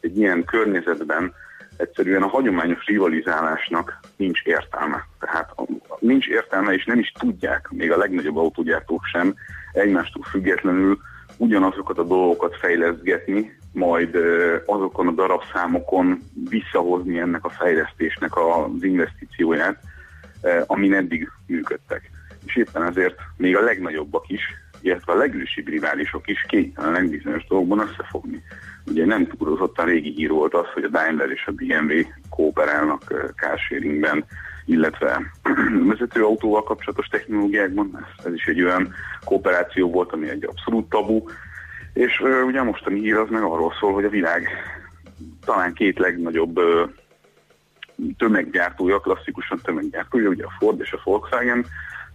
egy 0.00 0.18
ilyen 0.18 0.44
környezetben 0.44 1.32
egyszerűen 1.76 2.22
a 2.22 2.28
hagyományos 2.28 2.86
rivalizálásnak 2.86 4.00
nincs 4.16 4.40
értelme. 4.42 5.06
Tehát 5.20 5.54
nincs 5.98 6.26
értelme, 6.26 6.72
és 6.72 6.84
nem 6.84 6.98
is 6.98 7.12
tudják, 7.18 7.68
még 7.70 7.92
a 7.92 7.96
legnagyobb 7.96 8.36
autógyártók 8.36 9.04
sem 9.04 9.34
egymástól 9.72 10.22
függetlenül 10.22 10.98
ugyanazokat 11.36 11.98
a 11.98 12.04
dolgokat 12.04 12.56
fejleszgetni, 12.56 13.58
majd 13.72 14.18
azokon 14.66 15.06
a 15.06 15.12
darabszámokon 15.12 16.22
visszahozni 16.48 17.18
ennek 17.18 17.44
a 17.44 17.48
fejlesztésnek 17.48 18.36
az 18.36 18.82
investícióját, 18.82 19.82
amin 20.66 20.94
eddig 20.94 21.30
működtek. 21.46 22.10
És 22.46 22.56
éppen 22.56 22.82
ezért 22.82 23.18
még 23.36 23.56
a 23.56 23.60
legnagyobbak 23.60 24.28
is, 24.28 24.42
illetve 24.80 25.12
a 25.12 25.16
legősibb 25.16 25.68
riválisok 25.68 26.28
is 26.28 26.44
képtelenek 26.48 27.08
bizonyos 27.08 27.46
dolgokban 27.46 27.88
összefogni. 27.88 28.42
Ugye 28.86 29.04
nem 29.04 29.26
túlozottan 29.26 29.86
régi 29.86 30.12
hír 30.12 30.30
volt 30.30 30.54
az, 30.54 30.66
hogy 30.74 30.84
a 30.84 30.88
Daimler 30.88 31.30
és 31.30 31.46
a 31.46 31.52
BMW 31.52 32.00
kooperálnak 32.30 33.32
carsharingben, 33.36 34.24
illetve 34.64 35.32
vezetőautóval 35.88 36.62
kapcsolatos 36.62 37.06
technológiákban. 37.06 38.06
Ez 38.24 38.32
is 38.32 38.44
egy 38.46 38.62
olyan 38.62 38.94
kooperáció 39.24 39.90
volt, 39.90 40.12
ami 40.12 40.28
egy 40.28 40.44
abszolút 40.44 40.88
tabu. 40.88 41.24
És 41.92 42.22
ugye 42.46 42.60
a 42.60 42.64
mostani 42.64 43.00
hír 43.00 43.14
az 43.14 43.28
meg 43.30 43.42
arról 43.42 43.72
szól, 43.80 43.92
hogy 43.92 44.04
a 44.04 44.10
világ 44.10 44.48
talán 45.44 45.72
két 45.72 45.98
legnagyobb 45.98 46.60
tömeggyártója, 48.18 49.00
klasszikusan 49.00 49.60
tömeggyártója, 49.62 50.28
ugye 50.28 50.44
a 50.44 50.54
Ford 50.58 50.80
és 50.80 50.92
a 50.92 51.00
Volkswagen 51.04 51.66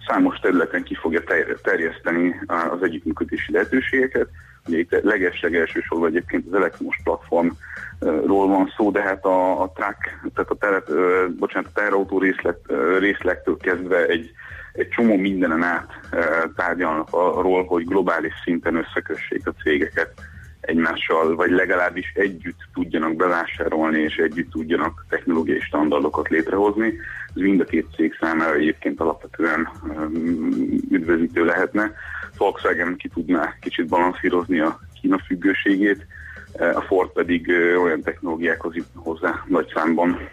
számos 0.08 0.40
területen 0.40 0.84
ki 0.84 0.96
fogja 0.96 1.24
terjeszteni 1.62 2.36
az 2.48 2.84
együttműködési 2.84 3.52
lehetőségeket. 3.52 4.28
Ugye 4.68 4.78
itt 4.78 5.02
legesleg 5.02 5.56
elsősorban 5.56 6.10
egyébként 6.10 6.46
az 6.48 6.54
elektromos 6.54 7.00
platformról 7.04 8.48
van 8.48 8.74
szó, 8.78 8.92
de 8.92 9.02
hát 9.02 9.26
a, 9.26 9.62
a 9.62 9.72
track, 9.76 10.20
tehát 10.34 10.50
a, 10.50 10.56
teret, 10.56 10.92
bocsánat, 11.36 11.70
a 11.70 11.74
teherautó 11.74 12.20
részlet, 12.20 12.60
részlektől 13.00 13.58
kezdve 13.58 14.06
egy, 14.06 14.32
egy 14.74 14.90
csomó 14.90 15.16
mindenen 15.16 15.64
át 15.64 15.90
tárgyalnak 16.56 17.08
arról, 17.12 17.64
hogy 17.64 17.86
globális 17.86 18.34
szinten 18.44 18.76
összekössék 18.76 19.48
a 19.48 19.54
cégeket 19.64 20.14
egymással, 20.62 21.36
vagy 21.36 21.52
legalábbis 21.52 22.12
együtt 22.16 22.60
tudjanak 22.74 23.16
bevásárolni, 23.16 24.00
és 24.00 24.16
együtt 24.16 24.52
tudjanak 24.52 25.06
technológiai 25.10 25.60
standardokat 25.60 26.30
létrehozni. 26.30 26.94
Ez 27.36 27.42
mind 27.42 27.60
a 27.60 27.64
két 27.64 27.88
cég 27.96 28.18
számára 28.20 28.54
egyébként 28.54 29.00
alapvetően 29.00 29.70
üdvözítő 30.90 31.46
lehetne. 31.46 31.94
Volkswagen 32.38 32.96
ki 32.96 33.10
tudná 33.10 33.56
kicsit 33.62 33.88
balanszírozni 33.88 34.60
a 34.60 34.80
Kína 35.02 35.18
függőségét, 35.26 36.06
a 36.54 36.82
Ford 36.82 37.10
pedig 37.10 37.50
olyan 37.84 38.02
technológiákhoz 38.02 38.76
jut 38.76 38.88
hozzá 38.96 39.44
nagy 39.48 39.72
számban, 39.74 40.30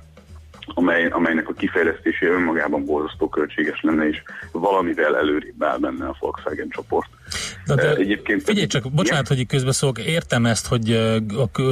amely, 0.74 1.06
amelynek 1.06 1.48
a 1.48 1.52
kifejlesztése 1.52 2.26
önmagában 2.26 2.84
borzasztó 2.84 3.28
költséges 3.28 3.80
lenne, 3.82 4.08
és 4.08 4.22
valamivel 4.52 5.16
előrébb 5.16 5.62
áll 5.62 5.78
benne 5.78 6.06
a 6.06 6.16
Volkswagen 6.20 6.68
csoport. 6.68 7.08
De, 7.66 7.74
de 7.74 7.94
Egyébként 7.94 8.42
figyelj 8.42 8.66
csak, 8.66 8.92
bocsánat, 8.92 9.28
hogy 9.28 9.46
közbeszólok, 9.46 9.98
értem 9.98 10.46
ezt, 10.46 10.66
hogy 10.66 10.90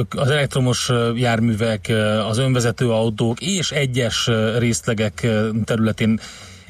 az 0.09 0.29
elektromos 0.29 0.91
járművek, 1.15 1.91
az 2.29 2.37
önvezető 2.37 2.89
autók 2.89 3.41
és 3.41 3.71
egyes 3.71 4.29
részlegek 4.57 5.27
területén 5.65 6.19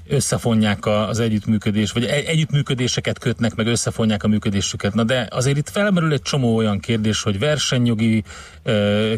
összefonják 0.09 0.85
az 0.85 1.19
együttműködés, 1.19 1.91
vagy 1.91 2.03
együttműködéseket 2.05 3.19
kötnek, 3.19 3.55
meg 3.55 3.67
összefonják 3.67 4.23
a 4.23 4.27
működésüket. 4.27 4.93
Na 4.93 5.03
de 5.03 5.27
azért 5.29 5.57
itt 5.57 5.69
felmerül 5.69 6.11
egy 6.11 6.21
csomó 6.21 6.55
olyan 6.55 6.79
kérdés, 6.79 7.23
hogy 7.23 7.39
versenyjogi 7.39 8.23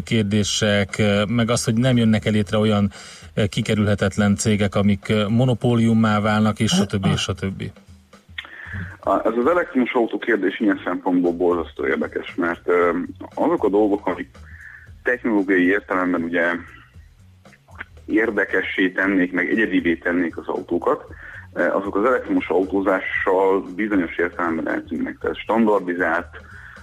kérdések, 0.04 1.02
meg 1.28 1.50
az, 1.50 1.64
hogy 1.64 1.74
nem 1.74 1.96
jönnek 1.96 2.24
el 2.24 2.32
létre 2.32 2.58
olyan 2.58 2.90
kikerülhetetlen 3.48 4.36
cégek, 4.36 4.74
amik 4.74 5.12
monopóliummá 5.28 6.20
válnak, 6.20 6.60
és 6.60 6.70
stb. 6.70 7.06
és 7.14 7.20
stb. 7.20 7.62
Ez 9.24 9.32
az 9.38 9.46
elektromos 9.46 9.92
autó 9.92 10.18
kérdés 10.18 10.60
ilyen 10.60 10.80
szempontból 10.84 11.32
borzasztó 11.32 11.86
érdekes, 11.86 12.34
mert 12.34 12.68
azok 13.34 13.64
a 13.64 13.68
dolgok, 13.68 14.06
amik 14.06 14.28
technológiai 15.02 15.66
értelemben 15.66 16.22
ugye 16.22 16.42
érdekessé 18.12 18.90
tennék, 18.90 19.32
meg 19.32 19.48
egyedivé 19.50 19.94
tennék 19.94 20.36
az 20.36 20.46
autókat, 20.46 21.04
eh, 21.52 21.76
azok 21.76 21.96
az 21.96 22.04
elektromos 22.04 22.48
autózással 22.48 23.64
bizonyos 23.76 24.16
értelemben 24.16 24.68
eltűnnek. 24.68 25.16
Tehát 25.20 25.36
standardizált 25.36 26.28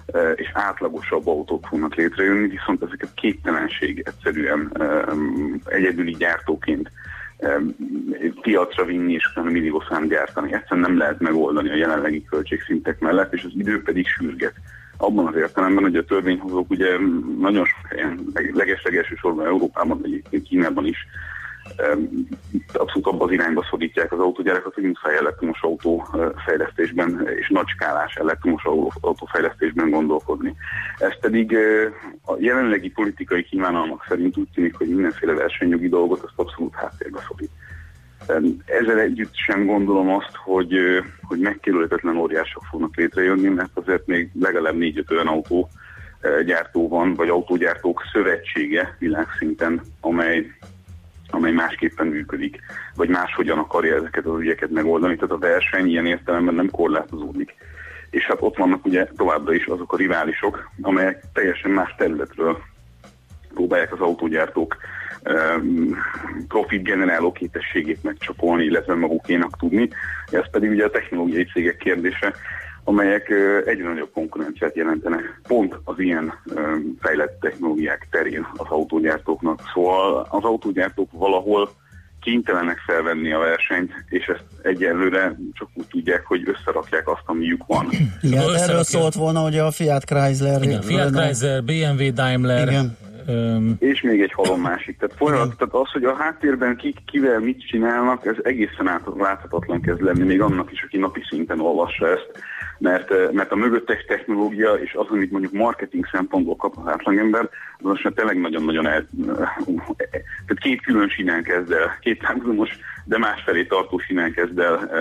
eh, 0.06 0.32
és 0.36 0.50
átlagosabb 0.54 1.28
autók 1.28 1.66
fognak 1.66 1.96
létrejönni, 1.96 2.48
viszont 2.48 2.84
ezeket 2.84 3.14
képtelenség 3.14 4.04
egyszerűen 4.06 4.72
eh, 4.80 5.02
egyedüli 5.66 6.12
gyártóként 6.12 6.92
piacra 8.42 8.86
vinni 8.86 9.14
és 9.14 9.26
utána 9.32 9.50
milliószám 9.50 10.08
gyártani. 10.08 10.54
Egyszerűen 10.54 10.88
nem 10.90 10.98
lehet 10.98 11.20
megoldani 11.20 11.70
a 11.70 11.76
jelenlegi 11.76 12.26
költségszintek 12.30 13.00
mellett, 13.00 13.34
és 13.34 13.44
az 13.44 13.52
idő 13.56 13.82
pedig 13.82 14.08
sürget 14.08 14.54
abban 14.98 15.28
az 15.28 15.36
értelemben, 15.36 15.84
hogy 15.84 15.96
a 15.96 16.06
törvényhozók 16.06 16.70
ugye 16.70 16.98
nagyon 17.40 17.66
sok 17.66 17.88
helyen, 17.90 18.20
legesleg 18.54 18.96
elsősorban 18.96 19.46
Európában, 19.46 20.00
egyébként 20.04 20.44
Kínában 20.44 20.86
is 20.86 21.08
abszolút 22.74 23.06
abban 23.06 23.28
az 23.28 23.34
irányba 23.34 23.66
szorítják 23.70 24.12
az 24.12 24.20
autógyárakat, 24.20 24.74
hogy 24.74 24.84
muszáj 24.84 25.16
elektromos 25.16 25.62
autófejlesztésben 25.62 27.28
és 27.40 27.50
nagyskálás 27.50 28.16
elektromos 28.16 28.64
autófejlesztésben 29.02 29.90
gondolkodni. 29.90 30.56
Ez 30.98 31.20
pedig 31.20 31.58
a 32.26 32.34
jelenlegi 32.40 32.90
politikai 32.90 33.44
kívánalmak 33.44 34.06
szerint 34.08 34.38
úgy 34.38 34.50
tűnik, 34.54 34.76
hogy 34.76 34.88
mindenféle 34.88 35.34
versenyjogi 35.34 35.90
dolgot 35.90 36.24
azt 36.24 36.34
abszolút 36.36 36.76
háttérbe 36.76 37.20
szorít. 37.28 37.52
Ezzel 38.66 39.00
együtt 39.00 39.36
sem 39.36 39.66
gondolom 39.66 40.10
azt, 40.10 40.36
hogy, 40.36 40.76
hogy 41.22 41.40
megkerülhetetlen 41.40 42.18
óriások 42.18 42.64
fognak 42.70 42.96
létrejönni, 42.96 43.48
mert 43.48 43.72
azért 43.74 44.08
még 44.08 44.30
legalább 44.40 44.76
négy-öt 44.76 45.12
olyan 45.12 45.28
autó 45.28 45.70
gyártó 46.46 46.88
van, 46.88 47.14
vagy 47.14 47.30
autógyártók 47.30 48.04
szövetsége 48.12 48.96
világszinten, 49.00 49.82
amely, 50.02 50.52
amely 51.30 51.52
másképpen 51.52 52.08
működik, 52.08 52.60
vagy 52.96 53.10
máshogyan 53.10 53.58
akarja 53.58 53.96
ezeket 53.96 54.26
az 54.26 54.40
ügyeket 54.40 54.70
megoldani. 54.70 55.16
Tehát 55.16 55.32
a 55.32 55.38
verseny 55.38 55.88
ilyen 55.88 56.06
értelemben 56.06 56.56
nem 56.56 56.70
korlátozódik. 56.70 57.56
És 58.10 58.26
hát 58.26 58.38
ott 58.40 58.58
vannak 58.58 58.86
ugye 58.86 59.08
továbbra 59.16 59.54
is 59.54 59.66
azok 59.66 59.94
a 59.94 59.98
riválisok, 59.98 60.70
amelyek 60.82 61.24
teljesen 61.34 61.72
más 61.72 61.96
területről 61.98 62.58
próbálják 63.54 63.94
az 63.94 64.00
autógyártók 64.00 64.78
profit 66.48 66.84
generáló 66.84 67.32
képességét 67.32 68.04
megcsapolni, 68.04 68.64
illetve 68.64 68.96
magukénak 68.96 69.58
tudni. 69.58 69.90
Ez 70.32 70.50
pedig 70.52 70.70
ugye 70.70 70.86
a 70.86 70.90
technológiai 70.90 71.46
cégek 71.46 71.78
kérdése, 71.78 72.34
amelyek 72.84 73.34
egyre 73.66 73.88
nagyobb 73.88 74.12
konkurenciát 74.14 74.76
jelentenek 74.76 75.42
pont 75.48 75.76
az 75.84 76.00
ilyen 76.00 76.34
fejlett 77.00 77.40
technológiák 77.40 78.08
terén 78.12 78.48
az 78.56 78.66
autógyártóknak. 78.70 79.60
Szóval 79.74 80.28
az 80.30 80.44
autógyártók 80.44 81.10
valahol 81.12 81.70
kénytelenek 82.22 82.78
felvenni 82.78 83.32
a 83.32 83.40
versenyt, 83.40 83.92
és 84.10 84.26
ezt 84.26 84.44
egyelőre 84.62 85.36
csak 85.54 85.68
úgy 85.74 85.88
tudják, 85.88 86.26
hogy 86.26 86.42
összerakják 86.46 87.08
azt, 87.08 87.22
amiük 87.26 87.66
van. 87.66 87.90
Igen, 88.22 88.56
erről 88.56 88.84
szólt 88.84 89.14
volna, 89.14 89.40
hogy 89.40 89.58
a 89.58 89.72
Fiat 89.72 90.04
Chrysler... 90.04 90.62
Igen, 90.62 90.82
Fiat 90.82 91.16
Chrysler, 91.16 91.64
BMW, 91.64 92.14
Daimler, 92.14 92.68
igen 92.68 92.98
Um... 93.28 93.76
És 93.80 94.02
még 94.02 94.22
egy 94.22 94.34
halom 94.34 94.62
másik. 94.62 94.98
Tehát, 94.98 95.16
folyamat, 95.16 95.58
tehát 95.58 95.74
az, 95.74 95.92
hogy 95.92 96.04
a 96.04 96.16
háttérben 96.16 96.76
ki, 96.76 96.96
kivel 97.06 97.40
mit 97.40 97.68
csinálnak, 97.68 98.26
ez 98.26 98.36
egészen 98.44 98.88
át, 98.88 99.02
láthatatlan 99.18 99.82
kezd 99.82 100.02
lenni, 100.02 100.24
még 100.24 100.42
annak 100.42 100.72
is, 100.72 100.84
aki 100.84 100.98
napi 100.98 101.22
szinten 101.30 101.60
olvassa 101.60 102.08
ezt. 102.08 102.32
Mert, 102.78 103.12
eh, 103.12 103.32
mert 103.32 103.52
a 103.52 103.56
mögöttes 103.56 104.06
technológia 104.08 104.74
és 104.74 104.94
az, 104.94 105.06
amit 105.10 105.32
mondjuk 105.32 105.54
marketing 105.54 106.08
szempontból 106.12 106.56
kap 106.56 106.78
az 106.78 106.92
átlagember, 106.92 107.50
az 107.78 107.84
most 107.84 108.12
tényleg 108.16 108.40
nagyon-nagyon 108.40 108.88
el, 108.88 109.08
tehát 110.46 110.60
két 110.62 110.82
külön 110.82 111.10
sínen 111.10 111.44
kezd 111.44 111.72
el, 111.72 111.98
két 112.00 112.18
párhuzamos, 112.18 112.70
de 113.06 113.18
másfelé 113.18 113.64
tartó 113.66 113.98
sínen 113.98 114.32
kezd 114.32 114.60
el 114.60 114.90
e, 114.90 115.00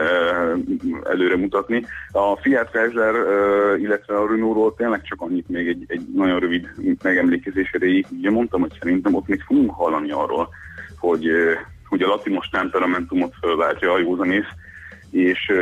előre 1.10 1.36
mutatni. 1.36 1.84
A 2.12 2.36
Fiat 2.36 2.70
Chrysler, 2.70 3.14
illetve 3.78 4.16
a 4.16 4.26
Renault-ról 4.26 4.74
tényleg 4.74 5.02
csak 5.02 5.20
annyit 5.20 5.48
még 5.48 5.68
egy, 5.68 5.84
egy 5.86 6.06
nagyon 6.14 6.40
rövid 6.40 6.68
megemlékezés 7.02 7.70
erejéig, 7.70 8.06
ugye 8.18 8.30
mondtam, 8.30 8.60
hogy 8.60 8.76
szerintem 8.80 9.14
ott 9.14 9.26
még 9.26 9.40
fogunk 9.40 9.70
hallani 9.70 10.10
arról, 10.10 10.48
hogy, 10.98 11.30
hogy 11.88 12.02
a 12.02 12.08
latinos 12.08 12.48
temperamentumot 12.48 13.34
fölváltja 13.40 13.92
a 13.92 13.98
józanész, 13.98 14.48
és, 15.16 15.52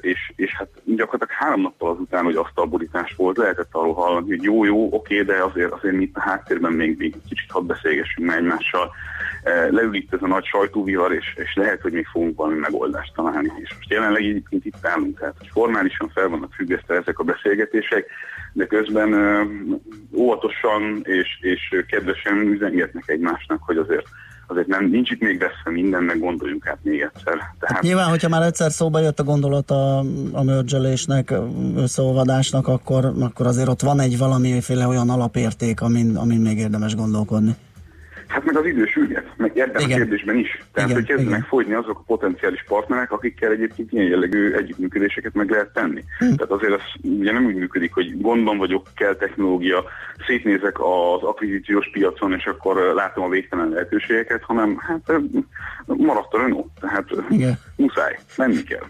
és, 0.00 0.32
és 0.36 0.54
hát 0.56 0.68
gyakorlatilag 0.84 1.42
három 1.42 1.60
nappal 1.60 1.90
azután, 1.90 2.24
hogy 2.24 2.36
asztalborítás 2.36 3.14
volt, 3.16 3.36
lehetett 3.36 3.68
arról 3.70 3.94
hallani, 3.94 4.28
hogy 4.28 4.42
jó, 4.42 4.64
jó, 4.64 4.92
oké, 4.92 5.22
de 5.22 5.42
azért, 5.42 5.72
azért 5.72 5.94
mi 5.94 6.10
a 6.14 6.20
háttérben 6.20 6.72
még, 6.72 6.98
még 6.98 7.14
kicsit 7.28 7.50
hadd 7.50 7.66
beszélgessünk 7.66 8.26
meg 8.26 8.36
egymással. 8.36 8.92
Leül 9.70 9.94
itt 9.94 10.12
ez 10.12 10.22
a 10.22 10.26
nagy 10.26 10.44
sajtóvihar, 10.44 11.12
és, 11.12 11.34
és 11.36 11.54
lehet, 11.54 11.80
hogy 11.80 11.92
még 11.92 12.06
fogunk 12.06 12.36
valami 12.36 12.58
megoldást 12.58 13.14
találni. 13.14 13.52
És 13.62 13.74
most 13.74 13.90
jelenleg 13.90 14.22
egyébként 14.22 14.64
itt 14.64 14.86
állunk, 14.86 15.18
tehát 15.18 15.34
hogy 15.38 15.48
formálisan 15.52 16.08
fel 16.08 16.28
vannak 16.28 16.52
függesztve 16.52 16.94
ezek 16.94 17.18
a 17.18 17.24
beszélgetések, 17.24 18.06
de 18.52 18.66
közben 18.66 19.14
óvatosan 20.14 21.00
és, 21.02 21.38
és 21.40 21.84
kedvesen 21.88 22.38
üzengetnek 22.38 23.08
egymásnak, 23.08 23.62
hogy 23.62 23.76
azért 23.76 24.06
azért 24.50 24.66
nem, 24.66 24.88
nincs 24.90 25.10
itt 25.10 25.20
még 25.20 25.38
veszve 25.38 25.70
minden, 25.70 26.02
meg 26.02 26.18
gondoljunk 26.18 26.66
át 26.66 26.78
még 26.82 27.00
egyszer. 27.00 27.34
Tehát... 27.34 27.74
Hát 27.74 27.82
nyilván, 27.82 28.08
hogyha 28.08 28.28
már 28.28 28.42
egyszer 28.42 28.70
szóba 28.70 28.98
jött 28.98 29.20
a 29.20 29.24
gondolat 29.24 29.70
a, 29.70 29.98
a 30.32 30.42
mörgyelésnek, 30.42 31.34
összeolvadásnak, 31.76 32.68
akkor, 32.68 33.12
akkor 33.20 33.46
azért 33.46 33.68
ott 33.68 33.80
van 33.80 34.00
egy 34.00 34.18
valamiféle 34.18 34.86
olyan 34.86 35.10
alapérték, 35.10 35.80
amin, 35.80 36.16
amin 36.16 36.40
még 36.40 36.58
érdemes 36.58 36.94
gondolkodni. 36.94 37.56
Hát 38.30 38.44
meg 38.44 38.56
az 38.56 38.66
idő 38.66 38.86
sürget, 38.86 39.26
meg 39.36 39.58
ebben 39.58 39.82
igen. 39.82 39.92
a 39.92 39.96
kérdésben 39.96 40.36
is. 40.36 40.64
Tehát, 40.72 40.90
igen, 40.90 41.00
hogy 41.00 41.10
kezdenek 41.10 41.38
igen. 41.38 41.48
fogyni 41.48 41.74
azok 41.74 41.98
a 41.98 42.02
potenciális 42.06 42.64
partnerek, 42.68 43.12
akikkel 43.12 43.50
egyébként 43.50 43.92
ilyen 43.92 44.06
jellegű 44.06 44.52
együttműködéseket 44.52 45.34
meg 45.34 45.50
lehet 45.50 45.72
tenni. 45.72 46.04
Hm. 46.18 46.34
Tehát 46.34 46.50
azért 46.50 46.72
az 46.72 46.80
ugye 47.02 47.32
nem 47.32 47.44
úgy 47.44 47.54
működik, 47.54 47.94
hogy 47.94 48.20
gondban 48.20 48.58
vagyok, 48.58 48.86
kell 48.94 49.14
technológia, 49.14 49.84
szétnézek 50.26 50.80
az 50.80 51.22
akvizíciós 51.22 51.90
piacon, 51.92 52.32
és 52.32 52.44
akkor 52.44 52.76
látom 52.94 53.24
a 53.24 53.28
végtelen 53.28 53.68
lehetőségeket, 53.68 54.42
hanem 54.42 54.76
hát 54.78 55.12
maradt 55.86 56.34
a 56.34 56.38
Renault, 56.38 56.68
tehát 56.80 57.06
igen. 57.30 57.58
muszáj, 57.76 58.18
menni 58.36 58.62
kell. 58.62 58.84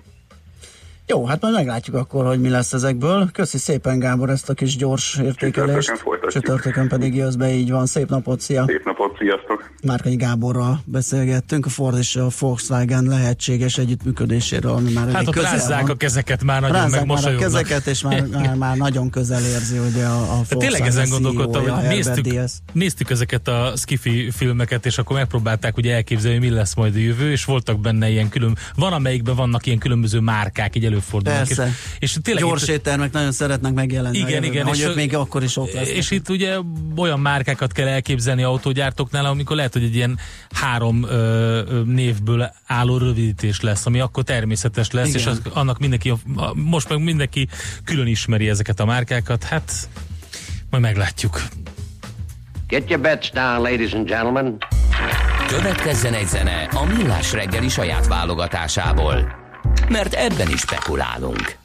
Jó, 1.11 1.27
hát 1.27 1.41
majd 1.41 1.55
meglátjuk 1.55 1.97
akkor, 1.97 2.27
hogy 2.27 2.41
mi 2.41 2.49
lesz 2.49 2.73
ezekből. 2.73 3.29
Köszi 3.33 3.59
szépen 3.59 3.99
Gábor 3.99 4.31
ezt 4.31 4.49
a 4.49 4.55
kis 4.55 4.77
gyors 4.77 5.19
értékelést. 5.25 6.05
Csütörtökön 6.29 6.89
pedig 6.89 7.15
jössz 7.15 7.35
be, 7.35 7.53
így 7.53 7.71
van. 7.71 7.87
Szép 7.87 8.09
napot, 8.09 8.41
szia! 8.41 8.65
Szép 8.67 8.85
napot, 8.85 9.17
sziasztok! 9.19 9.71
Márkai 9.83 10.17
Gáborral 10.17 10.81
beszélgettünk 10.85 11.67
a 11.67 11.69
Ford 11.69 11.99
és 11.99 12.17
a 12.17 12.29
Volkswagen 12.39 13.05
lehetséges 13.05 13.79
együttműködéséről, 13.79 14.73
ami 14.73 14.93
már 14.93 15.13
Hát 15.13 15.29
ott 15.29 15.35
rázzák 15.35 15.81
van. 15.81 15.91
a 15.91 15.95
kezeket 15.95 16.45
már 16.45 16.61
nagyon 16.61 16.77
rázzák 16.77 17.07
meg 17.07 17.23
már 17.23 17.35
a 17.35 17.37
kezeket, 17.37 17.87
és 17.87 18.03
már, 18.03 18.27
már, 18.33 18.55
már 18.55 18.77
nagyon 18.77 19.11
közel 19.11 19.43
érzi, 19.43 19.77
hogy 19.77 20.01
a, 20.01 20.23
a 20.23 20.27
Volkswagen 20.27 20.59
Tényleg 20.59 20.87
ezen 20.87 21.09
gondolkodtam, 21.09 21.69
hogy 21.69 21.89
néztük, 21.89 22.27
néztük 22.73 23.11
ezeket 23.11 23.49
a 23.49 23.73
skifi 23.77 24.31
filmeket, 24.31 24.87
és 24.87 24.99
akkor 24.99 25.17
megpróbálták 25.17 25.77
ugye 25.77 25.95
elképzelni, 25.95 26.39
hogy 26.39 26.49
mi 26.49 26.55
lesz 26.55 26.75
majd 26.75 26.95
a 26.95 26.99
jövő, 26.99 27.31
és 27.31 27.45
voltak 27.45 27.81
benne 27.81 28.09
ilyen 28.09 28.29
külön, 28.29 28.57
van 28.75 28.93
amelyikben 28.93 29.35
vannak 29.35 29.67
ilyen 29.67 29.79
különböző 29.79 30.19
márkák, 30.21 30.77
így 30.77 30.85
elő 30.85 30.99
előfordulnak. 31.01 31.47
Persze. 31.47 31.67
És, 31.99 31.99
és 31.99 32.17
tényleg 32.23 32.45
Gyors 32.45 32.63
itt, 32.63 32.69
éttermek 32.69 33.13
nagyon 33.13 33.33
szeretnek 33.33 33.73
megjelenni. 33.73 34.19
Igen, 34.19 34.45
igen. 34.45 34.67
Hogy 34.67 34.79
és 34.79 34.85
ők 34.85 34.95
még 34.95 35.15
akkor 35.15 35.43
is 35.43 35.57
ott 35.57 35.73
lesznek. 35.73 35.97
És 35.97 36.11
itt 36.11 36.29
ugye 36.29 36.57
olyan 36.97 37.21
márkákat 37.21 37.73
kell 37.73 37.89
elképzelni 37.89 38.43
autógyártóknál, 38.43 39.25
amikor 39.25 39.57
lehet, 39.57 39.73
hogy 39.73 39.83
egy 39.83 39.95
ilyen 39.95 40.19
három 40.51 41.05
ö, 41.05 41.83
névből 41.85 42.53
álló 42.67 42.99
rövidítés 42.99 43.61
lesz, 43.61 43.87
ami 43.87 44.01
akkor 44.01 44.25
természetes 44.25 44.91
lesz, 44.91 45.09
igen. 45.09 45.21
és 45.21 45.27
az, 45.27 45.41
annak 45.53 45.79
mindenki, 45.79 46.13
most 46.55 46.89
meg 46.89 47.03
mindenki 47.03 47.49
külön 47.85 48.07
ismeri 48.07 48.49
ezeket 48.49 48.81
a 48.81 48.85
márkákat, 48.85 49.45
hát 49.45 49.89
majd 50.71 50.83
meglátjuk. 50.83 51.43
Get 52.69 52.91
your 52.91 53.03
bets 53.03 53.31
down, 53.31 53.63
ladies 53.63 53.93
and 53.93 54.07
gentlemen. 54.07 54.57
Következzen 55.49 56.15
egy 56.15 56.27
zene 56.29 56.69
a 56.73 56.85
Millás 56.85 57.33
reggeli 57.33 57.69
saját 57.69 58.07
válogatásából 58.07 59.40
mert 59.89 60.15
ebben 60.15 60.49
is 60.49 60.61
spekulálunk. 60.61 61.59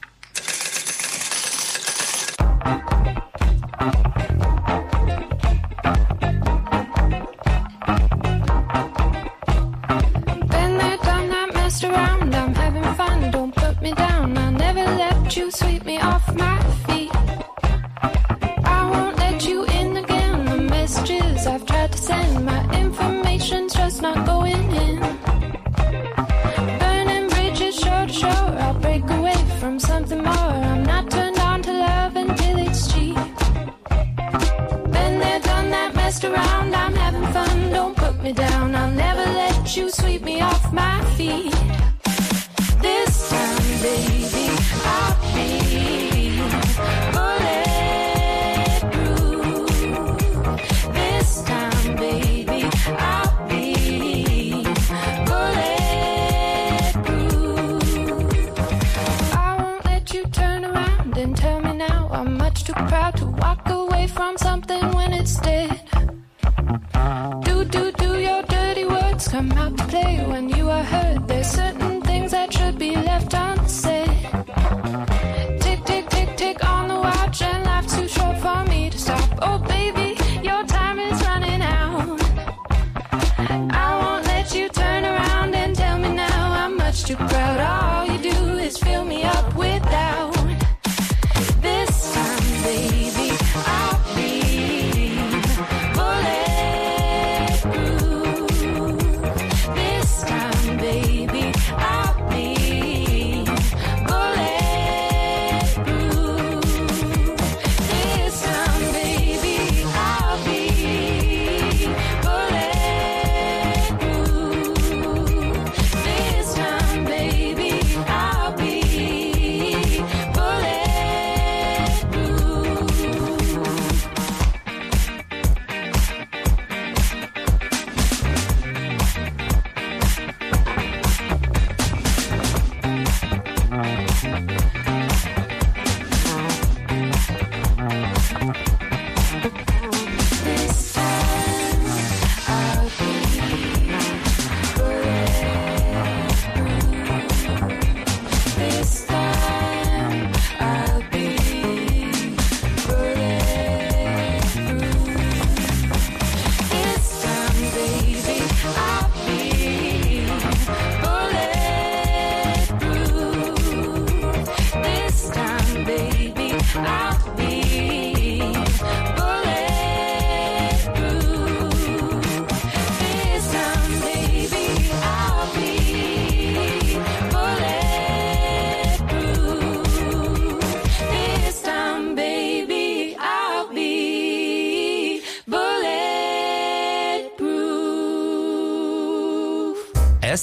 My 40.76 41.00
feet. 41.16 41.55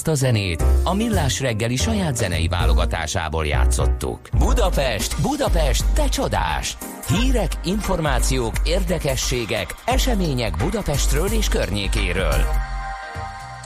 Ezt 0.04 0.22
a 0.22 0.26
zenét 0.26 0.64
a 0.82 0.94
Millás 0.94 1.40
reggeli 1.40 1.76
saját 1.76 2.16
zenei 2.16 2.48
válogatásából 2.48 3.46
játszottuk. 3.46 4.20
Budapest, 4.38 5.22
Budapest, 5.22 5.84
te 5.94 6.08
csodás! 6.08 6.76
Hírek, 7.08 7.52
információk, 7.64 8.54
érdekességek, 8.64 9.74
események 9.84 10.56
Budapestről 10.56 11.26
és 11.26 11.48
környékéről. 11.48 12.44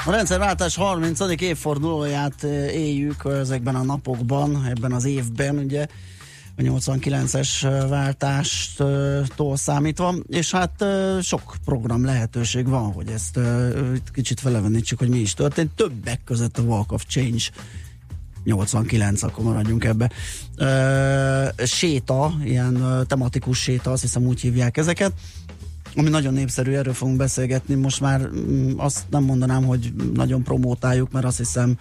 A 0.07 0.11
rendszerváltás 0.11 0.77
30. 0.77 1.21
évfordulóját 1.41 2.45
eh, 2.45 2.51
éljük 2.75 3.25
ezekben 3.25 3.75
a 3.75 3.83
napokban, 3.83 4.67
ebben 4.67 4.93
az 4.93 5.05
évben, 5.05 5.59
ugye 5.59 5.87
a 6.57 6.61
89-es 6.63 7.85
váltástól 7.89 9.57
számítva, 9.57 10.15
és 10.27 10.51
hát 10.51 10.83
eh, 10.83 11.23
sok 11.23 11.55
program 11.69 12.05
lehetőség 12.05 12.69
van, 12.69 12.93
hogy 12.93 13.09
ezt 13.09 13.37
eh, 13.37 13.73
kicsit 14.13 14.41
felevenítsük, 14.41 14.99
hogy 14.99 15.09
mi 15.09 15.19
is 15.19 15.35
történt. 15.35 15.71
Többek 15.71 16.21
között 16.25 16.59
a 16.59 16.63
Walk 16.63 16.93
of 16.93 17.05
Change 17.09 17.45
89, 18.45 19.23
akkor 19.23 19.45
maradjunk 19.45 19.85
ebbe. 19.85 20.11
Uh, 20.59 21.65
séta, 21.67 22.35
ilyen 22.45 22.77
uh, 22.77 23.07
tematikus 23.07 23.59
séta, 23.59 23.91
azt 23.91 24.03
hiszem 24.03 24.27
úgy 24.27 24.41
hívják 24.41 24.77
ezeket, 24.77 25.13
ami 25.97 26.09
nagyon 26.09 26.33
népszerű, 26.33 26.73
erről 26.73 26.95
fogunk 26.95 27.17
beszélgetni. 27.17 27.75
Most 27.75 28.01
már 28.01 28.21
mm, 28.21 28.73
azt 28.77 29.05
nem 29.11 29.25
mondanám, 29.25 29.65
hogy 29.65 29.93
nagyon 30.15 30.43
promótáljuk, 30.43 31.11
mert 31.11 31.25
azt 31.25 31.39
hiszem 31.39 31.79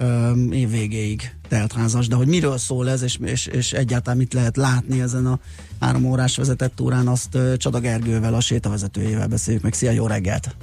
um, 0.00 0.52
év 0.52 0.70
végéig 0.70 1.34
teltházas, 1.48 2.08
de 2.08 2.14
hogy 2.16 2.26
miről 2.26 2.58
szól 2.58 2.88
ez, 2.88 3.02
és, 3.02 3.18
és, 3.24 3.46
és 3.46 3.72
egyáltalán 3.72 4.18
mit 4.18 4.34
lehet 4.34 4.56
látni 4.56 5.00
ezen 5.00 5.26
a 5.26 5.38
három 5.80 6.04
órás 6.04 6.36
vezetett 6.36 6.76
túrán, 6.76 7.08
azt 7.08 7.34
uh, 7.34 7.56
Csada 7.56 7.80
Gergővel, 7.80 8.34
a 8.34 8.40
sétavezetőjével 8.40 9.26
beszéljük 9.26 9.62
meg. 9.62 9.72
Szia, 9.72 9.90
jó 9.90 10.06
reggelt! 10.06 10.56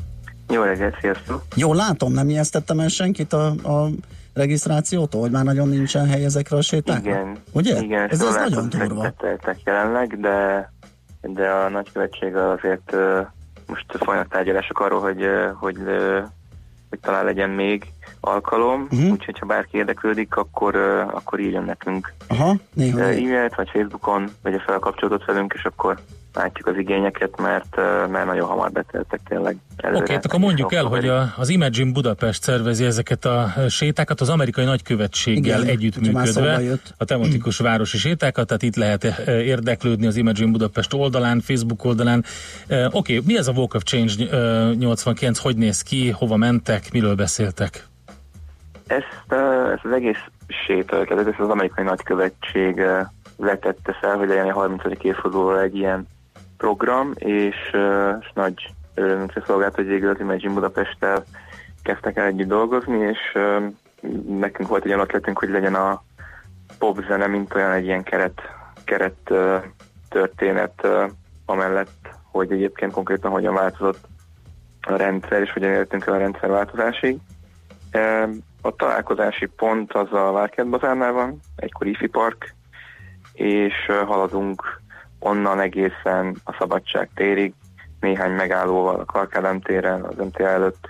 Jó 0.49 0.61
reggelt, 0.61 0.95
sziasztok! 1.01 1.43
Jól 1.55 1.75
látom, 1.75 2.13
nem 2.13 2.29
ijesztettem 2.29 2.79
el 2.79 2.87
senkit 2.87 3.33
a, 3.33 3.45
a 3.47 3.89
regisztrációtól, 4.33 5.21
hogy 5.21 5.31
már 5.31 5.43
nagyon 5.43 5.67
nincsen 5.67 6.07
hely 6.07 6.25
ezekre 6.25 6.57
a 6.57 6.61
sétákra? 6.61 7.09
Igen, 7.09 7.37
Ugye? 7.51 7.81
igen 7.81 8.09
Ez, 8.09 8.21
ez 8.21 8.27
szóval 8.27 8.43
nagyon 8.43 8.69
durva. 8.69 9.13
jelenleg, 9.65 10.19
de, 10.19 10.71
de 11.21 11.49
a 11.49 11.69
nagykövetség 11.69 12.35
azért 12.35 12.95
most 13.67 13.85
folynak 13.99 14.27
tárgyalások 14.27 14.79
arról, 14.79 15.01
hogy, 15.01 15.21
ö, 15.21 15.49
hogy, 15.55 15.77
ö, 15.85 16.19
hogy 16.89 16.99
talán 16.99 17.25
legyen 17.25 17.49
még 17.49 17.92
alkalom, 18.25 18.87
uh-huh. 18.91 19.11
úgyhogy 19.11 19.39
ha 19.39 19.45
bárki 19.45 19.77
érdeklődik, 19.77 20.35
akkor, 20.35 20.75
ö, 20.75 20.99
akkor 20.99 21.39
írjon 21.39 21.63
nekünk 21.63 22.13
Aha, 22.27 22.55
néha. 22.73 22.99
e-mailt, 22.99 23.55
vagy 23.55 23.69
Facebookon 23.69 24.29
vegye 24.41 24.59
fel 24.59 24.75
a 24.75 24.79
kapcsolatot 24.79 25.25
velünk, 25.25 25.53
és 25.55 25.63
akkor 25.63 25.99
látjuk 26.33 26.67
az 26.67 26.77
igényeket, 26.77 27.41
mert, 27.41 27.77
ö, 27.77 28.07
mert 28.07 28.25
nagyon 28.25 28.47
hamar 28.47 28.71
beteltek 28.71 29.19
tényleg. 29.27 29.57
Oké, 29.77 29.97
okay, 29.97 30.15
akkor 30.15 30.39
mondjuk 30.39 30.73
el, 30.73 30.83
hogy 30.85 31.07
a, 31.07 31.33
az 31.37 31.49
Imagine 31.49 31.91
Budapest 31.91 32.43
szervezi 32.43 32.85
ezeket 32.85 33.25
a 33.25 33.53
sétákat 33.69 34.21
az 34.21 34.29
amerikai 34.29 34.65
nagykövetséggel 34.65 35.61
Igen, 35.61 35.75
együttműködve, 35.75 36.61
a 36.97 37.05
tematikus 37.05 37.57
városi 37.57 37.97
sétákat, 37.97 38.47
tehát 38.47 38.63
itt 38.63 38.75
lehet 38.75 39.03
eh, 39.03 39.45
érdeklődni 39.45 40.05
az 40.05 40.15
Imagine 40.15 40.51
Budapest 40.51 40.93
oldalán, 40.93 41.39
Facebook 41.39 41.85
oldalán. 41.85 42.25
Oké, 42.67 42.87
okay, 42.91 43.21
mi 43.25 43.37
ez 43.37 43.47
a 43.47 43.51
Walk 43.51 43.73
of 43.73 43.83
Change 43.83 44.13
eh, 44.31 44.73
89, 44.75 45.39
hogy 45.39 45.55
néz 45.55 45.81
ki, 45.81 46.09
hova 46.09 46.35
mentek, 46.35 46.91
miről 46.91 47.15
beszéltek? 47.15 47.91
Ezt, 48.87 49.33
ezt 49.73 49.85
az 49.85 49.91
egész 49.91 50.23
sétöltet, 50.47 51.27
ezt 51.27 51.39
az 51.39 51.49
amerikai 51.49 51.83
nagykövetség 51.83 52.81
vetette 53.37 53.97
fel, 54.01 54.17
hogy 54.17 54.27
legyen 54.27 54.49
a 54.49 54.53
30. 54.53 54.83
évfordulóra 55.01 55.61
egy 55.61 55.75
ilyen 55.75 56.07
program, 56.57 57.11
és, 57.15 57.55
és 58.19 58.31
nagy 58.33 58.73
örömünkre 58.93 59.43
szolgált, 59.45 59.75
hogy 59.75 59.87
végül 59.87 60.09
az 60.09 60.19
Imagine 60.19 60.53
Budapesttel 60.53 61.23
kezdtek 61.83 62.17
el 62.17 62.25
együtt 62.25 62.47
dolgozni, 62.47 62.97
és 62.97 63.37
nekünk 64.27 64.69
volt 64.69 64.83
egy 64.83 64.89
olyan 64.89 65.03
ötletünk, 65.03 65.39
hogy 65.39 65.49
legyen 65.49 65.75
a 65.75 66.03
popzene, 66.79 67.27
mint 67.27 67.55
olyan 67.55 67.71
egy 67.71 67.85
ilyen 67.85 68.03
keret, 68.03 68.41
keret 68.83 69.33
történet 70.09 70.87
amellett, 71.45 72.09
hogy 72.31 72.51
egyébként 72.51 72.91
konkrétan 72.91 73.31
hogyan 73.31 73.53
változott 73.53 74.07
a 74.81 74.95
rendszer, 74.95 75.41
és 75.41 75.51
hogyan 75.51 75.71
értünk 75.71 76.05
el 76.05 76.13
a 76.13 76.17
rendszerváltozásig. 76.17 77.17
A 78.65 78.75
találkozási 78.75 79.45
pont 79.45 79.93
az 79.93 80.13
a 80.13 80.31
Várkert 80.31 80.69
bazárnál 80.69 81.11
van, 81.11 81.39
egykor 81.55 81.87
IFI 81.87 82.07
park, 82.07 82.55
és 83.33 83.73
haladunk 84.05 84.81
onnan 85.19 85.59
egészen 85.59 86.35
a 86.43 86.55
Szabadság 86.59 87.09
térig, 87.15 87.53
néhány 87.99 88.31
megállóval 88.31 88.95
a 88.95 89.05
Karkádám 89.05 89.61
téren, 89.61 90.03
az 90.03 90.15
MTA 90.15 90.47
előtt, 90.47 90.89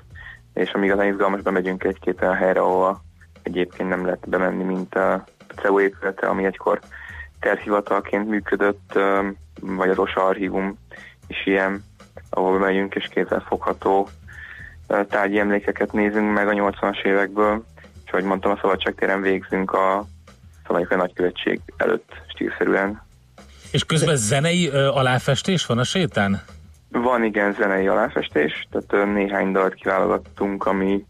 és 0.54 0.72
amíg 0.72 0.92
az 0.92 1.04
izgalmas, 1.04 1.42
bemegyünk 1.42 1.84
egy-két 1.84 2.22
olyan 2.22 2.36
helyre, 2.36 2.60
ahova 2.60 3.02
egyébként 3.44 3.90
nem 3.90 4.06
lehet 4.06 4.30
bemenni, 4.30 4.64
mint 4.64 4.96
a 4.96 5.24
CEU 5.62 5.80
épülete, 5.80 6.28
ami 6.28 6.46
egykor 6.46 6.80
terhivatalként 7.40 8.28
működött, 8.28 9.00
vagy 9.62 9.90
a 9.90 9.96
Rosa 9.96 10.26
Archívum 10.26 10.78
is 11.28 11.46
ilyen, 11.46 11.84
ahol 12.30 12.60
megyünk 12.60 12.96
és 12.96 13.08
kézzel 13.08 13.44
fogható 13.48 14.08
ö, 14.08 14.23
tárgyi 15.10 15.40
emlékeket 15.40 15.92
nézünk 15.92 16.34
meg 16.34 16.48
a 16.48 16.52
80-as 16.52 17.06
évekből, 17.06 17.64
és 18.06 18.12
ahogy 18.12 18.24
mondtam, 18.24 18.52
a 18.52 18.58
Szabadságtéren 18.62 19.22
végzünk 19.22 19.72
a 19.72 20.06
Szabadság 20.68 20.98
Nagykövetség 20.98 21.60
előtt 21.78 22.12
stílszerűen. 22.28 23.02
És 23.72 23.84
közben 23.84 24.16
zenei 24.16 24.70
ö, 24.70 24.88
aláfestés 24.88 25.66
van 25.66 25.78
a 25.78 25.84
sétán? 25.84 26.42
Van 26.90 27.24
igen 27.24 27.54
zenei 27.54 27.88
aláfestés, 27.88 28.68
tehát 28.72 28.94
ö, 28.94 29.12
néhány 29.12 29.52
dalt 29.52 29.74
kiválogattunk, 29.74 30.66
ami, 30.66 31.06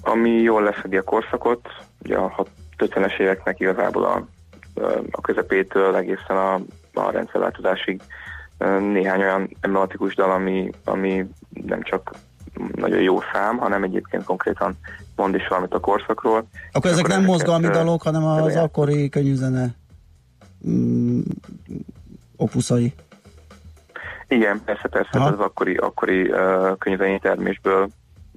ami 0.00 0.30
jól 0.30 0.62
lefedi 0.62 0.96
a 0.96 1.02
korszakot, 1.02 1.68
ugye 2.04 2.16
a 2.16 2.46
50-es 2.78 3.18
éveknek 3.18 3.60
igazából 3.60 4.04
a, 4.04 4.26
a 5.10 5.20
közepétől 5.20 5.96
egészen 5.96 6.36
a, 6.36 6.54
a 6.94 7.10
rendszerváltozásig 7.10 8.00
néhány 8.92 9.20
olyan 9.20 9.56
emblematikus 9.60 10.14
dal, 10.14 10.30
ami, 10.30 10.70
ami 10.84 11.26
nem 11.50 11.82
csak 11.82 12.10
nagyon 12.74 13.00
jó 13.00 13.18
szám, 13.32 13.56
hanem 13.58 13.82
egyébként 13.82 14.24
konkrétan 14.24 14.78
mond 15.16 15.34
is 15.34 15.48
valamit 15.48 15.72
a 15.72 15.80
korszakról. 15.80 16.46
Akkor 16.72 16.90
ezek 16.90 17.06
nem 17.06 17.18
ezeket, 17.18 17.34
mozgalmi 17.34 17.68
dalok, 17.68 18.02
hanem 18.02 18.24
az 18.24 18.36
előjátszunk. 18.36 18.64
akkori 18.64 19.08
könnyűzene 19.08 19.74
mm, 20.68 21.20
opuszai. 22.36 22.94
Igen, 24.28 24.60
persze, 24.64 24.88
persze, 24.88 25.18
Aha. 25.18 25.28
az 25.28 25.38
akkori, 25.38 25.76
akkori 25.76 26.30
uh, 26.30 26.78
könyvei 26.78 27.18
termésből 27.18 27.88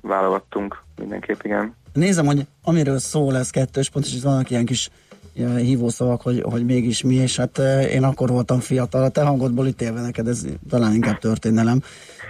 válogattunk 0.02 0.84
mindenképp, 0.98 1.44
igen. 1.44 1.76
Nézem, 1.94 2.26
hogy 2.26 2.48
amiről 2.64 3.00
szól 3.00 3.38
ez 3.38 3.50
kettős 3.50 3.90
pont, 3.90 4.06
és 4.06 4.16
itt 4.16 4.24
vannak 4.24 4.50
ilyen 4.50 4.66
kis 4.66 4.90
ilyen 5.34 5.56
hívószavak, 5.56 6.22
hogy, 6.22 6.44
hogy 6.50 6.66
mégis 6.66 7.04
mi, 7.04 7.16
és 7.16 7.38
hát 7.38 7.58
én 7.92 8.04
akkor 8.04 8.30
voltam 8.30 8.60
fiatal, 8.60 9.04
a 9.04 9.10
te 9.10 9.24
hangodból 9.24 9.68
ítélve 9.68 10.02
neked, 10.02 10.28
ez 10.28 10.46
talán 10.70 10.94
inkább 10.94 11.18
történelem, 11.18 11.82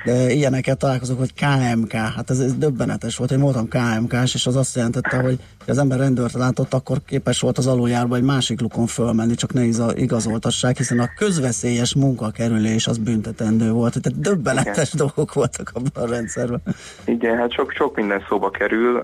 de 0.03 0.31
ilyeneket 0.31 0.77
találkozok, 0.77 1.17
hogy 1.17 1.33
KMK, 1.33 1.91
hát 1.91 2.29
ez, 2.29 2.39
ez 2.39 2.55
döbbenetes 2.57 3.17
volt, 3.17 3.31
én 3.31 3.39
voltam 3.39 3.67
KMK-s, 3.67 4.33
és 4.33 4.45
az 4.45 4.55
azt 4.55 4.75
jelentette, 4.75 5.17
hogy 5.17 5.39
az 5.67 5.77
ember 5.77 5.97
rendőrt 5.97 6.33
látott, 6.33 6.73
akkor 6.73 6.97
képes 7.05 7.39
volt 7.41 7.57
az 7.57 7.67
aluljárba 7.67 8.15
egy 8.15 8.23
másik 8.23 8.61
lukon 8.61 8.85
fölmenni, 8.85 9.35
csak 9.35 9.53
ne 9.53 9.63
igazoltassák, 9.93 10.77
hiszen 10.77 10.99
a 10.99 11.13
közveszélyes 11.17 11.95
munkakerülés 11.95 12.87
az 12.87 12.97
büntetendő 12.97 13.71
volt, 13.71 14.01
tehát 14.01 14.19
döbbenetes 14.19 14.93
Igen. 14.93 15.05
dolgok 15.05 15.33
voltak 15.33 15.71
abban 15.73 16.03
a 16.03 16.09
rendszerben. 16.09 16.61
Igen, 17.05 17.37
hát 17.37 17.51
sok, 17.51 17.71
sok 17.71 17.95
minden 17.95 18.25
szóba 18.29 18.49
kerül. 18.49 19.01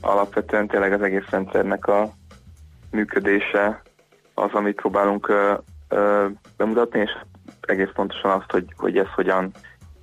Alapvetően 0.00 0.68
tényleg 0.68 0.92
az 0.92 1.02
egész 1.02 1.28
rendszernek 1.30 1.86
a 1.86 2.10
működése 2.90 3.82
az, 4.34 4.50
amit 4.52 4.76
próbálunk 4.76 5.28
ö, 5.28 5.52
ö, 5.88 6.26
bemutatni, 6.56 7.00
és 7.00 7.10
egész 7.60 7.90
pontosan 7.94 8.30
azt, 8.30 8.50
hogy, 8.50 8.64
hogy 8.76 8.96
ez 8.96 9.08
hogyan, 9.14 9.50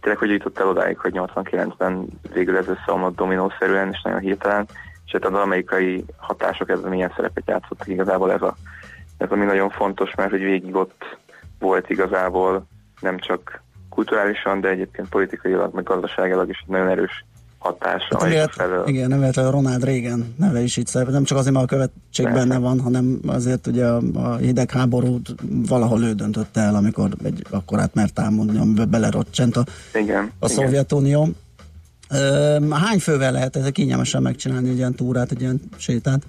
tényleg 0.06 0.24
hogy 0.24 0.32
jutott 0.32 0.60
el 0.60 0.68
odáig, 0.68 0.98
hogy 0.98 1.14
89-ben 1.16 2.08
végül 2.34 2.58
ez 2.58 2.68
összeomlott 2.68 3.16
dominószerűen, 3.16 3.90
és 3.92 4.02
nagyon 4.02 4.20
hirtelen, 4.20 4.68
és 5.06 5.12
hát 5.12 5.26
az 5.26 5.34
amerikai 5.34 6.06
hatások 6.18 6.70
ebben 6.70 6.90
milyen 6.90 7.14
szerepet 7.16 7.48
játszottak 7.48 7.88
igazából 7.88 8.32
ez 8.32 8.42
a, 8.42 8.56
ez 9.18 9.32
ami 9.32 9.46
nagyon 9.46 9.70
fontos, 9.70 10.16
mert 10.16 10.30
hogy 10.30 10.44
végig 10.44 10.76
ott 10.76 11.18
volt 11.60 11.90
igazából 11.90 12.66
nem 13.02 13.18
csak 13.18 13.62
kulturálisan, 13.90 14.62
de 14.62 14.70
egyébként 14.70 15.10
politikailag, 15.10 15.74
meg 15.74 15.84
gazdaságilag 15.84 16.50
is 16.50 16.64
nagyon 16.68 16.88
erős 16.88 17.26
hatás. 17.66 18.08
Hát 18.10 18.24
emiatt, 18.24 18.52
felől- 18.52 18.88
igen, 18.88 19.08
nem 19.08 19.20
véletlenül 19.20 19.52
Ronald 19.52 19.84
Reagan 19.84 20.36
neve 20.38 20.62
is 20.62 20.78
itt 20.78 20.88
szerepel, 20.88 21.14
nem 21.14 21.24
csak 21.24 21.38
azért, 21.38 21.54
mert 21.54 21.66
a 21.66 21.76
követség 21.76 22.26
Persze. 22.26 22.40
benne 22.40 22.58
van, 22.58 22.80
hanem 22.80 23.20
azért 23.28 23.68
ugye 23.68 23.86
a, 23.86 24.02
a 24.14 24.36
hidegháborút 24.36 25.36
valahol 25.68 26.04
ő 26.04 26.14
döntötte 26.14 26.62
el, 26.62 26.76
amikor 26.76 27.10
egy 27.24 27.46
akkorát 27.50 27.94
mert 27.94 28.14
támadni, 28.14 28.58
amiben 28.58 28.90
belerocsent 28.90 29.56
a, 29.58 29.64
Igen. 29.94 30.32
a 30.40 30.46
igen. 30.46 30.56
Szovjetunió. 30.56 31.28
Ö, 32.10 32.58
hány 32.72 33.00
fővel 33.00 33.32
lehet 33.32 33.56
ez 33.56 33.70
kényelmesen 33.72 34.22
megcsinálni 34.22 34.70
egy 34.70 34.78
ilyen 34.78 34.94
túrát, 34.94 35.32
egy 35.32 35.42
ilyen 35.42 35.60
sétát? 35.78 36.22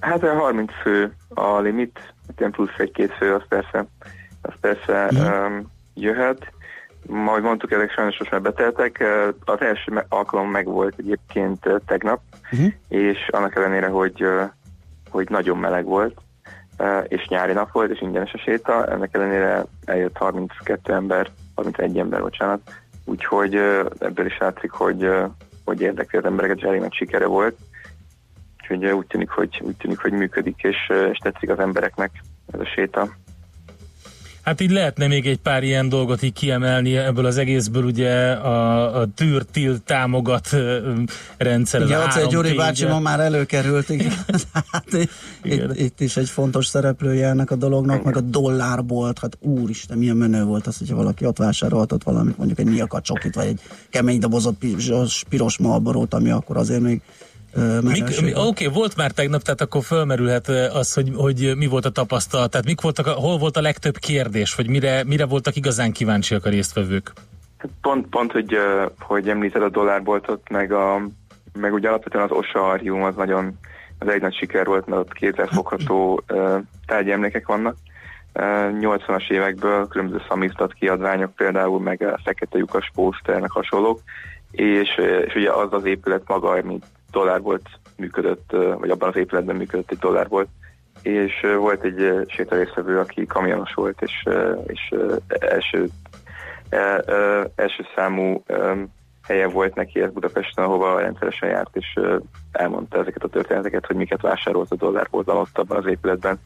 Hát 0.00 0.22
olyan 0.22 0.36
30 0.36 0.70
fő 0.82 1.12
a 1.28 1.60
limit, 1.60 1.98
ilyen 2.38 2.50
plusz 2.50 2.78
egy-két 2.78 3.12
fő, 3.12 3.34
az 3.34 3.42
persze, 3.48 3.86
az 4.42 4.52
persze 4.60 5.08
um, 5.12 5.70
jöhet. 5.94 6.52
Ahogy 7.08 7.42
mondtuk, 7.42 7.72
ezek 7.72 7.92
sajnos 7.92 8.18
most 8.18 8.30
már 8.30 8.42
beteltek. 8.42 9.04
Az 9.44 9.60
első 9.60 10.04
alkalom 10.08 10.50
meg 10.50 10.66
volt 10.66 10.94
egyébként 10.98 11.68
tegnap, 11.86 12.20
uh-huh. 12.52 12.72
és 12.88 13.28
annak 13.30 13.56
ellenére, 13.56 13.86
hogy, 13.86 14.24
hogy 15.10 15.28
nagyon 15.28 15.58
meleg 15.58 15.84
volt, 15.84 16.20
és 17.08 17.26
nyári 17.28 17.52
nap 17.52 17.72
volt, 17.72 17.90
és 17.90 18.00
ingyenes 18.00 18.32
a 18.32 18.38
séta, 18.38 18.86
ennek 18.86 19.14
ellenére 19.14 19.64
eljött 19.84 20.16
32 20.16 20.92
ember, 20.92 21.30
31 21.54 21.98
ember, 21.98 22.20
bocsánat, 22.20 22.60
úgyhogy 23.04 23.54
ebből 23.98 24.26
is 24.26 24.38
látszik, 24.38 24.70
hogy, 24.70 25.10
hogy 25.64 25.80
érdekli 25.80 26.18
az 26.18 26.24
embereket, 26.24 26.56
és 26.56 26.62
elég 26.62 26.80
nagy 26.80 26.94
sikere 26.94 27.26
volt. 27.26 27.56
Úgyhogy 28.60 28.86
úgy 28.86 29.06
tűnik, 29.06 29.30
hogy, 29.30 29.62
úgy 29.64 29.76
tűnik, 29.76 29.98
hogy 29.98 30.12
működik, 30.12 30.62
és, 30.62 30.92
és 31.12 31.18
tetszik 31.18 31.50
az 31.50 31.58
embereknek 31.58 32.10
ez 32.52 32.60
a 32.60 32.64
séta. 32.64 33.08
Hát 34.42 34.60
így 34.60 34.70
lehetne 34.70 35.06
még 35.06 35.26
egy 35.26 35.38
pár 35.38 35.62
ilyen 35.62 35.88
dolgot 35.88 36.22
így 36.22 36.32
kiemelni 36.32 36.96
ebből 36.96 37.24
az 37.24 37.36
egészből, 37.36 37.84
ugye 37.84 38.30
a, 38.30 39.00
a 39.00 39.06
tűrtil 39.14 39.78
támogat 39.84 40.56
rendszer. 41.36 41.80
Igen, 41.80 42.00
ez 42.00 42.16
a 42.16 42.18
ott 42.18 42.24
egy 42.24 42.30
Gyuri 42.30 42.50
3T, 42.52 42.56
bácsi 42.56 42.84
ma 42.84 42.98
már 42.98 43.20
előkerült, 43.20 43.88
igen. 43.88 44.12
hát, 44.72 44.86
itt, 45.42 45.74
itt, 45.74 46.00
is 46.00 46.16
egy 46.16 46.28
fontos 46.28 46.66
szereplője 46.66 47.28
ennek 47.28 47.50
a 47.50 47.56
dolognak, 47.56 48.04
meg 48.04 48.16
a 48.16 48.20
dollárbolt, 48.20 49.18
hát 49.18 49.36
úristen, 49.40 49.98
milyen 49.98 50.16
menő 50.16 50.44
volt 50.44 50.66
az, 50.66 50.78
hogyha 50.78 50.96
valaki 50.96 51.26
ott 51.26 51.38
vásároltott 51.38 52.02
valamit, 52.02 52.36
mondjuk 52.36 52.58
egy 52.58 52.66
miakat 52.66 53.04
csokit, 53.04 53.34
vagy 53.34 53.46
egy 53.46 53.60
kemény 53.90 54.18
dobozott 54.18 54.58
piros, 54.58 55.24
piros 55.28 55.58
malborót, 55.58 56.14
ami 56.14 56.30
akkor 56.30 56.56
azért 56.56 56.80
még 56.80 57.00
volt. 58.32 58.48
oké, 58.48 58.66
volt 58.66 58.96
már 58.96 59.10
tegnap, 59.10 59.42
tehát 59.42 59.60
akkor 59.60 59.82
fölmerülhet 59.82 60.48
az, 60.48 60.94
hogy, 60.94 61.10
hogy 61.14 61.52
mi 61.56 61.66
volt 61.66 61.84
a 61.84 61.90
tapasztalat, 61.90 62.50
tehát 62.50 62.66
mik 62.66 62.80
voltak, 62.80 63.06
a, 63.06 63.10
hol 63.10 63.38
volt 63.38 63.56
a 63.56 63.60
legtöbb 63.60 63.96
kérdés, 63.96 64.54
vagy 64.54 64.68
mire, 64.68 65.04
mire 65.04 65.26
voltak 65.26 65.56
igazán 65.56 65.92
kíváncsiak 65.92 66.44
a 66.44 66.48
résztvevők? 66.48 67.12
Pont, 67.80 68.06
pont 68.06 68.32
hogy, 68.32 68.56
hogy 68.98 69.28
említed 69.28 69.62
a 69.62 69.68
dollárboltot, 69.68 70.48
meg, 70.50 70.72
a, 70.72 71.08
meg 71.60 71.72
ugye 71.72 71.88
alapvetően 71.88 72.24
az 72.24 72.30
OSA 72.30 72.68
archium 72.68 73.02
az 73.02 73.14
nagyon, 73.14 73.58
az 73.98 74.08
egy 74.08 74.20
nagy 74.20 74.34
siker 74.34 74.66
volt, 74.66 74.86
mert 74.86 75.00
ott 75.00 75.12
kézzelfogható 75.12 76.22
ö, 76.26 76.58
tárgyi 76.86 77.12
emlékek 77.12 77.46
vannak. 77.46 77.76
Ö, 78.32 78.42
80-as 78.80 79.30
évekből 79.30 79.88
különböző 79.88 80.22
szamizdat 80.28 80.72
kiadványok 80.72 81.34
például, 81.34 81.80
meg 81.80 82.02
a 82.02 82.20
fekete 82.24 82.58
lyukas 82.58 82.90
póster, 82.94 83.40
meg 83.40 83.50
hasonlók, 83.50 84.00
és, 84.50 85.00
és 85.26 85.34
ugye 85.34 85.52
az 85.52 85.72
az 85.72 85.84
épület 85.84 86.22
maga, 86.26 86.50
ami 86.50 86.78
dollár 87.10 87.40
volt 87.40 87.68
működött, 87.96 88.50
vagy 88.78 88.90
abban 88.90 89.08
az 89.08 89.16
épületben 89.16 89.56
működött 89.56 89.90
egy 89.90 89.98
dollár 89.98 90.28
volt, 90.28 90.48
és 91.02 91.46
volt 91.58 91.82
egy 91.82 92.26
sétarészvevő, 92.26 92.98
aki 92.98 93.26
kamionos 93.26 93.74
volt, 93.74 94.02
és, 94.02 94.28
és 94.66 94.94
első 95.28 95.88
e, 96.68 97.04
első 97.54 97.84
számú 97.94 98.42
helye 99.30 99.48
volt 99.48 99.74
neki 99.74 100.00
ez 100.00 100.12
Budapesten, 100.12 100.64
ahova 100.64 101.00
rendszeresen 101.00 101.48
járt, 101.48 101.76
és 101.76 101.98
elmondta 102.52 102.98
ezeket 102.98 103.22
a 103.22 103.28
történeteket, 103.28 103.86
hogy 103.86 103.96
miket 103.96 104.20
vásárolt 104.20 104.70
a 104.70 104.76
dollárboltban 104.76 105.36
ott 105.36 105.58
abban 105.58 105.76
az 105.76 105.86
épületben. 105.86 106.38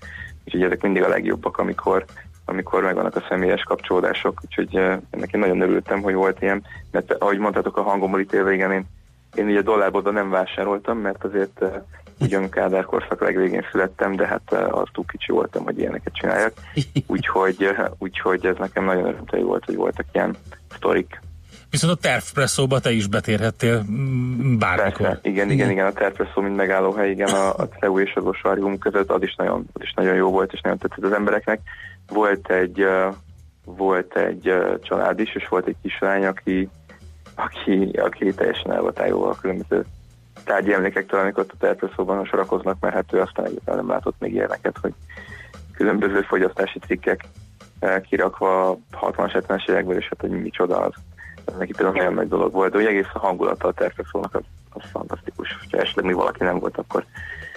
Úgyhogy 0.45 0.63
ezek 0.63 0.83
mindig 0.83 1.03
a 1.03 1.09
legjobbak, 1.09 1.59
amikor, 1.59 2.05
amikor 2.45 2.83
megvannak 2.83 3.17
a 3.17 3.25
személyes 3.29 3.63
kapcsolódások. 3.63 4.41
Úgyhogy 4.45 4.77
ennek 5.11 5.33
én 5.33 5.41
nagyon 5.41 5.61
örültem, 5.61 6.03
hogy 6.03 6.15
volt 6.15 6.43
ilyen. 6.43 6.65
Mert 6.91 7.13
ahogy 7.13 7.39
mondtátok 7.39 7.77
a 7.77 7.83
hangomból 7.83 8.21
ítélve, 8.21 8.53
igen, 8.53 8.73
én, 8.73 8.87
én 9.35 9.47
ugye 9.47 9.59
a 9.59 9.63
dollárboltban 9.63 10.13
nem 10.13 10.31
vásároltam, 10.31 10.99
mert 10.99 11.25
azért 11.25 11.61
ö, 11.61 11.67
ugyan 12.21 12.49
Kádár 12.49 12.85
korszak 12.85 13.21
legvégén 13.21 13.67
születtem, 13.71 14.17
de 14.17 14.27
hát 14.27 14.43
ö, 14.51 14.57
az 14.57 14.89
túl 14.93 15.05
kicsi 15.09 15.33
voltam, 15.33 15.65
hogy 15.65 15.79
ilyeneket 15.79 16.15
csináljak. 16.15 16.53
Úgyhogy, 17.07 17.57
ö, 17.59 17.85
úgyhogy 17.99 18.47
ez 18.47 18.57
nekem 18.59 18.85
nagyon 18.85 19.07
örömteli 19.07 19.43
volt, 19.43 19.65
hogy 19.65 19.77
voltak 19.77 20.07
ilyen 20.13 20.37
sztorik. 20.75 21.23
Viszont 21.75 21.93
a 21.93 21.97
tervpresszóba 21.97 22.81
te 22.81 22.91
is 22.91 23.07
betérhettél 23.07 23.85
mm, 23.91 24.59
bármikor. 24.59 25.07
Persze, 25.07 25.21
igen, 25.23 25.51
igen, 25.51 25.71
igen, 25.71 25.87
a 25.87 25.93
terpresszó, 25.93 26.41
mint 26.41 26.57
megállóhely, 26.57 27.11
igen, 27.11 27.29
a, 27.29 27.55
a 27.55 27.69
CEU 27.69 27.99
és 27.99 28.13
az 28.15 28.25
Osarium 28.25 28.79
között, 28.79 29.11
az 29.11 29.23
is, 29.23 29.35
nagyon, 29.35 29.67
az 29.73 29.83
is 29.83 29.93
nagyon 29.93 30.15
jó 30.15 30.31
volt, 30.31 30.53
és 30.53 30.61
nagyon 30.61 30.79
tetszett 30.79 31.05
az 31.05 31.13
embereknek. 31.13 31.61
Volt 32.09 32.51
egy, 32.51 32.87
volt 33.65 34.17
egy 34.17 34.53
család 34.83 35.21
is, 35.21 35.35
és 35.35 35.49
volt 35.49 35.67
egy 35.67 35.77
kislány, 35.83 36.25
aki, 36.25 36.69
aki, 37.35 37.91
aki 37.93 38.35
teljesen 38.35 38.73
el 38.73 38.81
volt 38.81 38.95
tájolva 38.95 39.29
a 39.29 39.37
különböző 39.41 39.85
tárgyi 40.45 40.73
emlékektől, 40.73 41.21
amikor 41.21 41.47
a 41.49 41.57
terpresszóban 41.59 42.25
sorakoznak, 42.25 42.81
mert 42.81 42.95
hát 42.95 43.13
ő 43.13 43.21
aztán 43.21 43.45
egyébként 43.45 43.77
nem 43.77 43.89
látott 43.89 44.15
még 44.19 44.33
ilyeneket, 44.33 44.77
hogy 44.81 44.93
különböző 45.73 46.21
fogyasztási 46.21 46.79
cikkek 46.79 47.25
uh, 47.81 48.01
kirakva 48.01 48.79
60-as, 49.01 49.45
70-es 49.49 49.69
évekből, 49.69 49.97
és 49.97 50.09
hát 50.09 50.21
hogy 50.21 50.31
micsoda 50.31 50.81
az. 50.81 50.93
Ez 51.45 51.55
neki 51.57 51.73
például 51.73 51.97
nagyon 51.97 52.15
nagy 52.15 52.29
dolog 52.29 52.53
volt, 52.53 52.73
de 52.73 52.79
ugye 52.79 52.89
egész 52.89 53.11
a 53.13 53.19
hangulata 53.19 53.69
a 53.69 53.73
terpresszónak 53.73 54.35
az, 54.35 54.43
az 54.71 54.83
fantasztikus. 54.91 55.59
Ha 55.71 55.79
esetleg 55.79 56.05
még 56.05 56.15
valaki 56.15 56.43
nem 56.43 56.59
volt, 56.59 56.79
akkor, 56.79 57.05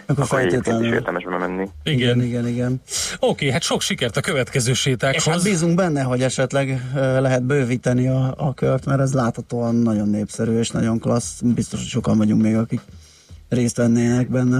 Akkor 0.08 0.24
akkor 0.24 0.40
egyébként 0.40 0.66
is 0.66 0.72
feltétlenül. 0.72 0.94
érdemes 0.94 1.24
bemenni. 1.24 1.70
Igen. 1.84 2.22
igen, 2.22 2.48
igen. 2.48 2.82
Oké, 3.20 3.52
hát 3.52 3.62
sok 3.62 3.82
sikert 3.82 4.18
a 4.18 4.22
következő 4.22 4.72
És 4.72 4.86
hát 4.88 4.94
sétákhoz. 4.94 5.44
bízunk 5.44 5.76
benne, 5.76 6.02
hogy 6.02 6.22
esetleg 6.22 6.82
lehet 6.94 7.44
bővíteni 7.44 8.08
a, 8.08 8.34
a 8.38 8.54
kört, 8.54 8.86
mert 8.86 9.00
ez 9.00 9.14
láthatóan 9.14 9.76
nagyon 9.76 10.10
népszerű 10.10 10.58
és 10.60 10.70
nagyon 10.70 11.00
klassz. 11.00 11.42
Biztos, 11.42 11.80
hogy 11.80 11.88
sokan 11.88 12.18
vagyunk 12.18 12.42
még, 12.42 12.56
akik 12.56 12.82
részt 13.50 13.78
vennének 13.78 14.30
benne. 14.30 14.60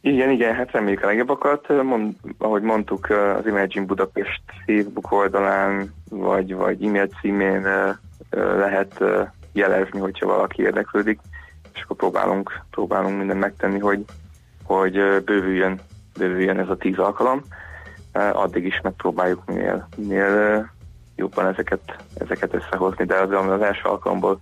Igen, 0.00 0.30
igen, 0.30 0.54
hát 0.54 0.70
reméljük 0.70 1.02
a 1.02 1.06
legjobbakat. 1.06 1.82
Mond, 1.82 2.14
ahogy 2.38 2.62
mondtuk, 2.62 3.10
az 3.38 3.46
Imagine 3.46 3.84
Budapest 3.84 4.42
Facebook 4.66 5.12
oldalán, 5.12 5.94
vagy, 6.10 6.54
vagy 6.54 6.84
e-mail 6.84 7.08
címén 7.20 7.66
lehet 8.58 9.00
jelezni, 9.52 9.98
hogyha 9.98 10.26
valaki 10.26 10.62
érdeklődik, 10.62 11.18
és 11.74 11.82
akkor 11.82 11.96
próbálunk, 11.96 12.60
próbálunk 12.70 13.18
mindent 13.18 13.40
megtenni, 13.40 13.78
hogy, 13.78 14.04
hogy 14.78 15.22
bővüljön, 15.24 15.80
bővüljön 16.18 16.58
ez 16.58 16.68
a 16.68 16.76
tíz 16.76 16.98
alkalom. 16.98 17.42
Addig 18.32 18.64
is 18.64 18.80
megpróbáljuk 18.82 19.42
minél, 19.46 19.88
minél 19.96 20.70
jobban 21.16 21.46
ezeket, 21.46 21.80
ezeket 22.14 22.54
összehozni, 22.54 23.04
de 23.04 23.14
az, 23.14 23.30
az 23.48 23.60
első 23.60 23.82
alkalomból 23.82 24.38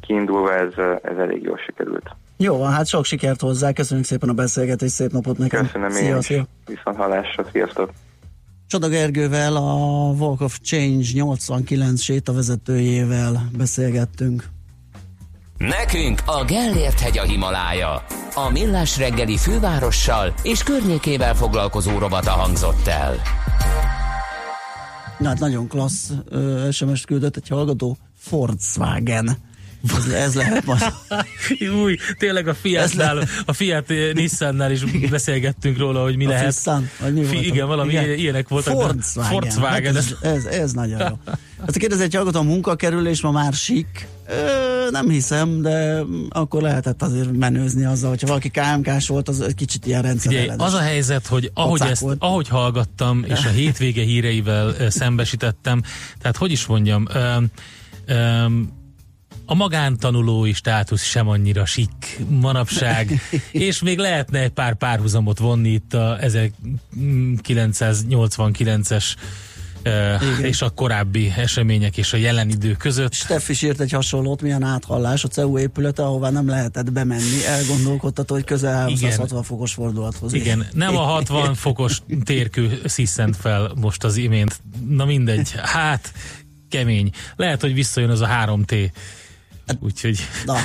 kiindulva 0.00 0.54
ez, 0.54 0.72
ez 1.02 1.16
elég 1.16 1.42
jól 1.42 1.58
sikerült. 1.66 2.14
Jó 2.36 2.56
van, 2.56 2.72
hát 2.72 2.86
sok 2.86 3.04
sikert 3.04 3.40
hozzá, 3.40 3.72
köszönjük 3.72 4.06
szépen 4.06 4.28
a 4.28 4.32
beszélgetést, 4.32 4.94
szép 4.94 5.10
napot 5.10 5.38
nekem. 5.38 5.64
Köszönöm 5.64 5.90
szia, 5.90 6.08
én 6.08 6.18
is. 6.18 6.24
szia. 6.24 6.44
Viszont 6.66 6.96
hallásra, 6.96 7.44
sziasztok! 7.52 7.90
Csoda 8.66 8.88
Gergővel, 8.88 9.56
a 9.56 9.72
Walk 10.18 10.40
of 10.40 10.58
Change 10.62 11.06
89 11.12 12.00
sétavezetőjével 12.00 13.48
beszélgettünk. 13.56 14.44
Nekünk 15.68 16.20
a 16.26 16.44
Gellért 16.44 17.00
hegy 17.00 17.18
a 17.18 17.22
Himalája. 17.22 18.04
A 18.34 18.50
Millás 18.50 18.98
reggeli 18.98 19.36
fővárossal 19.36 20.34
és 20.42 20.62
környékével 20.62 21.34
foglalkozó 21.34 21.98
rovata 21.98 22.30
hangzott 22.30 22.86
el. 22.86 23.16
Na 25.18 25.28
hát 25.28 25.38
nagyon 25.38 25.68
klassz 25.68 26.10
ö, 26.28 26.68
SMS-t 26.70 27.06
küldött 27.06 27.36
egy 27.36 27.48
hallgató, 27.48 27.96
Volkswagen. 28.30 29.36
Ez, 29.96 30.06
ez 30.06 30.34
lehet 30.34 30.64
majd. 30.64 30.82
Új, 31.82 31.96
tényleg 32.18 32.48
a 32.48 32.54
Fiatnál, 32.54 33.28
a 33.46 33.52
Fiat 33.52 33.88
Nissannál 34.12 34.70
is 34.70 34.84
beszélgettünk 35.10 35.78
róla, 35.78 36.02
hogy 36.02 36.16
mi 36.16 36.24
A 36.24 36.28
lehet. 36.28 36.54
Fissan, 36.54 36.90
vagy 37.00 37.14
mi 37.14 37.24
Fi, 37.24 37.46
igen, 37.46 37.66
valami 37.66 37.92
Igen. 37.92 38.18
ilyenek 38.18 38.48
voltak. 38.48 38.74
Volkswagen. 38.74 39.30
Volkswagen. 39.30 39.94
Hát 39.94 39.96
ez, 39.96 40.14
ez, 40.22 40.44
ez 40.44 40.72
nagyon 40.72 40.98
jó. 40.98 41.18
Azt 41.66 41.76
kérdezi 41.76 42.02
egy 42.02 42.14
hallgató, 42.14 42.38
a 42.38 42.42
munkakerülés 42.42 43.20
ma 43.20 43.30
már 43.30 43.52
sik. 43.52 44.08
Ö, 44.32 44.90
nem 44.90 45.08
hiszem, 45.08 45.62
de 45.62 46.02
akkor 46.28 46.62
lehetett 46.62 47.02
azért 47.02 47.32
menőzni 47.32 47.84
azzal, 47.84 48.08
hogyha 48.08 48.26
valaki 48.26 48.50
KMK-s 48.50 49.08
volt, 49.08 49.28
az 49.28 49.40
egy 49.40 49.54
kicsit 49.54 49.86
ilyen 49.86 50.02
rendszerellenes. 50.02 50.66
az 50.66 50.74
a 50.74 50.80
helyzet, 50.80 51.26
hogy 51.26 51.50
ahogy, 51.54 51.78
Pacák 51.78 51.90
ezt, 51.90 52.02
volt. 52.02 52.16
ahogy 52.20 52.48
hallgattam, 52.48 53.24
és 53.26 53.44
a 53.44 53.50
hétvége 53.60 54.02
híreivel 54.02 54.90
szembesítettem, 54.90 55.82
tehát 56.18 56.36
hogy 56.36 56.50
is 56.50 56.66
mondjam, 56.66 57.06
öm, 57.14 57.46
öm, 58.06 58.80
a 59.46 59.54
magántanulói 59.54 60.52
státusz 60.52 61.02
sem 61.02 61.28
annyira 61.28 61.64
sik 61.64 62.20
manapság, 62.28 63.20
és 63.68 63.82
még 63.82 63.98
lehetne 63.98 64.38
egy 64.38 64.50
pár 64.50 64.74
párhuzamot 64.74 65.38
vonni 65.38 65.68
itt 65.68 65.94
a 65.94 66.18
1989-es 66.20 69.04
ö, 69.82 70.14
és 70.42 70.62
a 70.62 70.70
korábbi 70.70 71.32
események 71.36 71.96
és 71.96 72.12
a 72.12 72.16
jelen 72.16 72.48
idő 72.48 72.72
között. 72.72 73.12
Steff 73.12 73.48
is 73.48 73.62
írt 73.62 73.80
egy 73.80 73.90
hasonlót, 73.90 74.42
milyen 74.42 74.62
áthallás 74.62 75.24
a 75.24 75.28
CEU 75.28 75.58
épülete, 75.58 76.02
ahová 76.02 76.30
nem 76.30 76.48
lehetett 76.48 76.92
bemenni. 76.92 77.44
Elgondolkodtató, 77.46 78.34
hogy 78.34 78.44
közel 78.44 78.72
360 78.72 79.42
fokos 79.42 79.72
fordulathoz. 79.72 80.32
Igen, 80.32 80.66
nem 80.72 80.96
a 80.96 81.02
60 81.02 81.54
fokos 81.54 82.02
térkő 82.24 82.80
sziszent 82.84 83.36
fel 83.36 83.72
most 83.80 84.04
az 84.04 84.16
imént. 84.16 84.60
Na 84.88 85.04
mindegy, 85.04 85.52
hát 85.62 86.12
kemény. 86.68 87.10
Lehet, 87.36 87.60
hogy 87.60 87.74
visszajön 87.74 88.10
az 88.10 88.20
a 88.20 88.26
3T. 88.26 88.90
Úgyhogy... 89.80 90.18
Na, 90.44 90.56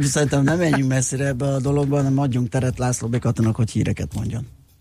szerintem 0.00 0.42
nem 0.42 0.58
menjünk 0.58 0.88
messzire 0.88 1.26
ebbe 1.26 1.46
a 1.46 1.60
dologba, 1.60 1.96
hanem 1.96 2.18
adjunk 2.18 2.48
teret 2.48 2.78
László 2.78 3.08
Békatinak, 3.08 3.56
hogy 3.56 3.70
híreket 3.70 4.14
mondjon. 4.14 4.46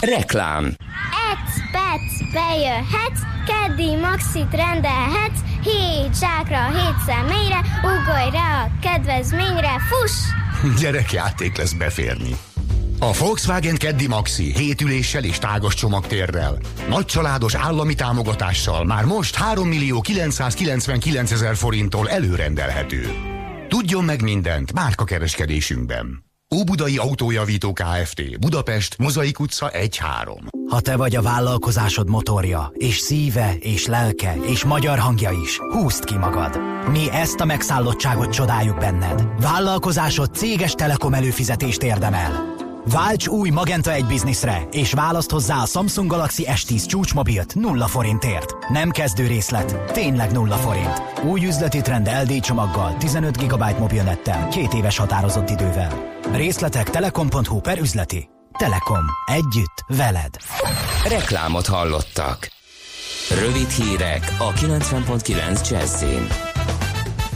Reklám 0.00 0.64
Ec, 1.32 1.70
pec, 1.72 2.32
bejöhetsz, 2.32 3.20
keddi 3.46 3.94
maxit 3.94 4.54
rendelhetsz, 4.54 5.40
hét 5.62 6.18
zsákra, 6.18 6.66
hét 6.66 6.96
személyre, 7.06 7.60
ugorj 7.82 8.30
rá 8.30 8.62
a 8.64 8.70
kedvezményre, 8.80 9.78
fuss! 9.78 10.14
Gyerekjáték 10.80 11.56
lesz 11.56 11.72
beférni. 11.72 12.36
A 12.98 13.12
Volkswagen 13.12 13.76
Keddi 13.76 14.06
Maxi 14.06 14.52
7 14.52 14.80
üléssel 14.80 15.24
és 15.24 15.38
tágas 15.38 15.74
csomagtérrel. 15.74 16.58
Nagy 16.88 17.04
családos 17.04 17.54
állami 17.54 17.94
támogatással 17.94 18.84
már 18.84 19.04
most 19.04 19.34
3 19.34 19.68
millió 19.68 20.00
999 20.00 21.30
ezer 21.30 21.56
forinttól 21.56 22.08
előrendelhető. 22.08 23.10
Tudjon 23.68 24.04
meg 24.04 24.22
mindent 24.22 24.72
márka 24.72 25.04
kereskedésünkben. 25.04 26.25
Óbudai 26.54 26.96
Autójavító 26.96 27.72
Kft. 27.72 28.40
Budapest, 28.40 28.98
Mozaik 28.98 29.40
utca 29.40 29.70
1-3. 29.72 29.88
Ha 30.70 30.80
te 30.80 30.96
vagy 30.96 31.16
a 31.16 31.22
vállalkozásod 31.22 32.08
motorja, 32.08 32.72
és 32.74 32.96
szíve, 32.96 33.54
és 33.60 33.86
lelke, 33.86 34.36
és 34.46 34.64
magyar 34.64 34.98
hangja 34.98 35.30
is, 35.42 35.58
húzd 35.58 36.04
ki 36.04 36.16
magad. 36.16 36.60
Mi 36.90 37.10
ezt 37.10 37.40
a 37.40 37.44
megszállottságot 37.44 38.32
csodáljuk 38.32 38.78
benned. 38.78 39.22
Vállalkozásod 39.40 40.34
céges 40.34 40.72
telekom 40.72 41.14
előfizetést 41.14 41.82
érdemel. 41.82 42.54
Válts 42.92 43.26
új 43.26 43.50
Magenta 43.50 43.92
egy 43.92 44.06
bizniszre, 44.06 44.62
és 44.70 44.92
választ 44.92 45.30
hozzá 45.30 45.56
a 45.62 45.66
Samsung 45.66 46.10
Galaxy 46.10 46.46
S10 46.48 46.86
csúcsmobilt 46.86 47.54
nulla 47.54 47.86
forintért. 47.86 48.68
Nem 48.68 48.90
kezdő 48.90 49.26
részlet, 49.26 49.92
tényleg 49.92 50.32
nulla 50.32 50.56
forint. 50.56 51.02
Új 51.24 51.46
üzleti 51.46 51.80
trend 51.80 52.10
LD 52.22 52.40
csomaggal, 52.40 52.96
15 52.96 53.36
GB 53.36 53.78
mobilnettel, 53.78 54.48
két 54.48 54.74
éves 54.74 54.96
határozott 54.96 55.50
idővel. 55.50 56.15
Részletek 56.36 56.90
telekom.hu 56.90 57.60
per 57.60 57.78
üzleti. 57.78 58.28
Telekom. 58.58 59.04
Együtt. 59.26 59.84
Veled. 59.86 60.36
Reklámot 61.08 61.66
hallottak. 61.66 62.48
Rövid 63.40 63.68
hírek 63.68 64.36
a 64.38 64.52
90.9 64.52 65.70
Jazzin. 65.70 66.26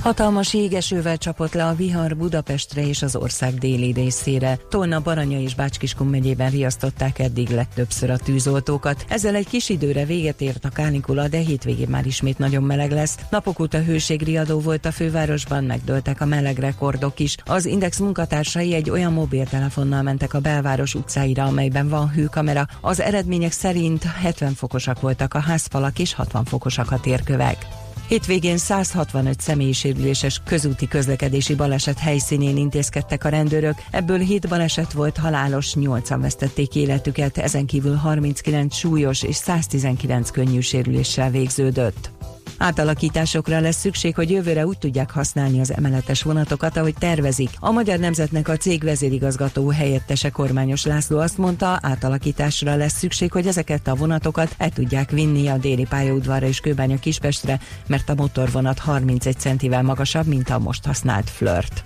Hatalmas 0.02 0.54
égesővel 0.54 1.16
csapott 1.16 1.52
le 1.52 1.66
a 1.66 1.74
vihar 1.74 2.16
Budapestre 2.16 2.86
és 2.86 3.02
az 3.02 3.16
ország 3.16 3.54
déli 3.54 3.92
részére. 3.92 4.58
Tolna, 4.68 5.00
Baranya 5.00 5.40
és 5.40 5.54
Bácskiskun 5.54 6.06
megyében 6.06 6.50
riasztották 6.50 7.18
eddig 7.18 7.48
legtöbbször 7.48 8.10
a 8.10 8.16
tűzoltókat. 8.16 9.04
Ezzel 9.08 9.34
egy 9.34 9.48
kis 9.48 9.68
időre 9.68 10.04
véget 10.04 10.40
ért 10.40 10.64
a 10.64 10.68
kánikula, 10.68 11.28
de 11.28 11.38
hétvégén 11.38 11.88
már 11.88 12.06
ismét 12.06 12.38
nagyon 12.38 12.62
meleg 12.62 12.90
lesz. 12.90 13.18
Napok 13.30 13.58
óta 13.58 13.82
hőségriadó 13.82 14.60
volt 14.60 14.86
a 14.86 14.92
fővárosban, 14.92 15.64
megdőltek 15.64 16.20
a 16.20 16.26
meleg 16.26 16.58
rekordok 16.58 17.18
is. 17.18 17.36
Az 17.44 17.64
Index 17.64 17.98
munkatársai 17.98 18.74
egy 18.74 18.90
olyan 18.90 19.12
mobiltelefonnal 19.12 20.02
mentek 20.02 20.34
a 20.34 20.40
belváros 20.40 20.94
utcáira, 20.94 21.44
amelyben 21.44 21.88
van 21.88 22.10
hőkamera. 22.10 22.66
Az 22.80 23.00
eredmények 23.00 23.52
szerint 23.52 24.02
70 24.02 24.54
fokosak 24.54 25.00
voltak 25.00 25.34
a 25.34 25.40
házfalak 25.40 25.98
és 25.98 26.14
60 26.14 26.44
fokosak 26.44 26.90
a 26.90 27.00
térkövek. 27.00 27.79
Hétvégén 28.10 28.56
165 28.56 29.40
személyisérüléses 29.40 30.40
közúti 30.44 30.88
közlekedési 30.88 31.54
baleset 31.54 31.98
helyszínén 31.98 32.56
intézkedtek 32.56 33.24
a 33.24 33.28
rendőrök, 33.28 33.74
ebből 33.90 34.18
7 34.18 34.48
baleset 34.48 34.92
volt 34.92 35.16
halálos, 35.16 35.74
8-an 35.80 36.18
vesztették 36.20 36.74
életüket, 36.74 37.38
ezen 37.38 37.66
kívül 37.66 37.94
39 37.94 38.76
súlyos 38.76 39.22
és 39.22 39.36
119 39.36 40.30
könnyű 40.30 40.60
sérüléssel 40.60 41.30
végződött. 41.30 42.10
Átalakításokra 42.58 43.60
lesz 43.60 43.78
szükség, 43.78 44.14
hogy 44.14 44.30
jövőre 44.30 44.66
úgy 44.66 44.78
tudják 44.78 45.10
használni 45.10 45.60
az 45.60 45.72
emeletes 45.72 46.22
vonatokat, 46.22 46.76
ahogy 46.76 46.94
tervezik. 46.98 47.50
A 47.58 47.70
Magyar 47.70 47.98
Nemzetnek 47.98 48.48
a 48.48 48.56
cég 48.56 48.82
vezérigazgató 48.82 49.68
helyettese 49.68 50.30
Kormányos 50.30 50.84
László 50.84 51.18
azt 51.18 51.38
mondta, 51.38 51.78
átalakításra 51.82 52.76
lesz 52.76 52.98
szükség, 52.98 53.32
hogy 53.32 53.46
ezeket 53.46 53.88
a 53.88 53.94
vonatokat 53.94 54.54
el 54.58 54.70
tudják 54.70 55.10
vinni 55.10 55.48
a 55.48 55.58
déli 55.58 55.86
pályaudvarra 55.88 56.46
és 56.46 56.60
Kőbánya 56.60 56.98
Kispestre, 56.98 57.60
mert 57.86 58.08
a 58.08 58.14
motorvonat 58.14 58.78
31 58.78 59.38
centivel 59.38 59.82
magasabb, 59.82 60.26
mint 60.26 60.50
a 60.50 60.58
most 60.58 60.84
használt 60.84 61.30
flört. 61.30 61.82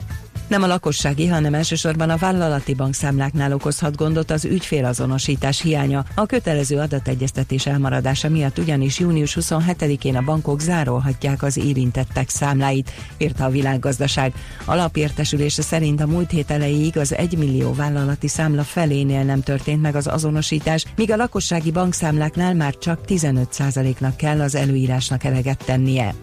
Nem 0.49 0.63
a 0.63 0.67
lakossági, 0.67 1.27
hanem 1.27 1.55
elsősorban 1.55 2.11
a 2.11 2.17
vállalati 2.17 2.75
bankszámláknál 2.75 3.53
okozhat 3.53 3.97
gondot 3.97 4.31
az 4.31 4.45
ügyfélazonosítás 4.45 5.61
hiánya. 5.61 6.05
A 6.15 6.27
kötelező 6.27 6.79
adategyeztetés 6.79 7.67
elmaradása 7.67 8.29
miatt 8.29 8.59
ugyanis 8.59 8.99
június 8.99 9.37
27-én 9.41 10.17
a 10.17 10.23
bankok 10.23 10.61
zárolhatják 10.61 11.43
az 11.43 11.57
érintettek 11.57 12.29
számláit, 12.29 12.91
írta 13.19 13.45
a 13.45 13.51
világgazdaság. 13.51 14.33
A 14.65 14.75
lapértesülése 14.75 15.63
szerint 15.63 16.01
a 16.01 16.07
múlt 16.07 16.31
hét 16.31 16.51
elejéig 16.51 16.99
az 16.99 17.15
1 17.15 17.39
millió 17.39 17.75
vállalati 17.75 18.29
számla 18.29 18.63
felénél 18.63 19.23
nem 19.23 19.43
történt 19.43 19.83
meg 19.83 19.97
az 19.97 20.07
azonosítás, 20.07 20.85
míg 20.97 21.11
a 21.11 21.17
lakossági 21.17 21.71
bankszámláknál 21.71 22.55
már 22.55 22.79
csak 22.79 23.01
15%-nak 23.07 24.17
kell 24.17 24.41
az 24.41 24.55
előírásnak 24.55 25.25
eleget 25.25 25.65
tennie. 25.65 26.15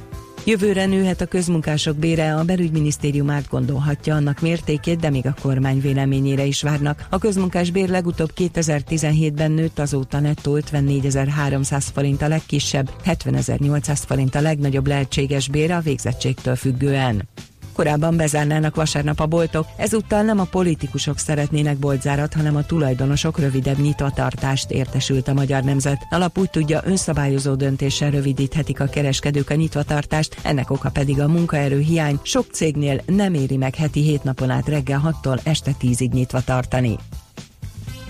Jövőre 0.46 0.86
nőhet 0.86 1.22
a 1.22 1.26
közmunkások 1.26 1.98
bére, 1.98 2.36
a 2.36 2.44
belügyminisztérium 2.44 3.30
átgondolhatja 3.30 4.16
annak 4.16 4.40
mértékét, 4.40 5.00
de 5.00 5.10
még 5.10 5.26
a 5.26 5.36
kormány 5.42 5.82
véleményére 5.82 6.44
is 6.44 6.62
várnak. 6.62 7.08
A 7.10 7.18
közmunkás 7.18 7.70
bér 7.70 7.90
legutóbb 7.90 8.32
2017-ben 8.36 9.52
nőtt, 9.52 9.80
azóta 9.80 10.20
nettó 10.20 10.58
54.300 10.60 11.86
forint 11.94 12.22
a 12.22 12.28
legkisebb, 12.28 12.90
70.800 13.06 14.00
forint 14.08 14.36
a 14.36 14.42
legnagyobb 14.42 14.88
lehetséges 14.88 15.48
bér 15.48 15.72
a 15.72 15.80
végzettségtől 15.80 16.56
függően. 16.56 17.28
Korábban 17.74 18.18
bezárnának 18.18 18.76
vasárnap 18.76 19.20
a 19.20 19.26
boltok, 19.26 19.68
ezúttal 19.78 20.24
nem 20.24 20.40
a 20.40 20.44
politikusok 20.44 21.18
szeretnének 21.18 21.78
boltzárat, 21.78 22.34
hanem 22.34 22.56
a 22.56 22.66
tulajdonosok 22.66 23.40
rövidebb 23.40 23.78
nyitvatartást 23.78 24.72
értesült 24.72 25.28
a 25.28 25.34
Magyar 25.34 25.64
Nemzet. 25.64 26.08
Alap 26.10 26.38
úgy 26.38 26.50
tudja, 26.50 26.82
önszabályozó 26.84 27.56
döntéssel 27.56 28.12
rövidíthetik 28.12 28.80
a 28.80 28.86
kereskedők 28.86 29.50
a 29.50 29.56
nyitvatartást, 29.56 30.38
ennek 30.44 30.70
oka 30.70 30.90
pedig 30.90 31.20
a 31.20 31.28
munkaerő 31.28 31.80
hiány. 31.80 32.20
Sok 32.24 32.46
cégnél 32.52 33.02
nem 33.06 33.34
éri 33.34 33.58
meg 33.58 33.76
heti 33.76 34.02
hét 34.02 34.24
napon 34.24 34.50
át 34.50 34.68
reggel 34.68 35.18
6-tól 35.24 35.40
este 35.44 35.72
10-ig 35.82 36.12
nyitva 36.12 36.42
tartani. 36.42 36.98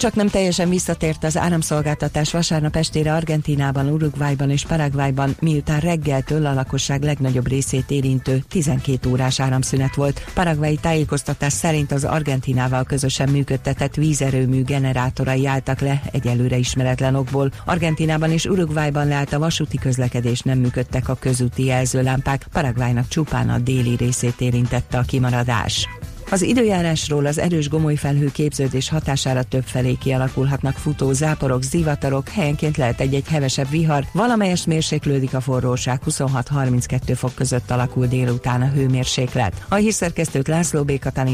Csak 0.01 0.15
nem 0.15 0.27
teljesen 0.27 0.69
visszatért 0.69 1.23
az 1.23 1.37
áramszolgáltatás 1.37 2.31
vasárnap 2.31 2.75
estére 2.75 3.13
Argentinában, 3.13 3.87
Uruguayban 3.87 4.49
és 4.49 4.65
Paraguayban, 4.65 5.35
miután 5.39 5.79
reggeltől 5.79 6.45
a 6.45 6.53
lakosság 6.53 7.03
legnagyobb 7.03 7.47
részét 7.47 7.91
érintő 7.91 8.43
12 8.49 9.09
órás 9.09 9.39
áramszünet 9.39 9.95
volt. 9.95 10.23
Paraguayi 10.33 10.77
tájékoztatás 10.81 11.53
szerint 11.53 11.91
az 11.91 12.03
Argentinával 12.03 12.83
közösen 12.83 13.29
működtetett 13.29 13.95
vízerőmű 13.95 14.63
generátorai 14.63 15.47
álltak 15.47 15.79
le 15.79 16.01
egyelőre 16.11 16.57
ismeretlen 16.57 17.15
okból. 17.15 17.51
Argentinában 17.65 18.31
és 18.31 18.45
Uruguayban 18.45 19.07
leállt 19.07 19.33
a 19.33 19.39
vasúti 19.39 19.77
közlekedés, 19.77 20.41
nem 20.41 20.59
működtek 20.59 21.09
a 21.09 21.17
közúti 21.19 21.65
jelzőlámpák, 21.65 22.47
Paraguaynak 22.51 23.07
csupán 23.07 23.49
a 23.49 23.59
déli 23.59 23.95
részét 23.95 24.41
érintette 24.41 24.97
a 24.97 25.01
kimaradás. 25.01 25.87
Az 26.31 26.41
időjárásról 26.41 27.25
az 27.25 27.37
erős 27.37 27.69
gomoly 27.69 27.95
felhő 27.95 28.31
képződés 28.31 28.89
hatására 28.89 29.43
több 29.43 29.63
felé 29.63 29.93
kialakulhatnak 29.93 30.77
futó 30.77 31.11
záporok, 31.11 31.63
zivatarok, 31.63 32.29
helyenként 32.29 32.77
lehet 32.77 32.99
egy-egy 32.99 33.27
hevesebb 33.27 33.69
vihar, 33.69 34.05
valamelyes 34.13 34.65
mérséklődik 34.65 35.33
a 35.33 35.41
forróság, 35.41 36.01
26-32 36.05 37.13
fok 37.15 37.35
között 37.35 37.71
alakul 37.71 38.07
délután 38.07 38.61
a 38.61 38.69
hőmérséklet. 38.69 39.65
A 39.69 39.75
hírszerkesztőt 39.75 40.47
László 40.47 40.83
B. 40.83 40.91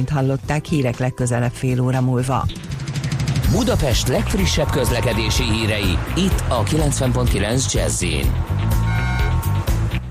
Hallották 0.10 0.66
hírek 0.66 0.98
legközelebb 0.98 1.54
fél 1.54 1.82
óra 1.82 2.02
múlva. 2.02 2.46
Budapest 3.52 4.08
legfrissebb 4.08 4.70
közlekedési 4.70 5.44
hírei, 5.44 5.98
itt 6.16 6.44
a 6.48 6.64
90.9 6.64 7.74
jazz 7.74 8.04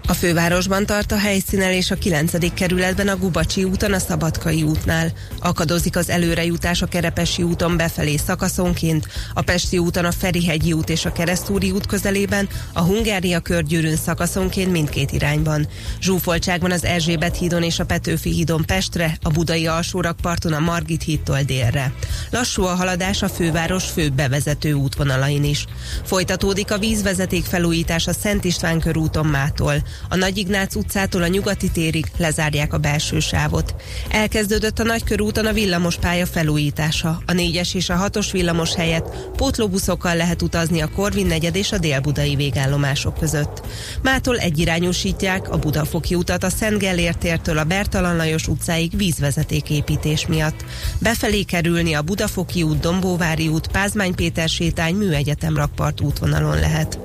A 0.08 0.14
fővárosban 0.14 0.86
tart 0.86 1.12
a 1.12 1.18
helyszínelés 1.18 1.90
a 1.90 1.94
9. 1.94 2.54
kerületben 2.54 3.08
a 3.08 3.16
Gubacsi 3.16 3.64
úton 3.64 3.92
a 3.92 3.98
Szabadkai 3.98 4.62
útnál. 4.62 5.12
Akadozik 5.38 5.96
az 5.96 6.10
előrejutás 6.10 6.82
a 6.82 6.86
Kerepesi 6.86 7.42
úton 7.42 7.76
befelé 7.76 8.16
szakaszonként, 8.16 9.08
a 9.34 9.42
Pesti 9.42 9.78
úton 9.78 10.04
a 10.04 10.12
Ferihegyi 10.12 10.72
út 10.72 10.88
és 10.88 11.04
a 11.04 11.12
Keresztúri 11.12 11.70
út 11.70 11.86
közelében, 11.86 12.48
a 12.72 12.80
Hungária 12.80 13.40
körgyűrűn 13.40 13.96
szakaszonként 13.96 14.70
mindkét 14.70 15.12
irányban. 15.12 15.68
Zsúfoltságban 16.00 16.70
az 16.70 16.84
Erzsébet 16.84 17.36
hídon 17.36 17.62
és 17.62 17.78
a 17.78 17.84
Petőfi 17.84 18.30
hídon 18.30 18.64
Pestre, 18.66 19.18
a 19.22 19.30
Budai 19.30 19.66
alsórakparton 19.66 20.52
a 20.52 20.60
Margit 20.60 21.02
hídtól 21.02 21.42
délre. 21.42 21.92
Lassú 22.30 22.62
a 22.62 22.74
haladás 22.74 23.22
a 23.22 23.28
főváros 23.28 23.84
fő 23.84 24.08
bevezető 24.08 24.72
útvonalain 24.72 25.44
is. 25.44 25.64
Folytatódik 26.04 26.72
a 26.72 26.78
vízvezeték 26.78 27.44
felújítás 27.44 28.06
a 28.06 28.12
Szent 28.12 28.44
István 28.44 28.80
körúton 28.80 29.26
mától. 29.26 29.82
A 30.08 30.16
Nagy 30.16 30.36
Ignác 30.36 30.74
utcától 30.74 31.22
a 31.22 31.26
nyugati 31.26 31.70
térig 31.70 32.06
lezárják 32.16 32.72
a 32.72 32.78
belső 32.78 33.20
sávot. 33.20 33.74
Elkezdődött 34.10 34.78
a 34.78 34.84
Nagykörúton 34.84 35.46
a 35.46 35.52
villamospálya 35.52 36.26
felújítása. 36.26 37.22
A 37.26 37.32
4-es 37.32 37.74
és 37.74 37.88
a 37.88 38.10
6-os 38.10 38.28
villamos 38.32 38.74
helyett 38.74 39.16
pótlóbuszokkal 39.36 40.16
lehet 40.16 40.42
utazni 40.42 40.80
a 40.80 40.90
Korvin 40.94 41.26
negyed 41.26 41.56
és 41.56 41.72
a 41.72 41.78
délbudai 41.78 42.34
végállomások 42.34 43.18
között. 43.18 43.62
Mától 44.02 44.38
egyirányosítják 44.38 45.50
a 45.50 45.56
Budafoki 45.56 46.14
utat 46.14 46.44
a 46.44 46.50
Szent 46.50 46.78
Gellért 46.78 47.48
a 47.48 47.64
Bertalan 47.64 48.16
Lajos 48.16 48.48
utcáig 48.48 48.96
vízvezetéképítés 48.96 50.26
miatt. 50.26 50.64
Befelé 50.98 51.42
kerülni 51.42 51.94
a 51.94 52.02
Budafoki 52.02 52.62
út, 52.62 52.80
Dombóvári 52.80 53.48
út, 53.48 53.66
Pázmány 53.66 54.14
Péter 54.14 54.48
sétány, 54.48 54.94
Műegyetem 54.94 55.56
rakpart 55.56 56.00
útvonalon 56.00 56.58
lehet. 56.58 56.98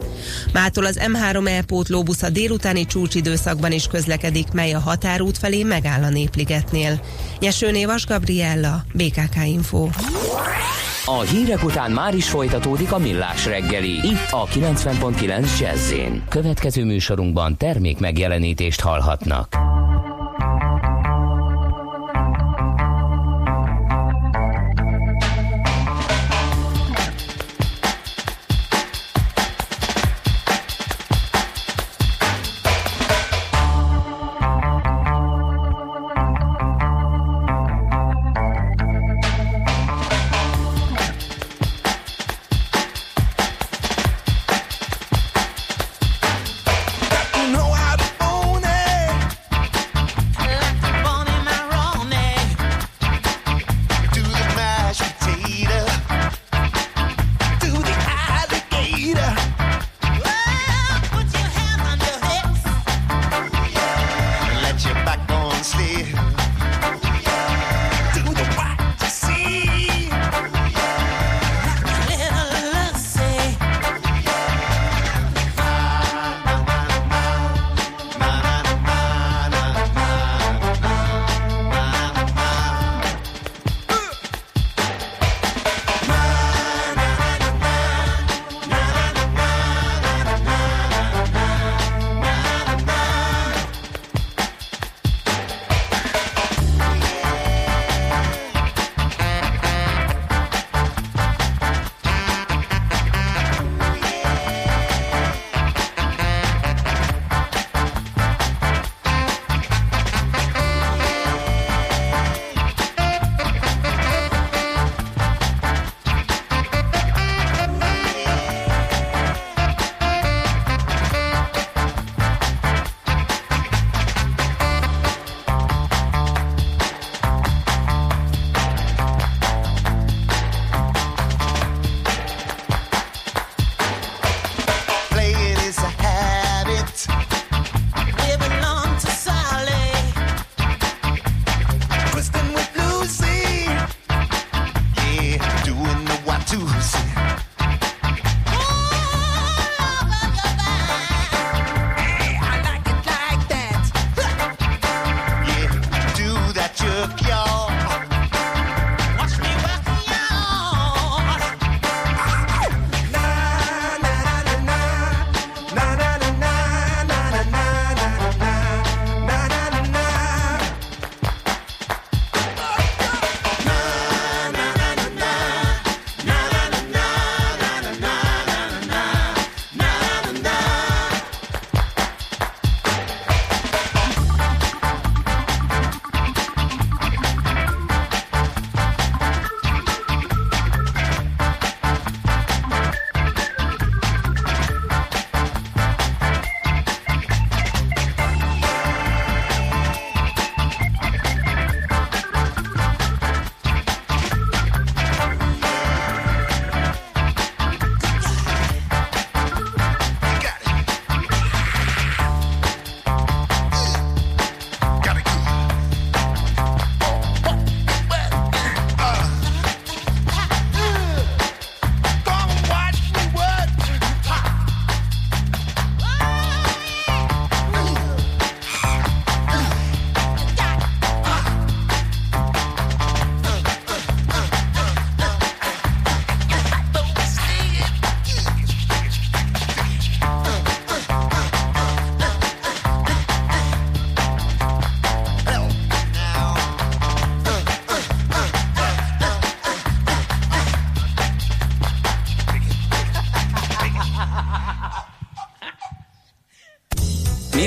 Mától 0.54 0.86
az 0.86 1.00
M3E 1.00 1.64
pótlóbusz 1.66 2.22
a 2.22 2.30
délutáni 2.30 2.81
csúcsidőszakban 2.86 3.72
is 3.72 3.88
közlekedik, 3.88 4.52
mely 4.52 4.74
a 4.74 4.80
határút 4.80 5.38
felé 5.38 5.64
megáll 5.64 6.04
a 6.04 6.10
Népligetnél. 6.10 7.02
Nyesőné 7.40 7.86
Vas 7.86 8.06
Gabriella, 8.06 8.84
BKK 8.94 9.46
Info. 9.46 9.90
A 11.06 11.20
hírek 11.20 11.64
után 11.64 11.92
már 11.92 12.16
is 12.16 12.30
folytatódik 12.30 12.92
a 12.92 12.98
millás 12.98 13.46
reggeli. 13.46 13.92
Itt 13.92 14.32
a 14.32 14.46
90.9 14.46 15.60
jazz 15.60 15.94
Következő 16.30 16.86
műsorunkban 16.86 17.58
termék 17.58 18.00
megjelenítést 18.00 18.82
hallhatnak. 18.82 19.81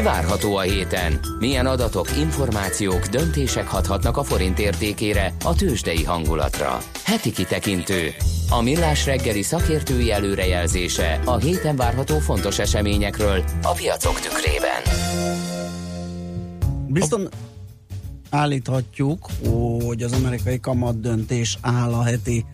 Várható 0.05 0.57
a 0.57 0.61
héten? 0.61 1.21
Milyen 1.39 1.67
adatok, 1.67 2.17
információk, 2.19 3.07
döntések 3.07 3.67
hathatnak 3.67 4.17
a 4.17 4.23
forint 4.23 4.59
értékére, 4.59 5.35
a 5.45 5.55
tőzsdei 5.55 6.05
hangulatra? 6.05 6.79
Heti 7.05 7.33
kitekintő. 7.33 8.11
A 8.51 8.63
millás 8.63 9.07
reggeli 9.07 9.43
szakértői 9.43 10.13
előrejelzése 10.13 11.21
a 11.25 11.37
héten 11.37 11.77
várható 11.77 12.19
fontos 12.19 12.59
eseményekről 12.59 13.45
a 13.63 13.73
piacok 13.73 14.21
tükrében. 14.21 14.83
Bizton 16.87 17.29
állíthatjuk, 18.31 19.27
hogy 19.85 20.03
az 20.03 20.13
amerikai 20.13 20.61
kamat 20.61 21.01
döntés 21.01 21.59
áll 21.61 21.93
a 21.93 22.03
heti 22.03 22.45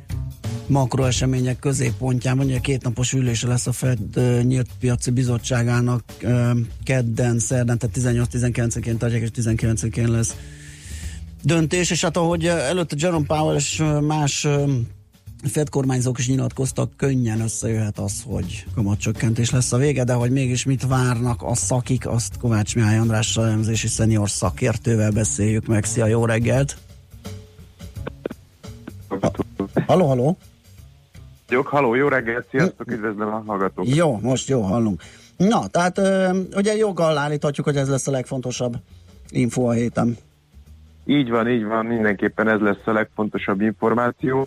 makroesemények. 0.71 1.67
Ugye 2.01 2.59
két 2.59 2.83
napos 2.83 3.13
ülése 3.13 3.49
lesz 3.49 3.67
a 3.67 3.73
Fed 3.73 3.99
uh, 4.17 4.43
nyílt 4.43 4.69
piaci 4.81 5.11
bizottságának 5.11 6.03
uh, 6.23 6.51
kedden, 6.85 7.39
szerdán, 7.39 7.79
tehát 7.79 8.17
18-19-én 8.31 8.99
tartják, 8.99 9.23
és 9.23 9.29
19-én 9.37 10.11
lesz 10.11 10.37
döntés, 11.43 11.91
és 11.91 12.01
hát 12.01 12.17
ahogy 12.17 12.47
előtte 12.47 12.97
Jerome 12.99 13.27
Powell 13.27 13.57
és 13.57 13.83
más 14.01 14.47
Fed 15.45 15.69
kormányzók 15.69 16.19
is 16.19 16.29
nyilatkoztak, 16.29 16.97
könnyen 16.97 17.41
összejöhet 17.41 17.99
az, 17.99 18.23
hogy 18.27 18.65
kamatcsökkentés 18.75 19.51
lesz 19.51 19.73
a 19.73 19.77
vége, 19.77 20.05
de 20.05 20.13
hogy 20.13 20.31
mégis 20.31 20.65
mit 20.65 20.87
várnak 20.87 21.43
a 21.43 21.55
szakik, 21.55 22.07
azt 22.07 22.37
Kovács 22.39 22.75
Mihály 22.75 22.99
András 22.99 23.37
elemzési 23.37 23.89
szenior 23.89 24.31
szakértővel 24.31 25.11
beszéljük 25.11 25.67
meg. 25.67 25.85
Szia, 25.85 26.07
jó 26.07 26.25
reggelt! 26.25 26.77
Halló, 29.87 30.07
halló! 30.07 30.39
Jók, 31.51 31.67
halló, 31.67 31.95
jó 31.95 32.09
reggelt, 32.09 32.47
sziasztok, 32.51 32.91
üdvözlöm 32.91 33.29
a 33.29 33.43
hallgatókat. 33.47 33.95
Jó, 33.95 34.19
most 34.23 34.49
jó, 34.49 34.61
hallunk. 34.61 35.03
Na, 35.37 35.67
tehát 35.67 36.01
ugye 36.57 36.77
joggal 36.77 37.19
állíthatjuk, 37.19 37.67
hogy 37.67 37.77
ez 37.77 37.89
lesz 37.89 38.07
a 38.07 38.11
legfontosabb 38.11 38.75
info 39.29 39.63
a 39.63 39.73
héten. 39.73 40.17
Így 41.05 41.31
van, 41.31 41.49
így 41.49 41.65
van, 41.65 41.87
mindenképpen 41.87 42.49
ez 42.49 42.61
lesz 42.61 42.87
a 42.87 42.93
legfontosabb 42.93 43.61
információ. 43.61 44.47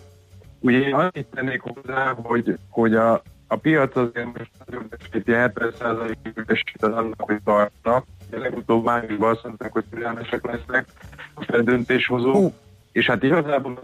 Ugye 0.60 0.78
én 0.78 0.94
annyit 0.94 1.26
tennék 1.34 1.60
hozzá, 1.60 2.14
hogy, 2.22 2.58
hogy 2.68 2.94
a, 2.94 3.22
a 3.46 3.56
piac 3.56 3.96
azért 3.96 4.26
most 4.38 4.50
nagyon 4.66 4.86
besíti 4.90 5.32
70%-ig 5.34 6.44
besít 6.44 6.82
az 6.82 6.92
annak, 6.92 7.20
hogy 7.20 7.40
tartnak. 7.44 8.04
A 8.32 8.38
legutóbb 8.38 8.84
májusban 8.84 9.30
azt 9.30 9.44
mondták, 9.44 9.72
hogy 9.72 9.84
türelmesek 9.90 10.46
lesznek 10.46 10.86
a 11.34 11.44
feldöntéshozók, 11.44 12.52
és 12.92 13.06
hát 13.06 13.22
igazából 13.22 13.78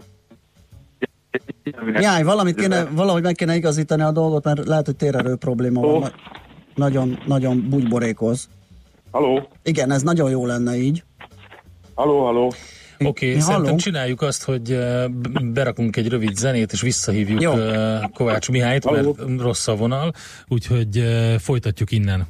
Jaj, 1.93 2.23
valamit 2.23 2.55
kéne, 2.55 2.83
valahogy 2.83 3.23
meg 3.23 3.35
kéne 3.35 3.55
igazítani 3.55 4.01
a 4.01 4.11
dolgot, 4.11 4.43
mert 4.43 4.65
lehet, 4.65 4.85
hogy 4.85 4.95
térerő 4.95 5.35
probléma 5.35 5.81
van. 5.81 6.11
Nagyon, 6.75 7.19
nagyon 7.25 7.69
bugyborékoz. 7.69 8.49
Haló? 9.11 9.47
Igen, 9.63 9.91
ez 9.91 10.01
nagyon 10.01 10.29
jó 10.29 10.45
lenne 10.45 10.75
így. 10.75 11.03
Haló, 11.93 12.25
haló. 12.25 12.45
Oké, 13.05 13.27
okay, 13.27 13.39
szerintem 13.39 13.77
csináljuk 13.77 14.21
azt, 14.21 14.43
hogy 14.43 14.77
berakunk 15.43 15.95
egy 15.95 16.07
rövid 16.07 16.35
zenét, 16.35 16.71
és 16.71 16.81
visszahívjuk 16.81 17.41
Jó. 17.41 17.53
Kovács 18.13 18.49
Mihályt, 18.49 18.83
Halló. 18.83 19.15
mert 19.27 19.41
rossz 19.41 19.67
a 19.67 19.75
vonal, 19.75 20.11
úgyhogy 20.47 21.03
folytatjuk 21.37 21.91
innen. 21.91 22.27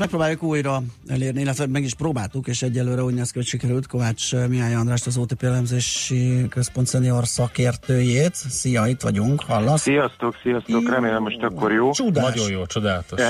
Megpróbáljuk 0.00 0.42
újra 0.42 0.78
elérni, 1.08 1.40
illetve 1.40 1.66
meg 1.66 1.82
is 1.82 1.94
próbáltuk, 1.94 2.46
és 2.46 2.62
egyelőre 2.62 3.02
úgy 3.02 3.14
néz 3.14 3.30
ki, 3.30 3.38
hogy 3.38 3.46
sikerült 3.46 3.86
Kovács 3.86 4.34
Mihály 4.48 4.74
Andrást, 4.74 5.06
az 5.06 5.16
OTP 5.16 5.42
elemzési 5.42 6.48
központ 6.48 6.86
szenior 6.86 7.26
szakértőjét. 7.26 8.34
Szia, 8.34 8.86
itt 8.86 9.00
vagyunk, 9.00 9.42
hallasz? 9.46 9.80
Sziasztok, 9.80 10.36
sziasztok, 10.42 10.90
remélem 10.90 11.22
most 11.22 11.42
akkor 11.42 11.72
jó. 11.72 11.90
Csodás. 11.90 12.34
Nagyon 12.34 12.50
jó, 12.50 12.66
csodálatos. 12.66 13.20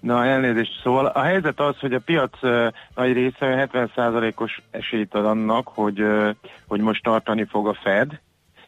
Na, 0.00 0.24
elnézést. 0.24 0.80
Szóval 0.82 1.06
a 1.06 1.22
helyzet 1.22 1.60
az, 1.60 1.78
hogy 1.78 1.92
a 1.92 2.00
piac 2.00 2.42
uh, 2.42 2.66
nagy 2.94 3.12
része 3.12 3.68
70%-os 3.72 4.62
esélyt 4.70 5.14
ad 5.14 5.24
annak, 5.24 5.68
hogy, 5.68 6.00
uh, 6.00 6.28
hogy 6.66 6.80
most 6.80 7.02
tartani 7.02 7.46
fog 7.50 7.68
a 7.68 7.78
Fed, 7.82 8.20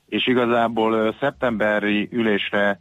és 0.08 0.26
igazából 0.26 0.92
uh, 0.92 1.14
szeptemberi 1.20 2.08
ülésre 2.12 2.80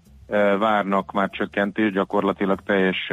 várnak 0.59 1.11
már 1.11 1.29
csökkentés, 1.29 1.91
gyakorlatilag 1.91 2.59
teljes 2.65 3.11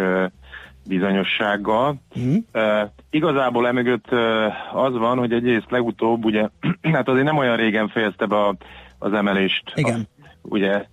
bizonyossággal. 0.86 2.00
Mm. 2.18 2.36
Uh, 2.54 2.88
igazából 3.10 3.66
emögött 3.66 4.12
uh, 4.12 4.76
az 4.84 4.96
van, 4.96 5.18
hogy 5.18 5.32
egyrészt 5.32 5.70
legutóbb, 5.70 6.24
ugye, 6.24 6.48
hát 6.92 7.08
azért 7.08 7.24
nem 7.24 7.36
olyan 7.36 7.56
régen 7.56 7.88
fejezte 7.88 8.26
be 8.26 8.36
a, 8.36 8.56
az 8.98 9.12
emelést. 9.12 9.72
Igen. 9.74 10.08
A, 10.22 10.26
ugye 10.42 10.84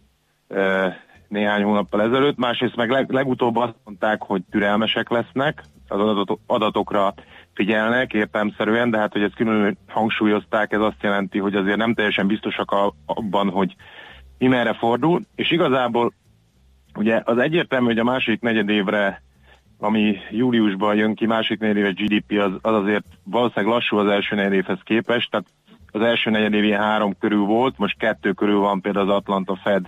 uh, 0.47 0.93
néhány 1.27 1.63
hónappal 1.63 2.01
ezelőtt, 2.01 2.37
másrészt 2.37 2.75
meg 2.75 2.89
leg, 2.89 3.11
legutóbb 3.11 3.55
azt 3.55 3.75
mondták, 3.83 4.21
hogy 4.21 4.41
türelmesek 4.51 5.09
lesznek, 5.09 5.63
az 5.87 5.99
adatok, 5.99 6.39
adatokra 6.45 7.13
figyelnek 7.53 8.13
értelmszerűen, 8.13 8.89
de 8.89 8.97
hát, 8.97 9.11
hogy 9.11 9.21
ezt 9.21 9.35
külön 9.35 9.77
hangsúlyozták, 9.87 10.71
ez 10.71 10.79
azt 10.79 11.01
jelenti, 11.03 11.39
hogy 11.39 11.55
azért 11.55 11.77
nem 11.77 11.93
teljesen 11.93 12.27
biztosak 12.27 12.71
a, 12.71 12.93
abban, 13.05 13.49
hogy 13.49 13.75
mi 14.37 14.47
merre 14.47 14.73
fordul, 14.73 15.21
és 15.35 15.51
igazából 15.51 16.13
ugye 16.95 17.21
az 17.25 17.37
egyértelmű, 17.37 17.85
hogy 17.85 17.99
a 17.99 18.03
másik 18.03 18.41
negyed 18.41 18.69
évre 18.69 19.21
ami 19.79 20.17
júliusban 20.31 20.95
jön 20.95 21.15
ki, 21.15 21.25
másik 21.25 21.59
negyedéves 21.59 21.93
GDP 21.93 22.39
az, 22.39 22.51
az 22.61 22.73
azért 22.73 23.05
valószínűleg 23.23 23.73
lassú 23.75 23.97
az 23.97 24.07
első 24.07 24.35
negyedévhez 24.35 24.79
képest, 24.83 25.31
tehát 25.31 25.45
az 25.91 26.01
első 26.01 26.29
negyedév 26.29 26.63
ilyen 26.63 26.81
három 26.81 27.17
körül 27.19 27.45
volt, 27.45 27.77
most 27.77 27.97
kettő 27.97 28.31
körül 28.31 28.59
van 28.59 28.81
például 28.81 29.09
az 29.09 29.15
Atlanta 29.15 29.55
Fed 29.63 29.85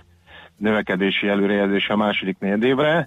növekedési 0.56 1.28
előrejelzése 1.28 1.92
a 1.92 1.96
második 1.96 2.38
negyedévre, 2.38 3.06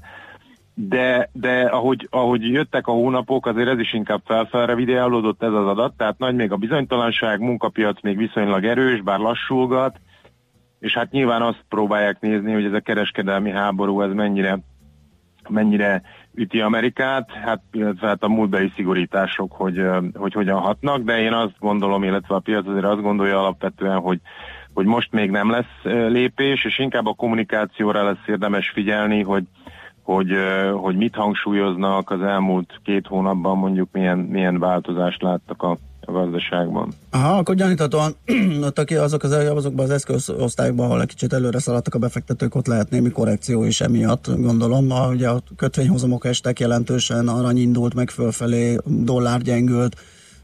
de, 0.74 1.30
de 1.34 1.62
ahogy, 1.62 2.08
ahogy 2.12 2.48
jöttek 2.48 2.88
a 2.88 2.92
hónapok, 2.92 3.46
azért 3.46 3.70
ez 3.70 3.80
is 3.80 3.94
inkább 3.94 4.22
felfelre 4.26 4.76
videálódott 4.76 5.44
ez 5.44 5.54
az 5.54 5.68
adat, 5.68 5.98
tehát 5.98 6.18
nagy 6.18 6.36
még 6.36 6.52
a 6.52 6.58
bizonytalanság, 6.58 7.40
munkapiac 7.40 8.02
még 8.02 8.18
viszonylag 8.18 8.66
erős, 8.66 9.02
bár 9.02 9.20
lassulgat, 9.20 10.00
és 10.80 10.94
hát 10.94 11.12
nyilván 11.12 11.42
azt 11.42 11.66
próbálják 11.70 12.20
nézni, 12.20 12.54
hogy 12.54 12.66
ez 12.66 12.74
a 12.74 12.80
kereskedelmi 12.80 13.52
háború 13.52 14.02
ez 14.02 14.14
mennyire, 14.14 14.60
mennyire 15.50 16.02
üti 16.36 16.60
Amerikát, 16.60 17.32
hát 17.32 17.62
illetve 17.72 18.08
hát 18.08 18.24
a 18.24 18.28
múltbeli 18.28 18.72
szigorítások, 18.76 19.52
hogy, 19.52 19.82
hogy 20.14 20.34
hogyan 20.34 20.60
hatnak, 20.60 21.02
de 21.02 21.20
én 21.20 21.34
azt 21.34 21.60
gondolom, 21.60 22.04
illetve 22.04 22.36
a 22.36 22.40
piac 22.40 22.68
azért 22.68 22.86
azt 22.86 23.02
gondolja 23.02 23.40
alapvetően, 23.40 24.00
hogy, 24.00 24.20
hogy 24.74 24.86
most 24.86 25.12
még 25.12 25.32
nem 25.32 25.50
lesz 25.50 25.84
lépés, 26.10 26.66
és 26.66 26.80
inkább 26.80 27.06
a 27.06 27.14
kommunikációra 27.14 28.04
lesz 28.04 28.28
érdemes 28.28 28.70
figyelni, 28.70 29.24
hogy 29.24 29.44
hogy, 30.06 30.32
hogy 30.74 30.96
mit 30.96 31.16
hangsúlyoznak 31.16 32.10
az 32.10 32.22
elmúlt 32.22 32.80
két 32.84 33.08
hónapban, 33.08 33.58
mondjuk 33.58 33.90
milyen, 33.92 34.18
milyen 34.18 34.60
változást 34.60 35.22
láttak 35.22 35.64
a, 35.64 35.78
a 36.06 36.12
gazdaságban. 36.12 36.94
Aha, 37.10 37.38
akkor 37.38 37.56
gyaníthatóan 37.56 38.16
ott 38.68 38.80
aki 38.80 38.96
azok 38.96 39.24
az, 39.24 39.32
azokban 39.32 39.86
az 39.86 39.92
eszközosztályokban, 39.92 40.86
ahol 40.86 41.02
egy 41.02 41.08
kicsit 41.08 41.34
előre 41.34 41.60
szaladtak 41.60 41.96
a 41.96 42.00
befektetők, 42.00 42.56
ott 42.56 42.68
lehet 42.68 42.90
némi 42.90 43.10
korrekció 43.10 43.64
is 43.64 43.82
emiatt, 43.82 44.28
gondolom. 44.38 44.92
A, 44.92 45.08
ugye 45.08 45.30
a 45.30 45.42
kötvényhozamok 45.56 46.26
estek 46.26 46.60
jelentősen, 46.60 47.28
arany 47.28 47.58
indult 47.58 47.94
meg 47.94 48.10
fölfelé, 48.10 48.78
dollár 48.86 49.42
gyengült, 49.42 49.96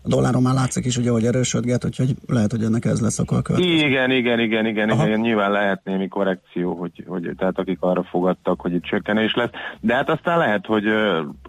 a 0.03 0.07
dolláron 0.07 0.41
már 0.41 0.53
látszik 0.53 0.85
is, 0.85 0.97
ugye, 0.97 1.11
hogy 1.11 1.25
erősödget, 1.25 1.85
úgyhogy 1.85 2.15
lehet, 2.27 2.51
hogy 2.51 2.63
ennek 2.63 2.85
ez 2.85 3.01
lesz 3.01 3.19
a 3.19 3.25
következő. 3.25 3.61
Igen, 3.61 4.11
igen, 4.11 4.39
igen, 4.39 4.65
igen, 4.65 4.89
igen, 4.89 5.19
nyilván 5.19 5.51
lehet 5.51 5.81
némi 5.83 6.07
korrekció, 6.07 6.73
hogy, 6.73 7.03
hogy 7.07 7.31
tehát 7.37 7.57
akik 7.59 7.77
arra 7.79 8.03
fogadtak, 8.03 8.61
hogy 8.61 8.73
itt 8.73 8.83
csökkenés 8.83 9.33
lesz, 9.35 9.49
de 9.79 9.93
hát 9.95 10.09
aztán 10.09 10.37
lehet, 10.37 10.65
hogy 10.65 10.83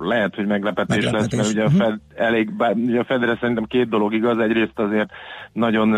lehet, 0.00 0.34
hogy 0.34 0.46
meglepetés, 0.46 1.04
Meglepetés. 1.04 1.38
lesz, 1.38 1.54
mert 1.54 1.54
ugye 1.54 1.64
a, 1.64 1.68
Mhm. 1.68 1.76
Fed, 1.76 1.98
elég, 2.26 2.56
bár, 2.56 2.74
ugye 2.74 3.00
a 3.00 3.04
Fedre 3.04 3.36
szerintem 3.40 3.64
két 3.64 3.88
dolog 3.88 4.14
igaz, 4.14 4.38
egyrészt 4.38 4.78
azért 4.78 5.10
nagyon 5.52 5.96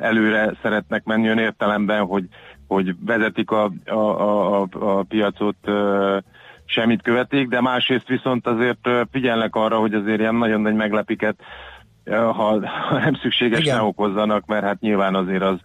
előre 0.00 0.52
szeretnek 0.62 1.04
menni 1.04 1.24
olyan 1.24 1.38
értelemben, 1.38 2.04
hogy, 2.04 2.24
hogy 2.66 2.94
vezetik 3.04 3.50
a, 3.50 3.72
a, 3.86 3.92
a, 3.94 4.62
a, 4.62 4.68
a 4.98 5.02
piacot 5.02 5.56
semmit 6.66 7.02
követik, 7.02 7.48
de 7.48 7.60
másrészt 7.60 8.08
viszont 8.08 8.46
azért 8.46 8.88
figyelnek 9.10 9.54
arra, 9.56 9.76
hogy 9.78 9.94
azért 9.94 10.20
ilyen 10.20 10.34
nagyon 10.34 10.60
nagy 10.60 10.74
meglepiket 10.74 11.36
ha, 12.06 12.68
ha 12.88 12.98
nem 12.98 13.14
szükséges, 13.14 13.60
Igen. 13.60 13.76
ne 13.76 13.82
okozzanak, 13.82 14.46
mert 14.46 14.64
hát 14.64 14.80
nyilván 14.80 15.14
azért 15.14 15.42
az, 15.42 15.58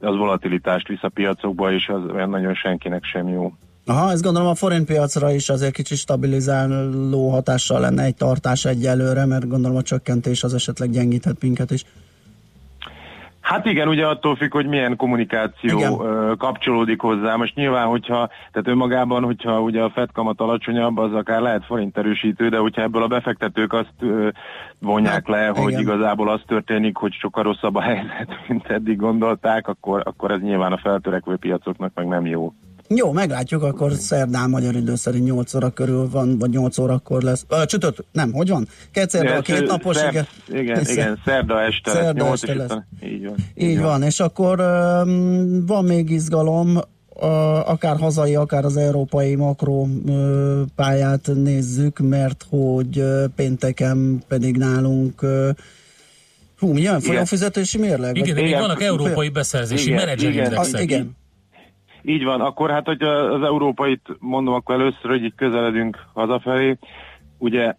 az 0.00 0.16
volatilitást 0.16 0.88
visz 0.88 1.02
a 1.02 1.08
piacokba, 1.08 1.72
és 1.72 1.88
az 1.88 2.00
olyan 2.14 2.30
nagyon 2.30 2.54
senkinek 2.54 3.04
sem 3.04 3.28
jó. 3.28 3.52
Aha, 3.86 4.10
ezt 4.10 4.22
gondolom 4.22 4.48
a 4.48 4.54
forintpiacra 4.54 5.32
is 5.32 5.48
azért 5.48 5.74
kicsit 5.74 5.98
stabilizáló 5.98 7.30
hatással 7.30 7.80
lenne 7.80 8.02
egy 8.02 8.14
tartás 8.14 8.64
egyelőre, 8.64 9.26
mert 9.26 9.48
gondolom 9.48 9.76
a 9.76 9.82
csökkentés 9.82 10.44
az 10.44 10.54
esetleg 10.54 10.90
gyengíthet 10.90 11.42
minket 11.42 11.70
is. 11.70 11.84
Hát 13.42 13.66
igen, 13.66 13.88
ugye 13.88 14.06
attól 14.06 14.36
függ, 14.36 14.52
hogy 14.52 14.66
milyen 14.66 14.96
kommunikáció 14.96 15.78
Igen. 15.78 16.36
kapcsolódik 16.36 17.00
hozzá. 17.00 17.36
Most 17.36 17.54
nyilván, 17.54 17.86
hogyha, 17.86 18.28
tehát 18.52 18.68
önmagában, 18.68 19.24
hogyha 19.24 19.60
ugye 19.60 19.82
a 19.82 19.90
Fed 19.90 20.12
kamat 20.12 20.40
alacsonyabb, 20.40 20.98
az 20.98 21.14
akár 21.14 21.40
lehet 21.40 21.64
forint 21.64 21.98
erősítő, 21.98 22.48
de 22.48 22.58
hogyha 22.58 22.82
ebből 22.82 23.02
a 23.02 23.06
befektetők 23.06 23.72
azt 23.72 23.94
vonják 24.78 25.28
le, 25.28 25.46
hogy 25.46 25.56
Hát, 25.56 25.68
igen. 25.68 25.80
igazából 25.80 26.28
az 26.28 26.40
történik, 26.46 26.96
hogy 26.96 27.12
sokkal 27.12 27.42
rosszabb 27.42 27.74
a 27.74 27.80
helyzet, 27.80 28.28
mint 28.48 28.66
eddig 28.66 28.96
gondolták, 28.96 29.68
akkor, 29.68 30.02
akkor 30.04 30.30
ez 30.30 30.40
nyilván 30.40 30.72
a 30.72 30.78
feltörekvő 30.78 31.36
piacoknak 31.36 31.92
meg 31.94 32.06
nem 32.06 32.26
jó. 32.26 32.52
Jó, 32.94 33.12
meglátjuk, 33.12 33.62
akkor 33.62 33.92
szerdán 33.92 34.50
magyar 34.50 34.74
idő 34.74 34.94
szerint 34.94 35.24
8 35.24 35.54
óra 35.54 35.70
körül 35.70 36.08
van, 36.10 36.38
vagy 36.38 36.50
8 36.50 36.78
órakor 36.78 37.22
lesz. 37.22 37.44
Ö, 37.48 37.64
csütört, 37.66 38.04
nem, 38.12 38.32
hogy 38.32 38.48
van? 38.48 38.68
Kedszerre 38.90 39.36
a 39.36 39.40
két 39.40 39.66
napos, 39.66 39.96
szer- 39.96 40.10
igen. 40.12 40.26
Igen, 40.48 40.80
igen, 40.90 41.20
szerda 41.24 41.60
este 41.60 41.92
lesz, 41.92 42.02
Szerda 42.02 42.24
nyolc, 42.24 42.42
este 42.42 42.54
lesz. 42.54 42.72
Így 43.04 43.24
van. 43.24 43.34
Így 43.54 43.80
van, 43.80 44.02
és 44.02 44.20
akkor 44.20 44.60
um, 44.60 45.66
van 45.66 45.84
még 45.84 46.10
izgalom, 46.10 46.76
uh, 46.76 47.70
akár 47.70 47.96
hazai, 47.96 48.34
akár 48.34 48.64
az 48.64 48.76
európai 48.76 49.34
makro 49.34 49.82
uh, 49.82 50.60
pályát 50.74 51.30
nézzük, 51.34 51.98
mert 51.98 52.46
hogy 52.48 52.98
uh, 52.98 53.24
pénteken 53.36 54.22
pedig 54.28 54.56
nálunk 54.56 55.22
uh, 55.22 55.48
hú, 56.58 56.72
mi 56.72 56.80
jön? 56.80 57.00
Folyófizetési 57.00 57.78
mérleg? 57.78 58.16
Igen, 58.16 58.34
Vagy- 58.34 58.44
még 58.44 58.52
vannak 58.54 58.82
európai 58.82 59.28
beszerzési 59.28 59.84
Igen, 59.86 59.96
menedzserindexek. 59.98 60.74
Ah, 60.74 60.82
igen. 60.82 61.20
Így 62.02 62.24
van, 62.24 62.40
akkor 62.40 62.70
hát, 62.70 62.86
hogy 62.86 63.02
az 63.02 63.42
európait 63.42 64.16
mondom, 64.18 64.54
akkor 64.54 64.74
először, 64.74 65.10
hogy 65.10 65.24
így 65.24 65.34
közeledünk 65.34 65.98
hazafelé, 66.14 66.78
ugye 67.38 67.74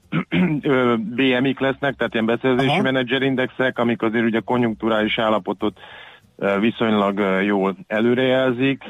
BMI-k 1.15 1.59
lesznek, 1.59 1.95
tehát 1.95 2.13
ilyen 2.13 2.25
beszerzési 2.25 2.69
Aha. 2.69 2.81
menedzserindexek, 2.81 3.79
amik 3.79 4.01
azért 4.01 4.25
ugye 4.25 4.39
konjunkturális 4.39 5.17
állapotot 5.17 5.79
viszonylag 6.59 7.43
jól 7.45 7.75
előrejelzik, 7.87 8.83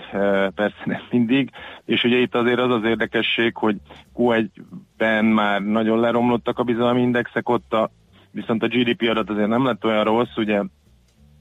persze 0.56 0.82
nem 0.86 1.02
mindig, 1.10 1.50
és 1.86 2.04
ugye 2.04 2.18
itt 2.18 2.36
azért 2.36 2.60
az 2.60 2.72
az 2.72 2.84
érdekesség, 2.84 3.56
hogy 3.56 3.76
Q1-ben 4.16 5.26
már 5.26 5.62
nagyon 5.62 6.00
leromlottak 6.00 6.60
a 6.60 6.64
bizalmi 6.64 7.02
indexek, 7.02 7.50
ott 7.50 7.74
a, 7.74 7.90
viszont 8.32 8.64
a 8.64 8.68
GDP 8.68 9.10
adat 9.10 9.30
azért 9.30 9.48
nem 9.48 9.66
lett 9.66 9.86
olyan 9.86 10.04
rossz, 10.04 10.36
ugye 10.36 10.62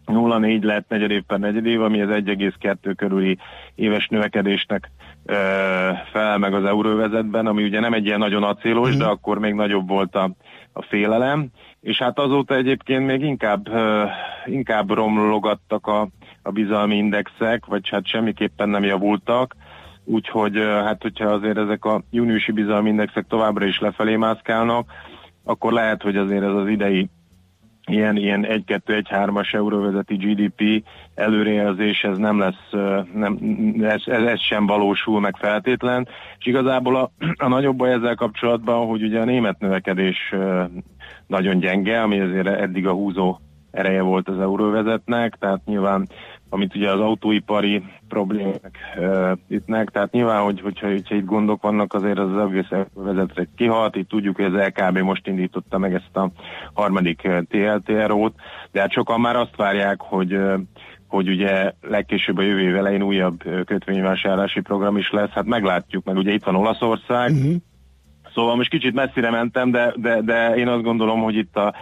0,4 0.06 0.62
lett 0.62 0.88
negyedév 0.88 1.22
per 1.22 1.38
negyedév, 1.38 1.82
ami 1.82 2.00
az 2.00 2.08
1,2 2.08 2.92
körüli 2.96 3.38
éves 3.74 4.08
növekedésnek 4.08 4.90
ö, 5.24 5.34
felel 6.10 6.38
meg 6.38 6.54
az 6.54 6.64
euróvezetben, 6.64 7.46
ami 7.46 7.62
ugye 7.64 7.80
nem 7.80 7.92
egy 7.92 8.06
ilyen 8.06 8.18
nagyon 8.18 8.42
acélos, 8.42 8.96
de 8.96 9.04
akkor 9.04 9.38
még 9.38 9.54
nagyobb 9.54 9.88
volt 9.88 10.14
a, 10.14 10.30
a 10.72 10.82
félelem, 10.82 11.48
és 11.80 11.98
hát 11.98 12.18
azóta 12.18 12.54
egyébként 12.54 13.06
még 13.06 13.22
inkább, 13.22 13.68
ö, 13.68 14.04
inkább 14.46 14.90
romlogattak 14.90 15.86
a, 15.86 16.08
a 16.42 16.50
bizalmi 16.50 16.96
indexek, 16.96 17.66
vagy 17.66 17.88
hát 17.88 18.06
semmiképpen 18.06 18.68
nem 18.68 18.84
javultak, 18.84 19.56
úgyhogy 20.04 20.56
ö, 20.56 20.66
hát 20.66 21.02
hogyha 21.02 21.28
azért 21.28 21.58
ezek 21.58 21.84
a 21.84 22.02
júniusi 22.10 22.52
bizalmi 22.52 22.88
indexek 22.88 23.26
továbbra 23.28 23.64
is 23.64 23.80
lefelé 23.80 24.16
mászkálnak, 24.16 24.90
akkor 25.44 25.72
lehet, 25.72 26.02
hogy 26.02 26.16
azért 26.16 26.42
ez 26.42 26.54
az 26.54 26.68
idei 26.68 27.08
ilyen, 27.86 28.16
ilyen 28.16 28.46
1-2-1-3-as 28.48 29.54
euróvezeti 29.54 30.14
GDP 30.14 30.84
előrejelzés, 31.14 32.02
ez 32.02 32.18
nem 32.18 32.38
lesz, 32.38 32.70
nem, 33.14 33.38
ez, 33.80 34.02
ez, 34.06 34.22
ez 34.22 34.40
sem 34.40 34.66
valósul 34.66 35.20
meg 35.20 35.36
feltétlen, 35.36 36.08
és 36.38 36.46
igazából 36.46 36.96
a, 36.96 37.10
a 37.36 37.48
nagyobb 37.48 37.76
baj 37.76 37.92
ezzel 37.92 38.14
kapcsolatban, 38.14 38.86
hogy 38.86 39.02
ugye 39.02 39.20
a 39.20 39.24
német 39.24 39.58
növekedés 39.58 40.34
nagyon 41.26 41.58
gyenge, 41.58 42.02
ami 42.02 42.20
azért 42.20 42.46
eddig 42.46 42.86
a 42.86 42.92
húzó 42.92 43.38
ereje 43.70 44.02
volt 44.02 44.28
az 44.28 44.40
euróvezetnek, 44.40 45.36
tehát 45.38 45.64
nyilván 45.64 46.08
amit 46.52 46.74
ugye 46.74 46.90
az 46.90 47.00
autóipari 47.00 47.82
problémák 48.08 48.78
uh, 48.96 49.32
ütnek, 49.48 49.90
tehát 49.90 50.12
nyilván, 50.12 50.42
hogy, 50.42 50.60
hogyha, 50.60 50.86
hogyha 50.86 51.14
itt 51.14 51.24
gondok 51.24 51.62
vannak, 51.62 51.94
azért 51.94 52.18
az, 52.18 52.36
az 52.36 52.50
egész 52.50 52.86
vezetre 52.94 53.46
kihalt, 53.56 53.96
itt 53.96 54.08
tudjuk, 54.08 54.36
hogy 54.36 54.44
az 54.44 54.66
LKB 54.66 54.98
most 54.98 55.26
indította 55.26 55.78
meg 55.78 55.94
ezt 55.94 56.16
a 56.16 56.30
harmadik 56.72 57.28
TLTRO-t, 57.48 58.34
de 58.72 58.80
hát 58.80 58.92
sokan 58.92 59.20
már 59.20 59.36
azt 59.36 59.56
várják, 59.56 60.00
hogy 60.00 60.38
hogy 61.08 61.28
ugye 61.28 61.72
legkésőbb 61.80 62.38
a 62.38 62.42
jövő 62.42 62.60
év 62.60 62.76
elején 62.76 63.02
újabb 63.02 63.42
kötvényvásárlási 63.64 64.60
program 64.60 64.96
is 64.96 65.10
lesz, 65.10 65.30
hát 65.30 65.44
meglátjuk, 65.44 66.04
meg 66.04 66.16
ugye 66.16 66.32
itt 66.32 66.44
van 66.44 66.56
Olaszország, 66.56 67.30
uh-huh. 67.30 67.54
Szóval 68.34 68.56
most 68.56 68.70
kicsit 68.70 68.94
messzire 68.94 69.30
mentem, 69.30 69.70
de, 69.70 69.92
de, 69.96 70.20
de 70.20 70.54
én 70.56 70.68
azt 70.68 70.82
gondolom, 70.82 71.22
hogy 71.22 71.36
itt 71.36 71.56
a, 71.56 71.74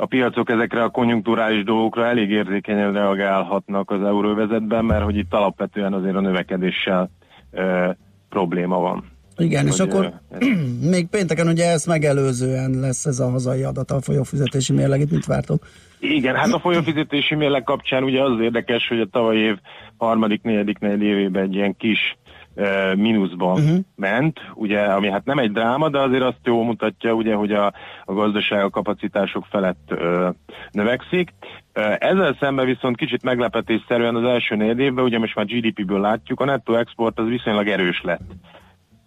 a 0.00 0.06
piacok 0.06 0.50
ezekre 0.50 0.82
a 0.82 0.88
konjunkturális 0.88 1.64
dolgokra 1.64 2.06
elég 2.06 2.30
érzékenyen 2.30 2.92
reagálhatnak 2.92 3.90
az 3.90 4.02
euróvezetben, 4.02 4.84
mert 4.84 5.04
hogy 5.04 5.16
itt 5.16 5.34
alapvetően 5.34 5.92
azért 5.92 6.14
a 6.14 6.20
növekedéssel 6.20 7.10
e, 7.50 7.96
probléma 8.28 8.78
van. 8.78 9.04
Igen, 9.36 9.66
és 9.66 9.78
Hogy, 9.78 9.88
akkor 9.88 10.12
ö, 10.30 10.46
még 10.94 11.08
pénteken 11.08 11.48
ugye 11.48 11.70
ezt 11.70 11.86
megelőzően 11.86 12.70
lesz 12.70 13.06
ez 13.06 13.18
a 13.18 13.30
hazai 13.30 13.62
adat 13.62 13.90
a 13.90 14.00
folyófizetési 14.00 14.72
mérleg, 14.72 15.00
itt 15.00 15.10
mit 15.10 15.26
vártok? 15.26 15.66
Igen, 15.98 16.34
hát 16.34 16.52
a 16.52 16.58
folyófizetési 16.66 17.34
mérleg 17.34 17.62
kapcsán 17.62 18.02
ugye 18.02 18.22
az 18.22 18.40
érdekes, 18.40 18.88
hogy 18.88 19.00
a 19.00 19.06
tavaly 19.06 19.36
év 19.36 19.56
harmadik, 19.96 20.42
negyedik, 20.42 20.78
negyedik 20.78 21.08
évében 21.08 21.42
egy 21.42 21.54
ilyen 21.54 21.76
kis 21.76 22.16
uh, 22.60 22.94
mínuszba 22.94 23.52
uh-huh. 23.52 23.78
ment, 23.96 24.40
ugye, 24.54 24.80
ami 24.80 25.10
hát 25.10 25.24
nem 25.24 25.38
egy 25.38 25.52
dráma, 25.52 25.88
de 25.88 25.98
azért 25.98 26.22
azt 26.22 26.40
jól 26.44 26.64
mutatja, 26.64 27.12
ugye, 27.12 27.34
hogy 27.34 27.52
a, 27.52 27.72
a 28.04 28.12
gazdaság 28.12 28.64
a 28.64 28.70
kapacitások 28.70 29.46
felett 29.50 29.88
uh, 29.90 30.28
növekszik. 30.70 31.30
Uh, 31.74 31.94
ezzel 31.98 32.36
szemben 32.40 32.66
viszont 32.66 32.96
kicsit 32.96 33.22
meglepetésszerűen 33.22 34.14
az 34.14 34.24
első 34.24 34.56
négy 34.56 34.78
évben, 34.78 35.04
ugye 35.04 35.18
most 35.18 35.34
már 35.34 35.46
GDP-ből 35.46 36.00
látjuk, 36.00 36.40
a 36.40 36.44
nettó 36.44 36.74
export 36.74 37.18
az 37.18 37.26
viszonylag 37.26 37.68
erős 37.68 38.00
lett. 38.02 38.30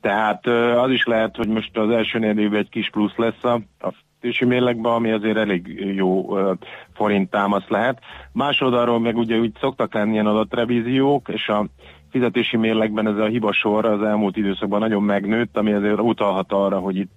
Tehát 0.01 0.47
az 0.77 0.91
is 0.91 1.05
lehet, 1.05 1.35
hogy 1.35 1.47
most 1.47 1.77
az 1.77 1.89
első 1.89 2.19
négy 2.19 2.55
egy 2.55 2.69
kis 2.69 2.89
plusz 2.89 3.15
lesz 3.15 3.43
a, 3.43 3.59
a 3.79 3.93
fizetési 4.23 4.45
mérlegben, 4.45 4.91
ami 4.91 5.11
azért 5.11 5.37
elég 5.37 5.91
jó 5.95 6.19
uh, 6.19 6.57
forint 6.93 7.29
támasz 7.29 7.67
lehet. 7.67 7.99
Más 8.31 8.61
oldalról 8.61 8.99
meg 8.99 9.17
ugye 9.17 9.37
úgy 9.37 9.51
szoktak 9.59 9.93
lenni 9.93 10.11
ilyen 10.11 10.25
adatrevíziók, 10.25 11.29
és 11.29 11.47
a 11.47 11.65
fizetési 12.13 12.57
mérlegben 12.57 13.07
ez 13.07 13.17
a 13.17 13.25
hibasor 13.25 13.85
az 13.85 14.01
elmúlt 14.01 14.37
időszakban 14.37 14.79
nagyon 14.79 15.03
megnőtt, 15.03 15.57
ami 15.57 15.73
azért 15.73 15.99
utalhat 15.99 16.51
arra, 16.51 16.79
hogy 16.79 16.97
itt, 16.97 17.11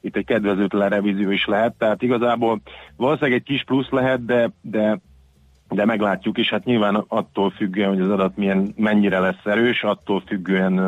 itt 0.00 0.16
egy 0.16 0.24
kedvezőtlen 0.24 0.88
revízió 0.88 1.30
is 1.30 1.46
lehet. 1.46 1.74
Tehát 1.78 2.02
igazából 2.02 2.60
valószínűleg 2.96 3.38
egy 3.38 3.44
kis 3.44 3.64
plusz 3.64 3.90
lehet, 3.90 4.24
de, 4.24 4.50
de 4.60 5.00
de 5.68 5.84
meglátjuk, 5.84 6.38
és 6.38 6.48
hát 6.50 6.64
nyilván 6.64 7.04
attól 7.08 7.50
függően, 7.50 7.88
hogy 7.88 8.00
az 8.00 8.10
adat 8.10 8.36
milyen, 8.36 8.72
mennyire 8.76 9.18
lesz 9.18 9.44
erős, 9.44 9.82
attól 9.82 10.22
függően, 10.26 10.78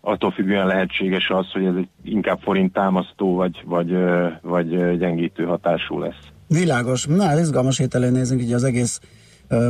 attól 0.00 0.30
függően 0.30 0.66
lehetséges 0.66 1.30
az, 1.30 1.50
hogy 1.52 1.64
ez 1.64 1.74
inkább 2.02 2.38
forint 2.40 2.72
támasztó, 2.72 3.34
vagy, 3.34 3.62
vagy, 3.64 3.96
vagy 4.42 4.98
gyengítő 4.98 5.44
hatású 5.44 5.98
lesz. 5.98 6.20
Világos. 6.48 7.06
Na, 7.06 7.38
izgalmas 7.38 7.78
hételén 7.78 8.12
nézünk 8.12 8.40
így 8.40 8.52
az 8.52 8.64
egész 8.64 9.00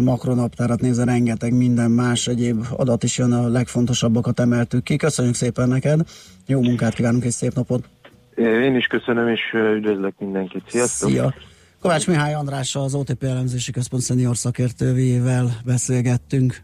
makronaptárat 0.01 0.81
nézve, 0.81 1.05
rengeteg 1.05 1.52
minden 1.52 1.90
más 1.90 2.27
egyéb 2.27 2.66
adat 2.77 3.02
is 3.02 3.19
jön, 3.19 3.32
a 3.32 3.48
legfontosabbakat 3.48 4.40
emeltük 4.40 4.82
ki. 4.82 4.97
Köszönjük 4.97 5.35
szépen 5.35 5.69
neked, 5.69 6.01
jó 6.47 6.61
munkát 6.61 6.94
kívánunk 6.94 7.24
és 7.24 7.35
szép 7.35 7.55
napot! 7.55 7.85
Én 8.36 8.77
is 8.77 8.86
köszönöm, 8.86 9.28
és 9.28 9.40
üdvözlök 9.77 10.15
mindenkit. 10.19 10.62
Sziasztok! 10.69 11.11
Szia! 11.11 11.35
Kovács 11.81 12.06
Mihály 12.06 12.35
Andrással, 12.35 12.82
az 12.82 12.94
OTP 12.94 13.23
elemzési 13.23 13.73
központ 13.73 14.02
szenior 14.02 14.36
szakértőjével 14.36 15.61
beszélgettünk. 15.65 16.62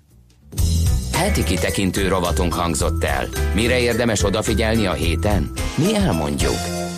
Heti 1.12 1.44
kitekintő 1.44 2.08
rovatunk 2.08 2.54
hangzott 2.54 3.04
el. 3.04 3.26
Mire 3.54 3.80
érdemes 3.80 4.24
odafigyelni 4.24 4.86
a 4.86 4.92
héten? 4.92 5.50
Mi 5.76 5.94
elmondjuk. 5.94 6.89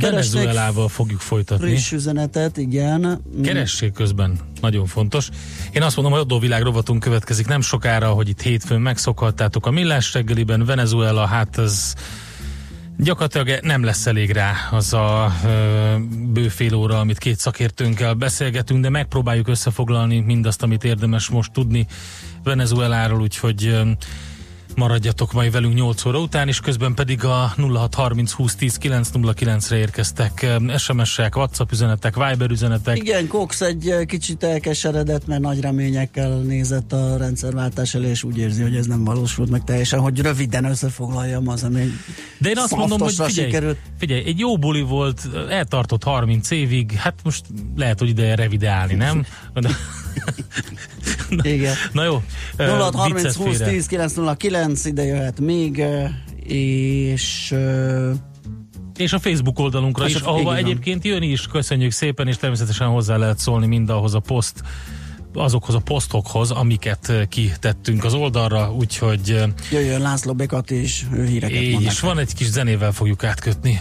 Venezuelával 0.00 0.88
fogjuk 0.88 1.20
folytatni. 1.20 1.68
friss 1.68 1.92
üzenetet, 1.92 2.56
igen. 2.56 3.22
Keressék 3.42 3.92
közben, 3.92 4.38
nagyon 4.60 4.86
fontos. 4.86 5.28
Én 5.72 5.82
azt 5.82 5.96
mondom, 5.96 6.14
hogy 6.14 6.22
adóvilág 6.22 6.62
rovatunk 6.62 7.00
következik 7.00 7.46
nem 7.46 7.60
sokára, 7.60 8.08
hogy 8.10 8.28
itt 8.28 8.40
hétfőn 8.40 8.80
megszokhattátok 8.80 9.66
a 9.66 9.70
millás 9.70 10.12
reggeliben. 10.12 10.64
Venezuela, 10.64 11.26
hát 11.26 11.58
ez 11.58 11.94
gyakorlatilag 12.98 13.64
nem 13.64 13.84
lesz 13.84 14.06
elég 14.06 14.30
rá 14.30 14.54
az 14.70 14.92
a 14.92 15.32
ö, 15.44 15.96
bő 16.32 16.48
fél 16.48 16.74
óra, 16.74 16.98
amit 16.98 17.18
két 17.18 17.38
szakértőnkkel 17.38 18.14
beszélgetünk, 18.14 18.82
de 18.82 18.88
megpróbáljuk 18.88 19.48
összefoglalni 19.48 20.20
mindazt, 20.20 20.62
amit 20.62 20.84
érdemes 20.84 21.28
most 21.28 21.52
tudni 21.52 21.86
Venezueláról, 22.42 23.20
úgyhogy 23.20 23.66
ö, 23.66 23.90
maradjatok 24.76 25.32
majd 25.32 25.52
velünk 25.52 25.74
8 25.74 26.04
óra 26.04 26.18
után, 26.18 26.48
és 26.48 26.60
közben 26.60 26.94
pedig 26.94 27.24
a 27.24 27.54
0630 27.56 28.32
20 28.32 28.54
10 28.54 28.76
909 28.76 29.68
re 29.68 29.76
érkeztek 29.76 30.46
SMS-ek, 30.76 31.36
WhatsApp 31.36 31.72
üzenetek, 31.72 32.14
Viber 32.14 32.50
üzenetek. 32.50 32.96
Igen, 32.96 33.26
Cox 33.26 33.60
egy 33.60 33.88
eh, 33.88 34.04
kicsit 34.04 34.42
elkeseredett, 34.42 35.26
mert 35.26 35.40
nagy 35.40 35.60
reményekkel 35.60 36.38
nézett 36.38 36.92
a 36.92 37.16
rendszerváltás 37.16 37.94
elé, 37.94 38.08
és 38.08 38.22
úgy 38.22 38.38
érzi, 38.38 38.62
hogy 38.62 38.76
ez 38.76 38.86
nem 38.86 39.04
valósult 39.04 39.50
meg 39.50 39.64
teljesen, 39.64 40.00
hogy 40.00 40.20
röviden 40.20 40.64
összefoglaljam 40.64 41.48
az, 41.48 41.62
ami 41.62 41.90
De 42.38 42.48
én 42.48 42.58
azt 42.58 42.76
mondom, 42.76 43.00
hogy 43.00 43.12
figyelj, 43.12 43.48
sikerült. 43.48 43.78
figyelj, 43.98 44.24
egy 44.24 44.38
jó 44.38 44.58
buli 44.58 44.82
volt, 44.82 45.28
eltartott 45.48 46.04
30 46.04 46.50
évig, 46.50 46.92
hát 46.92 47.14
most 47.24 47.44
lehet, 47.76 47.98
hogy 47.98 48.08
ideje 48.08 48.34
revideálni, 48.34 48.94
nem? 48.94 49.26
De, 49.54 49.68
Igen. 51.42 51.74
na 51.92 52.04
jó. 52.04 52.22
ö, 52.56 52.66
0 52.66 52.90
30 52.94 53.22
viccet 53.22 53.34
20 53.36 53.56
félre. 53.56 53.72
10 53.72 53.86
909 53.86 54.84
ide 54.84 55.02
jöhet 55.04 55.40
még, 55.40 55.82
és 56.46 57.54
És 58.96 59.12
a 59.12 59.18
Facebook 59.18 59.58
oldalunkra 59.58 60.08
És 60.08 60.14
is, 60.14 60.20
a- 60.20 60.28
ahova 60.28 60.56
egyébként 60.56 61.04
jön 61.04 61.22
is, 61.22 61.46
köszönjük 61.46 61.92
szépen, 61.92 62.28
és 62.28 62.36
természetesen 62.36 62.88
hozzá 62.88 63.16
lehet 63.16 63.38
szólni 63.38 63.66
mindahhoz 63.66 64.14
a 64.14 64.20
poszt, 64.20 64.62
azokhoz 65.34 65.74
a 65.74 65.78
posztokhoz, 65.80 66.50
amiket 66.50 67.12
kitettünk 67.28 68.04
az 68.04 68.14
oldalra, 68.14 68.72
úgyhogy 68.72 69.44
jöjjön 69.70 70.00
László 70.00 70.34
Bekati 70.34 70.80
is, 70.82 71.06
ő 71.12 71.26
híreket 71.26 71.62
így 71.62 71.82
is 71.82 72.00
van, 72.00 72.18
egy 72.18 72.34
kis 72.34 72.46
zenével 72.50 72.92
fogjuk 72.92 73.24
átkötni. 73.24 73.80